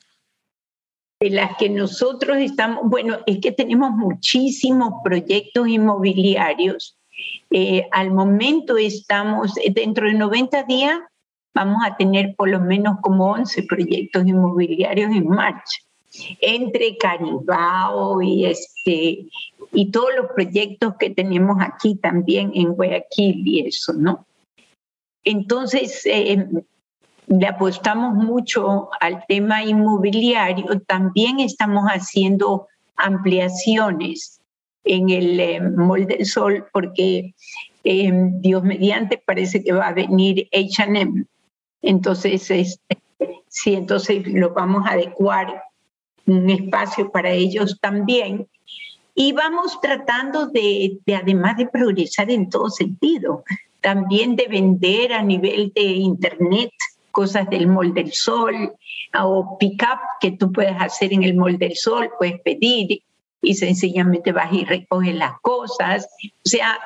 De 1.20 1.30
las 1.30 1.56
que 1.56 1.70
nosotros 1.70 2.36
estamos, 2.38 2.82
bueno, 2.84 3.20
es 3.26 3.38
que 3.40 3.52
tenemos 3.52 3.92
muchísimos 3.92 4.92
proyectos 5.02 5.68
inmobiliarios. 5.68 6.98
Eh, 7.50 7.86
al 7.92 8.10
momento 8.10 8.76
estamos, 8.76 9.54
dentro 9.72 10.06
de 10.06 10.14
90 10.14 10.64
días, 10.64 10.98
vamos 11.54 11.82
a 11.84 11.96
tener 11.96 12.34
por 12.34 12.48
lo 12.48 12.60
menos 12.60 12.98
como 13.00 13.30
11 13.32 13.62
proyectos 13.64 14.26
inmobiliarios 14.26 15.12
en 15.12 15.28
marcha, 15.28 15.78
entre 16.40 16.96
Caribao 16.96 18.20
y, 18.22 18.46
este, 18.46 19.26
y 19.72 19.90
todos 19.90 20.10
los 20.16 20.26
proyectos 20.32 20.94
que 20.98 21.10
tenemos 21.10 21.58
aquí 21.60 21.96
también 21.96 22.50
en 22.54 22.74
Guayaquil 22.74 23.46
y 23.46 23.66
eso, 23.66 23.92
¿no? 23.92 24.26
Entonces, 25.24 26.04
eh, 26.06 26.46
le 27.26 27.46
apostamos 27.46 28.14
mucho 28.14 28.90
al 29.00 29.24
tema 29.26 29.64
inmobiliario. 29.64 30.80
También 30.86 31.40
estamos 31.40 31.84
haciendo 31.86 32.68
ampliaciones 32.96 34.40
en 34.84 35.10
el 35.10 35.40
eh, 35.40 35.60
Molde 35.60 36.16
del 36.16 36.26
Sol 36.26 36.66
porque 36.72 37.34
eh, 37.84 38.12
Dios 38.40 38.62
mediante 38.62 39.18
parece 39.18 39.62
que 39.62 39.72
va 39.72 39.88
a 39.88 39.94
venir 39.94 40.48
H&M. 40.52 41.24
Entonces, 41.82 42.50
este, 42.50 42.98
sí, 43.48 43.74
entonces 43.74 44.26
lo 44.26 44.54
vamos 44.54 44.86
a 44.86 44.92
adecuar 44.92 45.62
un 46.26 46.48
espacio 46.50 47.10
para 47.10 47.30
ellos 47.30 47.78
también. 47.80 48.46
Y 49.14 49.32
vamos 49.32 49.80
tratando 49.80 50.46
de, 50.46 50.98
de 51.06 51.14
además 51.14 51.56
de 51.56 51.66
progresar 51.66 52.30
en 52.30 52.50
todo 52.50 52.68
sentido, 52.68 53.44
también 53.80 54.34
de 54.34 54.48
vender 54.48 55.12
a 55.12 55.22
nivel 55.22 55.72
de 55.74 55.82
Internet 55.82 56.70
cosas 57.14 57.48
del 57.48 57.68
molde 57.68 58.02
del 58.02 58.12
sol 58.12 58.74
o 59.22 59.56
pick-up 59.58 60.00
que 60.20 60.32
tú 60.32 60.50
puedes 60.52 60.74
hacer 60.80 61.12
en 61.12 61.22
el 61.22 61.36
molde 61.36 61.68
del 61.68 61.76
sol, 61.76 62.10
puedes 62.18 62.40
pedir 62.40 63.00
y 63.44 63.54
sencillamente 63.54 64.32
vas 64.32 64.52
y 64.52 64.64
recoges 64.64 65.14
las 65.14 65.38
cosas. 65.40 66.08
O 66.44 66.48
sea, 66.48 66.78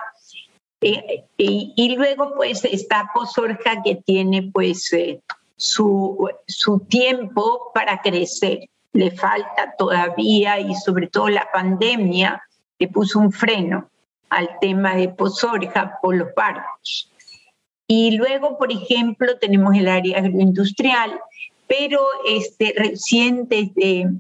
eh, 0.81 1.25
y, 1.37 1.97
luego 1.97 2.35
pues 2.37 2.65
está 2.65 3.11
Pozorja 3.15 3.83
que 3.83 3.97
tiene 3.97 4.51
pues 4.53 4.93
eh, 4.93 5.21
su, 5.57 6.29
su 6.47 6.81
tiempo 6.81 7.71
para 7.75 8.01
crecer. 8.01 8.69
Le 8.93 9.11
falta 9.11 9.75
todavía 9.77 10.61
y 10.61 10.75
sobre 10.75 11.09
todo 11.09 11.29
la 11.29 11.49
pandemia 11.53 12.43
le 12.79 12.89
puso 12.89 13.19
un 13.19 13.33
freno 13.33 13.89
al 14.31 14.59
tema 14.61 14.95
de 14.95 15.09
Pozorja 15.09 15.99
por 16.01 16.17
los 16.17 16.35
barcos. 16.35 17.11
Y 17.87 18.17
luego, 18.17 18.59
por 18.59 18.71
ejemplo, 18.71 19.39
tenemos 19.39 19.75
el 19.75 19.89
área 19.89 20.19
agroindustrial, 20.19 21.19
pero 21.67 22.01
este, 22.29 22.75
recién 22.77 23.49
desde 23.49 24.11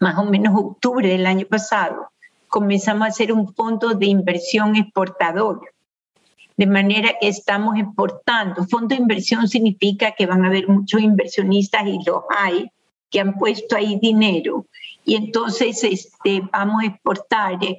más 0.00 0.18
o 0.18 0.24
menos 0.24 0.54
octubre 0.56 1.08
del 1.08 1.26
año 1.26 1.46
pasado, 1.46 2.10
comenzamos 2.48 3.06
a 3.06 3.10
hacer 3.10 3.32
un 3.32 3.52
fondo 3.54 3.94
de 3.94 4.06
inversión 4.06 4.76
exportador. 4.76 5.60
De 6.56 6.66
manera 6.66 7.10
que 7.20 7.28
estamos 7.28 7.78
exportando. 7.78 8.64
Fondo 8.64 8.88
de 8.88 9.00
inversión 9.00 9.46
significa 9.46 10.12
que 10.12 10.26
van 10.26 10.44
a 10.44 10.48
haber 10.48 10.68
muchos 10.68 11.00
inversionistas 11.00 11.86
y 11.86 12.00
los 12.04 12.22
hay 12.36 12.70
que 13.10 13.20
han 13.20 13.34
puesto 13.34 13.76
ahí 13.76 13.98
dinero. 14.00 14.66
Y 15.04 15.14
entonces 15.14 15.84
este, 15.84 16.42
vamos 16.52 16.82
a 16.82 16.86
exportar 16.86 17.62
eh, 17.62 17.78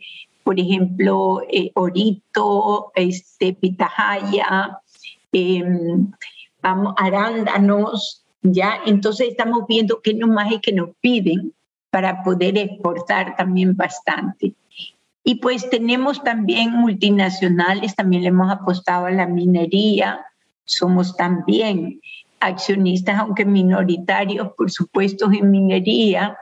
por 0.49 0.59
ejemplo, 0.59 1.43
eh, 1.47 1.71
orito, 1.75 2.91
este, 2.95 3.53
pitahaya, 3.53 4.79
em, 5.31 6.11
arándanos, 6.63 8.25
¿ya? 8.41 8.79
Entonces 8.87 9.27
estamos 9.29 9.65
viendo 9.67 10.01
qué 10.01 10.15
nomás 10.15 10.51
es 10.51 10.61
que 10.61 10.71
nos 10.71 10.89
piden 11.01 11.53
para 11.89 12.23
poder 12.23 12.57
exportar 12.57 13.35
también 13.35 13.75
bastante. 13.75 14.53
Y 15.23 15.35
pues 15.35 15.69
tenemos 15.69 16.23
también 16.23 16.71
multinacionales, 16.71 17.95
también 17.95 18.23
le 18.23 18.29
hemos 18.29 18.51
apostado 18.51 19.05
a 19.05 19.11
la 19.11 19.27
minería, 19.27 20.25
somos 20.65 21.15
también 21.17 21.99
accionistas, 22.39 23.19
aunque 23.19 23.45
minoritarios, 23.45 24.53
por 24.55 24.71
supuesto, 24.71 25.31
en 25.31 25.51
minería, 25.51 26.37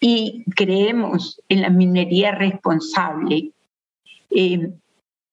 y 0.00 0.44
creemos 0.56 1.40
en 1.48 1.62
la 1.62 1.70
minería 1.70 2.32
responsable, 2.32 3.52
eh, 4.30 4.72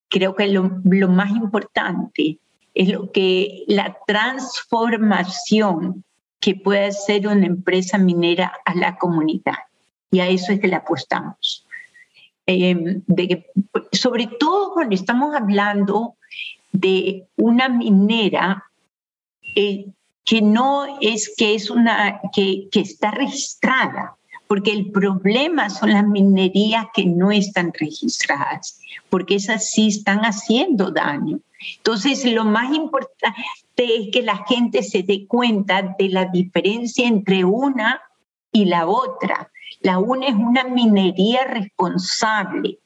creo 0.10 0.36
que 0.36 0.48
lo, 0.48 0.80
lo, 0.84 1.10
más 1.10 1.32
importante 1.32 2.38
es 2.74 2.90
lo 2.90 3.12
que 3.12 3.64
la 3.68 3.98
transformación 4.06 6.04
que 6.40 6.56
puede 6.56 6.86
hacer 6.86 7.28
una 7.28 7.46
empresa 7.46 7.98
minera 7.98 8.54
a 8.66 8.76
la 8.76 8.98
comunidad. 8.98 9.58
Y 10.12 10.20
a 10.20 10.28
eso 10.28 10.52
es 10.52 10.60
que 10.60 10.68
le 10.68 10.76
apostamos. 10.76 11.66
Eh, 12.46 13.02
de, 13.08 13.46
sobre 13.92 14.28
todo 14.40 14.74
cuando 14.74 14.96
estamos 14.96 15.36
hablando 15.36 16.16
de 16.72 17.26
una 17.36 17.68
minera 17.68 18.64
eh, 19.56 19.88
que 20.24 20.42
no 20.42 21.00
es 21.02 21.34
que 21.36 21.56
es 21.56 21.70
una 21.70 22.22
que, 22.34 22.70
que 22.72 22.82
está 22.82 23.12
registrada, 23.12 24.16
porque 24.48 24.72
el 24.72 24.92
problema 24.92 25.70
son 25.70 25.92
las 25.92 26.06
minerías 26.06 26.88
que 26.94 27.06
no 27.06 27.32
están 27.32 27.74
registradas, 27.74 28.80
porque 29.10 29.36
esas 29.36 29.70
sí 29.70 29.88
están 29.88 30.22
haciendo 30.22 30.92
daño. 30.92 31.40
Entonces, 31.78 32.24
lo 32.26 32.46
más 32.46 32.74
importante 32.74 33.42
es 33.78 34.10
que 34.12 34.22
la 34.22 34.46
gente 34.46 34.84
se 34.84 35.04
dé 35.04 35.26
cuenta 35.28 35.96
de 35.98 36.10
la 36.10 36.26
diferencia 36.26 37.08
entre 37.08 37.44
una 37.44 38.02
y 38.52 38.66
la 38.66 38.88
otra. 38.88 39.52
La 39.82 40.00
una 40.00 40.28
es 40.28 40.36
una 40.36 40.64
minería 40.64 41.44
responsable 41.46 42.80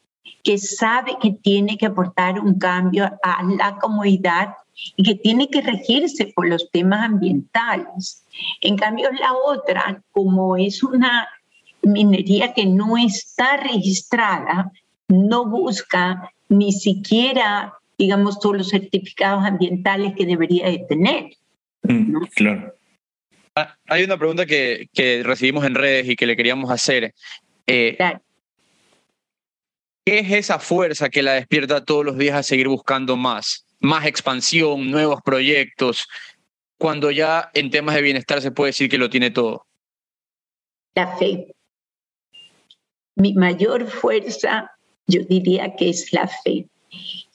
que 0.44 0.58
sabe 0.58 1.18
que 1.22 1.32
tiene 1.32 1.78
que 1.78 1.86
aportar 1.86 2.40
un 2.40 2.58
cambio 2.58 3.06
a 3.24 3.44
la 3.44 3.78
comunidad 3.78 4.56
y 4.96 5.04
que 5.04 5.16
tiene 5.16 5.50
que 5.50 5.62
regirse 5.62 6.32
por 6.36 6.48
los 6.48 6.72
temas 6.72 7.06
ambientales. 7.06 8.24
En 8.62 8.78
cambio, 8.78 9.12
la 9.12 9.34
otra, 9.34 10.02
como 10.12 10.58
es 10.58 10.82
una 10.82 11.28
minería 11.84 12.54
que 12.54 12.66
no 12.66 12.98
está 12.98 13.58
registrada 13.58 14.72
no 15.08 15.46
busca 15.46 16.32
ni 16.50 16.72
siquiera, 16.72 17.74
digamos, 17.98 18.40
todos 18.40 18.58
los 18.58 18.70
certificados 18.70 19.46
ambientales 19.46 20.14
que 20.16 20.26
debería 20.26 20.68
de 20.68 20.80
tener. 20.80 21.32
Mm, 21.84 22.24
claro. 22.36 22.74
Ah, 23.56 23.76
hay 23.88 24.04
una 24.04 24.18
pregunta 24.18 24.46
que, 24.46 24.88
que, 24.94 25.24
recibimos 25.24 25.66
en 25.66 25.76
redes 25.76 26.08
y 26.08 26.16
que 26.16 26.26
le 26.26 26.38
queríamos 26.38 26.72
hacer. 26.72 27.14
Eh, 27.68 27.98
¿Qué 30.06 30.20
es 30.20 30.32
esa 30.32 30.60
fuerza 30.60 31.10
que 31.10 31.22
la 31.22 31.34
despierta 31.34 31.84
todos 31.84 32.06
los 32.06 32.18
días 32.18 32.36
a 32.36 32.44
seguir 32.44 32.68
buscando 32.68 33.18
más? 33.18 33.66
Más 33.80 34.06
expansión, 34.06 34.90
nuevos 34.90 35.22
proyectos, 35.24 36.08
cuando 36.78 37.12
ya 37.12 37.50
en 37.54 37.70
temas 37.70 37.96
de 37.96 38.02
bienestar 38.02 38.42
se 38.42 38.52
puede 38.52 38.70
decir 38.70 38.90
que 38.90 38.98
lo 38.98 39.10
tiene 39.10 39.32
todo. 39.32 39.66
La 40.96 41.18
fe 41.18 41.54
mi 43.16 43.34
mayor 43.34 43.88
fuerza, 43.88 44.72
yo 45.08 45.24
diría 45.24 45.76
que 45.76 45.90
es 45.90 46.12
la 46.14 46.28
fe. 46.28 46.68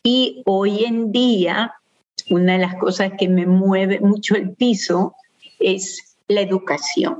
Y 0.03 0.43
hoy 0.47 0.85
en 0.85 1.12
día, 1.12 1.74
una 2.31 2.55
de 2.55 2.59
las 2.59 2.74
cosas 2.77 3.12
que 3.18 3.29
me 3.29 3.47
mueve 3.47 4.01
mucho 4.01 4.37
el 4.37 4.55
piso 4.55 5.14
es 5.59 6.16
la 6.29 6.41
educación. 6.41 7.18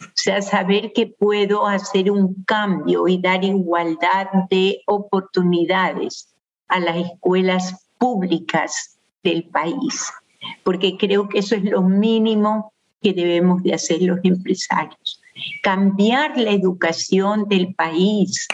O 0.00 0.14
sea, 0.14 0.42
saber 0.42 0.92
que 0.92 1.06
puedo 1.06 1.66
hacer 1.66 2.10
un 2.10 2.42
cambio 2.44 3.06
y 3.08 3.20
dar 3.20 3.44
igualdad 3.44 4.26
de 4.50 4.82
oportunidades 4.86 6.28
a 6.68 6.80
las 6.80 6.96
escuelas 6.96 7.88
públicas 7.98 8.98
del 9.22 9.44
país, 9.44 10.12
porque 10.64 10.96
creo 10.98 11.28
que 11.28 11.38
eso 11.38 11.54
es 11.54 11.62
lo 11.62 11.82
mínimo 11.82 12.72
que 13.00 13.12
debemos 13.12 13.62
de 13.62 13.74
hacer 13.74 14.02
los 14.02 14.18
empresarios 14.24 15.21
cambiar 15.62 16.38
la 16.38 16.50
educación 16.50 17.48
del 17.48 17.74
país. 17.74 18.46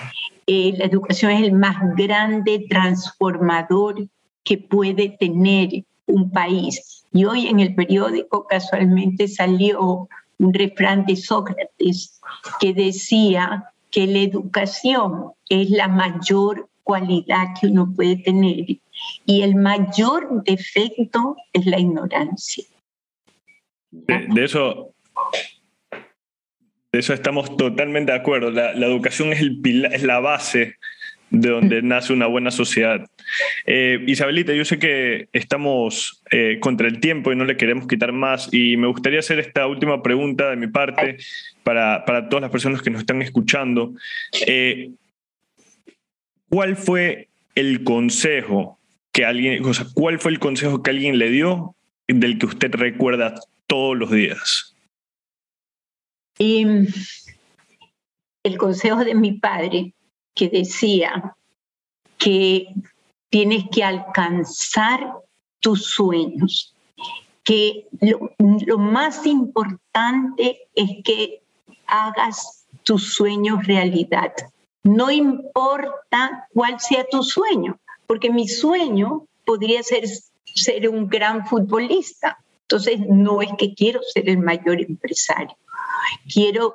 Eh, 0.47 0.75
la 0.77 0.85
educación 0.87 1.33
es 1.33 1.43
el 1.43 1.53
más 1.53 1.77
grande 1.97 2.67
transformador 2.69 4.09
que 4.45 4.59
puede 4.59 5.11
tener 5.11 5.85
un 6.07 6.31
país. 6.31 7.05
Y 7.13 7.25
hoy 7.25 7.47
en 7.47 7.61
el 7.61 7.75
periódico 7.75 8.47
casualmente 8.47 9.29
salió 9.29 10.09
un 10.39 10.55
refrán 10.55 11.05
de 11.07 11.17
Sócrates 11.17 12.21
que 12.61 12.73
decía 12.73 13.65
que 13.91 14.07
la 14.07 14.21
educación 14.21 15.33
es 15.49 15.71
la 15.71 15.89
mayor 15.89 16.69
cualidad 16.83 17.49
que 17.61 17.67
uno 17.67 17.93
puede 17.95 18.17
tener 18.17 18.79
y 19.27 19.43
el 19.43 19.55
mayor 19.55 20.43
defecto 20.45 21.37
es 21.53 21.67
la 21.67 21.79
ignorancia. 21.79 22.65
De, 23.91 24.45
eso, 24.45 24.93
de 26.99 27.03
eso 27.03 27.15
estamos 27.15 27.57
totalmente 27.57 28.11
de 28.11 28.19
acuerdo. 28.19 28.51
La, 28.51 28.73
educación 28.73 29.33
es, 29.33 29.39
el 29.41 29.61
es 29.93 30.03
la 30.03 30.19
base 30.19 30.79
de 31.31 31.49
donde 31.49 31.81
nace 31.81 32.13
una 32.13 32.27
buena 32.27 32.51
sociedad. 32.51 33.07
Eh, 33.67 34.03
Isabelita, 34.09 34.53
yo 34.53 34.65
sé 34.65 34.81
que 34.81 35.29
estamos 35.33 36.25
eh, 36.33 36.59
contra 36.61 36.89
el 36.89 36.99
tiempo 36.99 37.31
y 37.31 37.37
no 37.37 37.45
le 37.45 37.57
queremos 37.57 37.87
quitar 37.87 38.11
más 38.11 38.53
y 38.53 38.77
me 38.77 38.89
gustaría 38.89 39.21
hacer 39.21 39.39
esta 39.39 39.69
última 39.69 40.03
pregunta 40.03 40.51
de 40.51 40.57
mi 40.57 40.67
parte 40.67 41.19
para, 41.63 42.05
para 42.05 42.29
todas 42.29 42.43
las 42.43 42.51
personas 42.51 42.83
que 42.83 42.91
nos 42.91 43.03
están 43.03 43.23
escuchando. 43.23 43.95
Eh, 44.45 44.91
¿Cuál 46.49 46.75
fue 46.75 47.29
el 47.55 47.85
consejo 47.85 48.81
que 49.13 49.25
alguien, 49.25 49.65
o 49.65 49.73
sea, 49.73 49.87
cuál 49.95 50.19
fue 50.19 50.33
el 50.33 50.41
consejo 50.41 50.83
que 50.83 50.91
alguien 50.91 51.17
le 51.17 51.31
dio 51.31 51.77
del 52.09 52.39
que 52.39 52.47
usted 52.47 52.75
recuerda 52.75 53.37
todos 53.69 53.97
los 53.97 54.11
días? 54.11 54.75
El 56.39 56.93
consejo 58.59 59.05
de 59.05 59.15
mi 59.15 59.33
padre 59.33 59.95
que 60.35 60.49
decía 60.49 61.35
que 62.17 62.75
tienes 63.31 63.65
que 63.71 63.85
alcanzar 63.85 65.15
tus 65.61 65.85
sueños, 65.87 66.75
que 67.45 67.87
lo, 68.01 68.79
más 68.79 69.27
importante 69.27 70.69
es 70.75 70.91
que 71.05 71.43
hagas 71.87 72.67
tus 72.85 73.15
sueños 73.15 73.67
realidad. 73.67 74.33
No 74.85 75.11
importa 75.11 76.47
cuál 76.55 76.79
sea 76.81 77.05
tu 77.11 77.23
sueño, 77.23 77.79
porque 78.07 78.31
mi 78.31 78.49
sueño 78.49 79.27
podría 79.45 79.83
ser 79.83 80.05
ser 80.55 80.89
un 80.89 81.09
gran 81.09 81.47
futbolista. 81.47 82.39
Entonces, 82.71 83.01
no 83.09 83.41
es 83.41 83.49
que 83.57 83.73
quiero 83.73 84.03
ser 84.03 84.29
el 84.29 84.41
mayor 84.41 84.79
empresario. 84.79 85.57
Quiero 86.31 86.75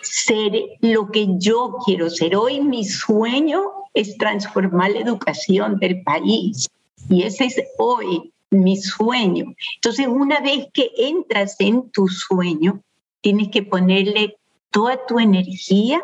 ser 0.00 0.50
lo 0.80 1.10
que 1.10 1.26
yo 1.36 1.76
quiero 1.84 2.08
ser. 2.08 2.34
Hoy 2.36 2.62
mi 2.62 2.86
sueño 2.86 3.64
es 3.92 4.16
transformar 4.16 4.92
la 4.92 5.00
educación 5.00 5.78
del 5.78 6.02
país 6.02 6.70
y 7.10 7.24
ese 7.24 7.44
es 7.44 7.62
hoy 7.76 8.32
mi 8.48 8.78
sueño. 8.78 9.54
Entonces, 9.74 10.06
una 10.08 10.40
vez 10.40 10.68
que 10.72 10.90
entras 10.96 11.56
en 11.58 11.90
tu 11.90 12.08
sueño, 12.08 12.80
tienes 13.20 13.50
que 13.50 13.62
ponerle 13.62 14.38
toda 14.70 15.04
tu 15.04 15.18
energía, 15.18 16.02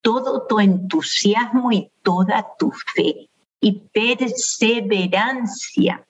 todo 0.00 0.46
tu 0.46 0.60
entusiasmo 0.60 1.72
y 1.72 1.90
toda 2.04 2.46
tu 2.56 2.70
fe 2.94 3.28
y 3.60 3.72
perseverancia, 3.92 6.06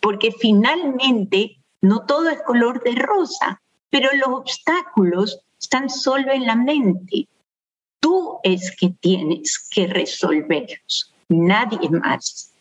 porque 0.00 0.32
finalmente 0.32 1.57
no 1.82 2.04
todo 2.06 2.28
es 2.30 2.42
color 2.42 2.82
de 2.82 2.92
rosa, 2.92 3.60
pero 3.90 4.08
los 4.14 4.28
obstáculos 4.28 5.40
están 5.60 5.88
solo 5.88 6.32
en 6.32 6.46
la 6.46 6.56
mente. 6.56 7.26
Tú 8.00 8.38
es 8.42 8.74
que 8.76 8.90
tienes 9.00 9.68
que 9.70 9.86
resolverlos, 9.86 11.12
nadie 11.28 11.88
más. 11.90 12.52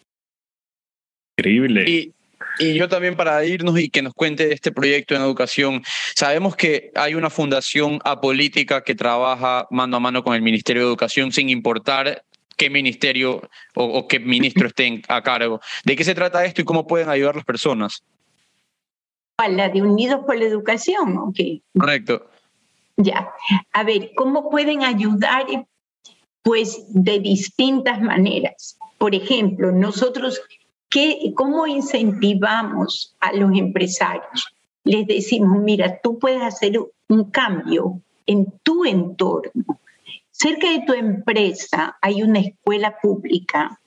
Increíble. 1.38 1.90
Y, 1.90 2.14
y 2.60 2.74
yo 2.74 2.90
también 2.90 3.16
para 3.16 3.46
irnos 3.46 3.80
y 3.80 3.90
que 3.90 4.02
nos 4.02 4.14
cuente 4.14 4.48
de 4.48 4.54
este 4.54 4.72
proyecto 4.72 5.16
en 5.16 5.22
educación, 5.22 5.84
sabemos 6.16 6.56
que 6.56 6.92
hay 6.96 7.14
una 7.14 7.30
fundación 7.30 8.00
apolítica 8.04 8.84
que 8.84 8.96
trabaja 8.96 9.68
mano 9.70 9.98
a 9.98 10.00
mano 10.00 10.24
con 10.24 10.36
el 10.36 10.42
Ministerio 10.42 10.82
de 10.84 10.88
Educación 10.88 11.32
sin 11.32 11.50
importar 11.50 12.24
qué 12.58 12.72
ministerio 12.72 13.48
o, 13.76 14.08
qué 14.08 14.20
ministro 14.20 14.68
estén 14.68 15.04
a 15.08 15.22
cargo. 15.22 15.62
¿De 15.86 15.96
qué 15.96 16.04
se 16.04 16.16
trata 16.16 16.44
esto 16.44 16.62
y 16.62 16.66
cómo 16.66 16.88
pueden 16.88 17.10
ayudar 17.10 17.36
las 17.36 17.46
personas? 17.46 18.04
La 19.46 19.70
de 19.70 19.84
Unidos 19.84 20.22
por 20.26 20.36
la 20.36 20.46
Educación, 20.46 21.16
ok. 21.20 21.38
Correcto. 21.78 22.26
Ya, 22.98 23.32
a 23.72 23.84
ver, 23.84 24.12
¿cómo 24.16 24.50
pueden 24.50 24.84
ayudar? 24.84 25.46
Pues 26.42 26.86
de 26.90 27.20
distintas 27.20 28.02
maneras. 28.02 28.80
Por 28.98 29.14
ejemplo, 29.14 29.72
nosotros, 29.72 30.42
¿qué, 30.90 31.34
¿cómo 31.36 31.68
incentivamos 31.68 33.16
a 33.20 33.32
los 33.34 33.56
empresarios? 33.56 34.56
Les 34.84 35.06
decimos, 35.06 35.60
mira, 35.62 36.00
tú 36.02 36.18
puedes 36.18 36.42
hacer 36.42 36.80
un 37.08 37.30
cambio 37.30 38.02
en 38.26 38.52
tu 38.64 38.86
entorno. 38.86 39.80
Cerca 40.32 40.72
de 40.72 40.82
tu 40.86 40.94
empresa 40.94 41.96
hay 42.02 42.24
una 42.24 42.40
escuela 42.40 42.98
pública 43.00 43.80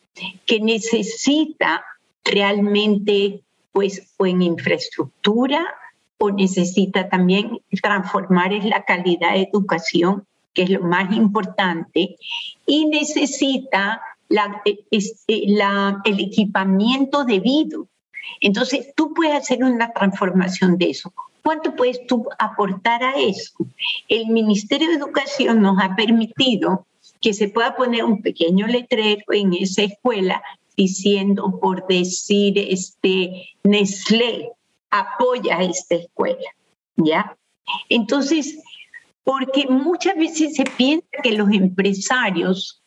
que 0.47 0.61
necesita 0.61 1.85
realmente, 2.25 3.43
pues, 3.73 4.13
o 4.17 4.27
en 4.27 4.43
infraestructura 4.43 5.67
o 6.19 6.31
necesita 6.31 7.09
también 7.09 7.61
transformar 7.83 8.53
es 8.53 8.65
la 8.65 8.85
calidad 8.85 9.33
de 9.33 9.49
educación, 9.51 10.27
que 10.53 10.63
es 10.63 10.71
lo 10.71 10.81
más 10.83 11.17
importante, 11.17 12.17
y 12.67 12.87
necesita 12.87 14.03
la, 14.29 14.63
este, 14.91 15.45
la, 15.47 16.01
el 16.05 16.21
equipamiento 16.21 17.25
debido. 17.25 17.87
Entonces, 18.41 18.93
tú 18.95 19.15
puedes 19.15 19.35
hacer 19.35 19.65
una 19.65 19.93
transformación 19.93 20.77
de 20.77 20.91
eso. 20.91 21.13
¿Cuánto 21.43 21.75
puedes 21.75 22.07
tú 22.07 22.29
aportar 22.39 23.03
a 23.03 23.19
eso? 23.19 23.55
El 24.09 24.27
Ministerio 24.27 24.89
de 24.89 24.97
Educación 24.97 25.63
nos 25.63 25.83
ha 25.83 25.97
permitido 25.97 26.87
que 27.21 27.33
se 27.33 27.49
pueda 27.49 27.77
poner 27.77 28.05
un 28.05 28.23
pequeño 28.23 28.67
letrero 28.67 29.25
en 29.33 29.55
esa 29.55 29.83
escuela 29.83 30.43
diciendo, 30.77 31.59
por 31.61 31.87
decir, 31.87 32.59
este, 32.59 33.51
Nestlé, 33.63 34.51
apoya 34.91 35.63
esta 35.63 35.97
escuela, 35.97 36.51
¿ya? 36.97 37.37
Entonces, 37.89 38.59
porque 39.23 39.67
muchas 39.69 40.17
veces 40.17 40.57
se 40.57 40.65
piensa 40.65 41.07
que 41.23 41.33
los 41.33 41.51
empresarios 41.51 42.83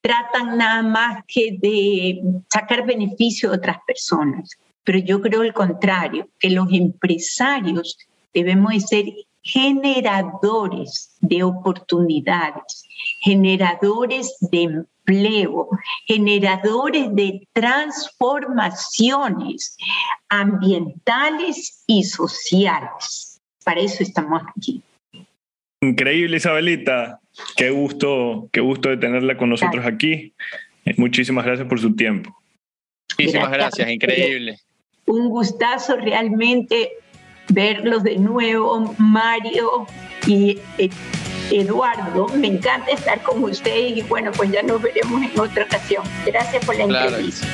tratan 0.00 0.56
nada 0.56 0.82
más 0.82 1.24
que 1.26 1.58
de 1.60 2.20
sacar 2.48 2.86
beneficio 2.86 3.50
a 3.50 3.56
otras 3.56 3.78
personas, 3.86 4.50
pero 4.84 4.98
yo 5.00 5.20
creo 5.20 5.42
el 5.42 5.52
contrario, 5.52 6.28
que 6.38 6.50
los 6.50 6.68
empresarios 6.70 7.98
debemos 8.32 8.72
de 8.72 8.80
ser 8.80 9.04
generadores 9.46 11.16
de 11.20 11.44
oportunidades, 11.44 12.82
generadores 13.20 14.36
de 14.40 14.62
empleo, 14.62 15.68
generadores 16.06 17.14
de 17.14 17.46
transformaciones 17.52 19.76
ambientales 20.28 21.84
y 21.86 22.02
sociales. 22.02 23.40
Para 23.64 23.80
eso 23.80 24.02
estamos 24.02 24.42
aquí. 24.56 24.82
Increíble, 25.80 26.38
Isabelita. 26.38 27.20
Qué 27.56 27.70
gusto, 27.70 28.48
qué 28.52 28.60
gusto 28.60 28.88
de 28.88 28.96
tenerla 28.96 29.36
con 29.36 29.50
nosotros 29.50 29.86
aquí. 29.86 30.34
Muchísimas 30.96 31.44
gracias 31.44 31.68
por 31.68 31.78
su 31.78 31.94
tiempo. 31.94 32.36
Muchísimas 33.16 33.52
gracias, 33.52 33.88
increíble. 33.88 34.58
Un 35.06 35.28
gustazo 35.28 35.94
realmente 35.96 36.90
verlos 37.48 38.02
de 38.02 38.16
nuevo, 38.16 38.94
Mario 38.98 39.86
y 40.26 40.58
eh, 40.78 40.90
Eduardo, 41.50 42.28
me 42.36 42.48
encanta 42.48 42.90
estar 42.90 43.22
con 43.22 43.42
ustedes 43.44 43.98
y 43.98 44.02
bueno, 44.02 44.32
pues 44.32 44.50
ya 44.50 44.62
nos 44.62 44.82
veremos 44.82 45.22
en 45.22 45.38
otra 45.38 45.64
ocasión. 45.64 46.02
Gracias 46.24 46.64
por 46.64 46.76
la 46.76 46.84
entrevista. 46.84 47.46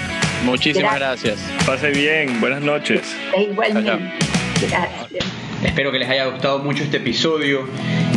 Muchísimas 0.45 0.97
gracias. 0.97 1.39
Pase 1.67 1.91
bien, 1.91 2.41
buenas 2.41 2.63
noches. 2.63 3.03
igualmente. 3.37 4.13
Gracias. 4.61 5.52
Espero 5.65 5.91
que 5.93 5.99
les 5.99 6.09
haya 6.09 6.27
gustado 6.27 6.59
mucho 6.59 6.83
este 6.83 6.97
episodio. 6.99 7.67